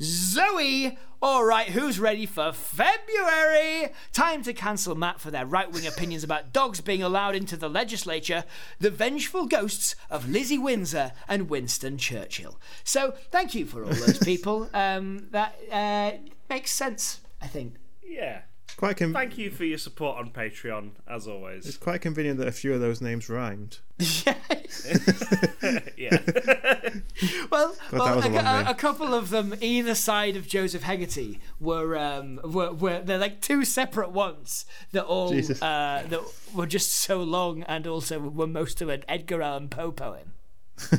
Zoe! 0.02 0.98
Alright, 1.22 1.68
who's 1.68 1.98
ready 1.98 2.26
for 2.26 2.52
February? 2.52 3.92
Time 4.12 4.42
to 4.42 4.52
cancel 4.52 4.94
Matt 4.94 5.20
for 5.20 5.30
their 5.30 5.46
right 5.46 5.72
wing 5.72 5.86
opinions 5.86 6.22
about 6.22 6.52
dogs 6.52 6.82
being 6.82 7.02
allowed 7.02 7.34
into 7.34 7.56
the 7.56 7.70
legislature, 7.70 8.44
the 8.78 8.90
vengeful 8.90 9.46
ghosts 9.46 9.96
of 10.10 10.28
Lizzie 10.28 10.58
Windsor 10.58 11.12
and 11.26 11.48
Winston 11.48 11.96
Churchill. 11.96 12.60
So, 12.82 13.14
thank 13.30 13.54
you 13.54 13.64
for 13.64 13.84
all 13.84 13.94
those 13.94 14.18
people. 14.24 14.68
Um, 14.74 15.28
that 15.30 15.58
uh, 15.72 16.12
makes 16.50 16.72
sense, 16.72 17.20
I 17.40 17.46
think. 17.46 17.76
Yeah. 18.02 18.42
Quite 18.84 18.98
con- 18.98 19.12
Thank 19.14 19.38
you 19.38 19.50
for 19.50 19.64
your 19.64 19.78
support 19.78 20.18
on 20.18 20.28
Patreon, 20.28 20.90
as 21.08 21.26
always. 21.26 21.66
It's 21.66 21.78
quite 21.78 22.02
convenient 22.02 22.38
that 22.38 22.48
a 22.48 22.52
few 22.52 22.74
of 22.74 22.80
those 22.80 23.00
names 23.00 23.30
rhymed. 23.30 23.78
yeah. 25.96 26.18
Well, 27.50 27.76
well 27.92 28.22
a 28.22 28.28
a, 28.28 28.64
a- 28.66 28.70
a 28.70 28.74
couple 28.74 29.14
of 29.14 29.30
them 29.30 29.54
either 29.60 29.94
side 29.94 30.36
of 30.36 30.46
Joseph 30.46 30.82
Hegarty 30.82 31.38
were 31.60 31.96
um, 31.96 32.40
were, 32.44 32.72
were 32.72 33.00
they're 33.00 33.18
like 33.18 33.40
two 33.40 33.64
separate 33.64 34.10
ones 34.10 34.66
that 34.92 35.04
all 35.04 35.30
Jesus. 35.30 35.62
uh, 35.62 36.04
that 36.08 36.20
were 36.52 36.66
just 36.66 36.92
so 36.92 37.22
long 37.22 37.62
and 37.62 37.86
also 37.86 38.18
were 38.18 38.46
most 38.46 38.82
of 38.82 38.88
an 38.88 39.04
Edgar 39.08 39.40
Allan 39.40 39.68
Poe 39.68 39.92
poem. 39.92 40.32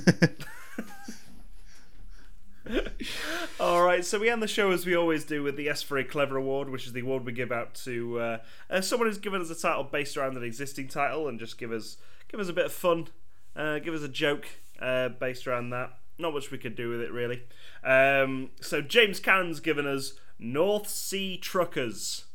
All 3.59 3.83
right, 3.83 4.03
so 4.03 4.19
we 4.19 4.29
end 4.29 4.41
the 4.41 4.47
show 4.47 4.71
as 4.71 4.85
we 4.85 4.95
always 4.95 5.23
do 5.23 5.43
with 5.43 5.55
the 5.55 5.69
S 5.69 5.83
Very 5.83 6.03
Clever 6.03 6.37
Award, 6.37 6.69
which 6.69 6.87
is 6.87 6.93
the 6.93 7.01
award 7.01 7.25
we 7.25 7.31
give 7.31 7.51
out 7.51 7.75
to 7.75 8.19
uh, 8.19 8.37
uh, 8.69 8.81
someone 8.81 9.07
who's 9.07 9.17
given 9.17 9.41
us 9.41 9.49
a 9.49 9.55
title 9.55 9.83
based 9.83 10.17
around 10.17 10.37
an 10.37 10.43
existing 10.43 10.87
title 10.87 11.27
and 11.27 11.39
just 11.39 11.57
give 11.57 11.71
us 11.71 11.97
give 12.27 12.39
us 12.39 12.49
a 12.49 12.53
bit 12.53 12.65
of 12.65 12.73
fun, 12.73 13.07
uh, 13.55 13.79
give 13.79 13.93
us 13.93 14.01
a 14.01 14.09
joke 14.09 14.47
uh, 14.81 15.09
based 15.09 15.47
around 15.47 15.69
that. 15.69 15.91
Not 16.17 16.33
much 16.33 16.49
we 16.49 16.57
could 16.57 16.75
do 16.75 16.89
with 16.89 17.01
it 17.01 17.11
really. 17.11 17.43
Um, 17.83 18.51
so 18.61 18.81
James 18.81 19.19
Cannon's 19.19 19.59
given 19.59 19.85
us 19.85 20.13
North 20.39 20.89
Sea 20.89 21.37
Truckers. 21.37 22.25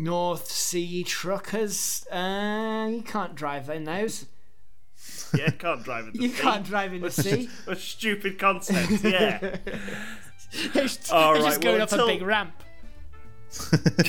North 0.00 0.48
Sea 0.48 1.02
truckers, 1.02 2.06
uh, 2.12 2.88
you 2.88 3.02
can't 3.02 3.34
drive 3.34 3.68
in 3.68 3.82
those. 3.82 4.26
Yeah, 5.34 5.50
can't 5.50 5.84
drive 5.84 6.06
in 6.08 6.12
the 6.14 6.22
You 6.22 6.28
sea. 6.28 6.34
You 6.36 6.42
can't 6.42 6.64
drive 6.64 6.94
in 6.94 7.02
the 7.02 7.10
sea. 7.10 7.50
A 7.66 7.76
stupid 7.76 8.38
concept. 8.38 9.04
Yeah. 9.04 9.56
It's 10.50 10.96
just, 10.96 11.12
All 11.12 11.34
it's 11.34 11.42
right, 11.44 11.50
just 11.50 11.60
going 11.60 11.74
well, 11.74 11.82
up 11.82 11.92
until- 11.92 12.08
a 12.08 12.12
big 12.14 12.22
ramp. 12.22 12.54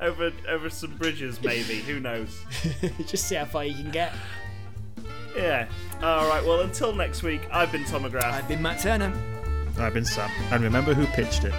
over 0.00 0.32
over 0.48 0.70
some 0.70 0.96
bridges, 0.96 1.40
maybe. 1.42 1.76
Who 1.80 1.98
knows? 1.98 2.40
just 3.06 3.26
see 3.26 3.34
how 3.34 3.44
far 3.44 3.64
you 3.64 3.74
can 3.74 3.90
get. 3.90 4.12
Yeah. 5.36 5.66
All 6.02 6.28
right. 6.28 6.44
Well, 6.44 6.60
until 6.60 6.94
next 6.94 7.22
week. 7.22 7.40
I've 7.50 7.72
been 7.72 7.84
Tom 7.86 8.04
McGrath. 8.04 8.32
I've 8.32 8.48
been 8.48 8.62
Matt 8.62 8.80
Turner. 8.80 9.12
I've 9.78 9.94
been 9.94 10.04
Sam. 10.04 10.30
And 10.52 10.62
remember 10.62 10.92
who 10.94 11.06
pitched 11.06 11.44
it. 11.44 11.54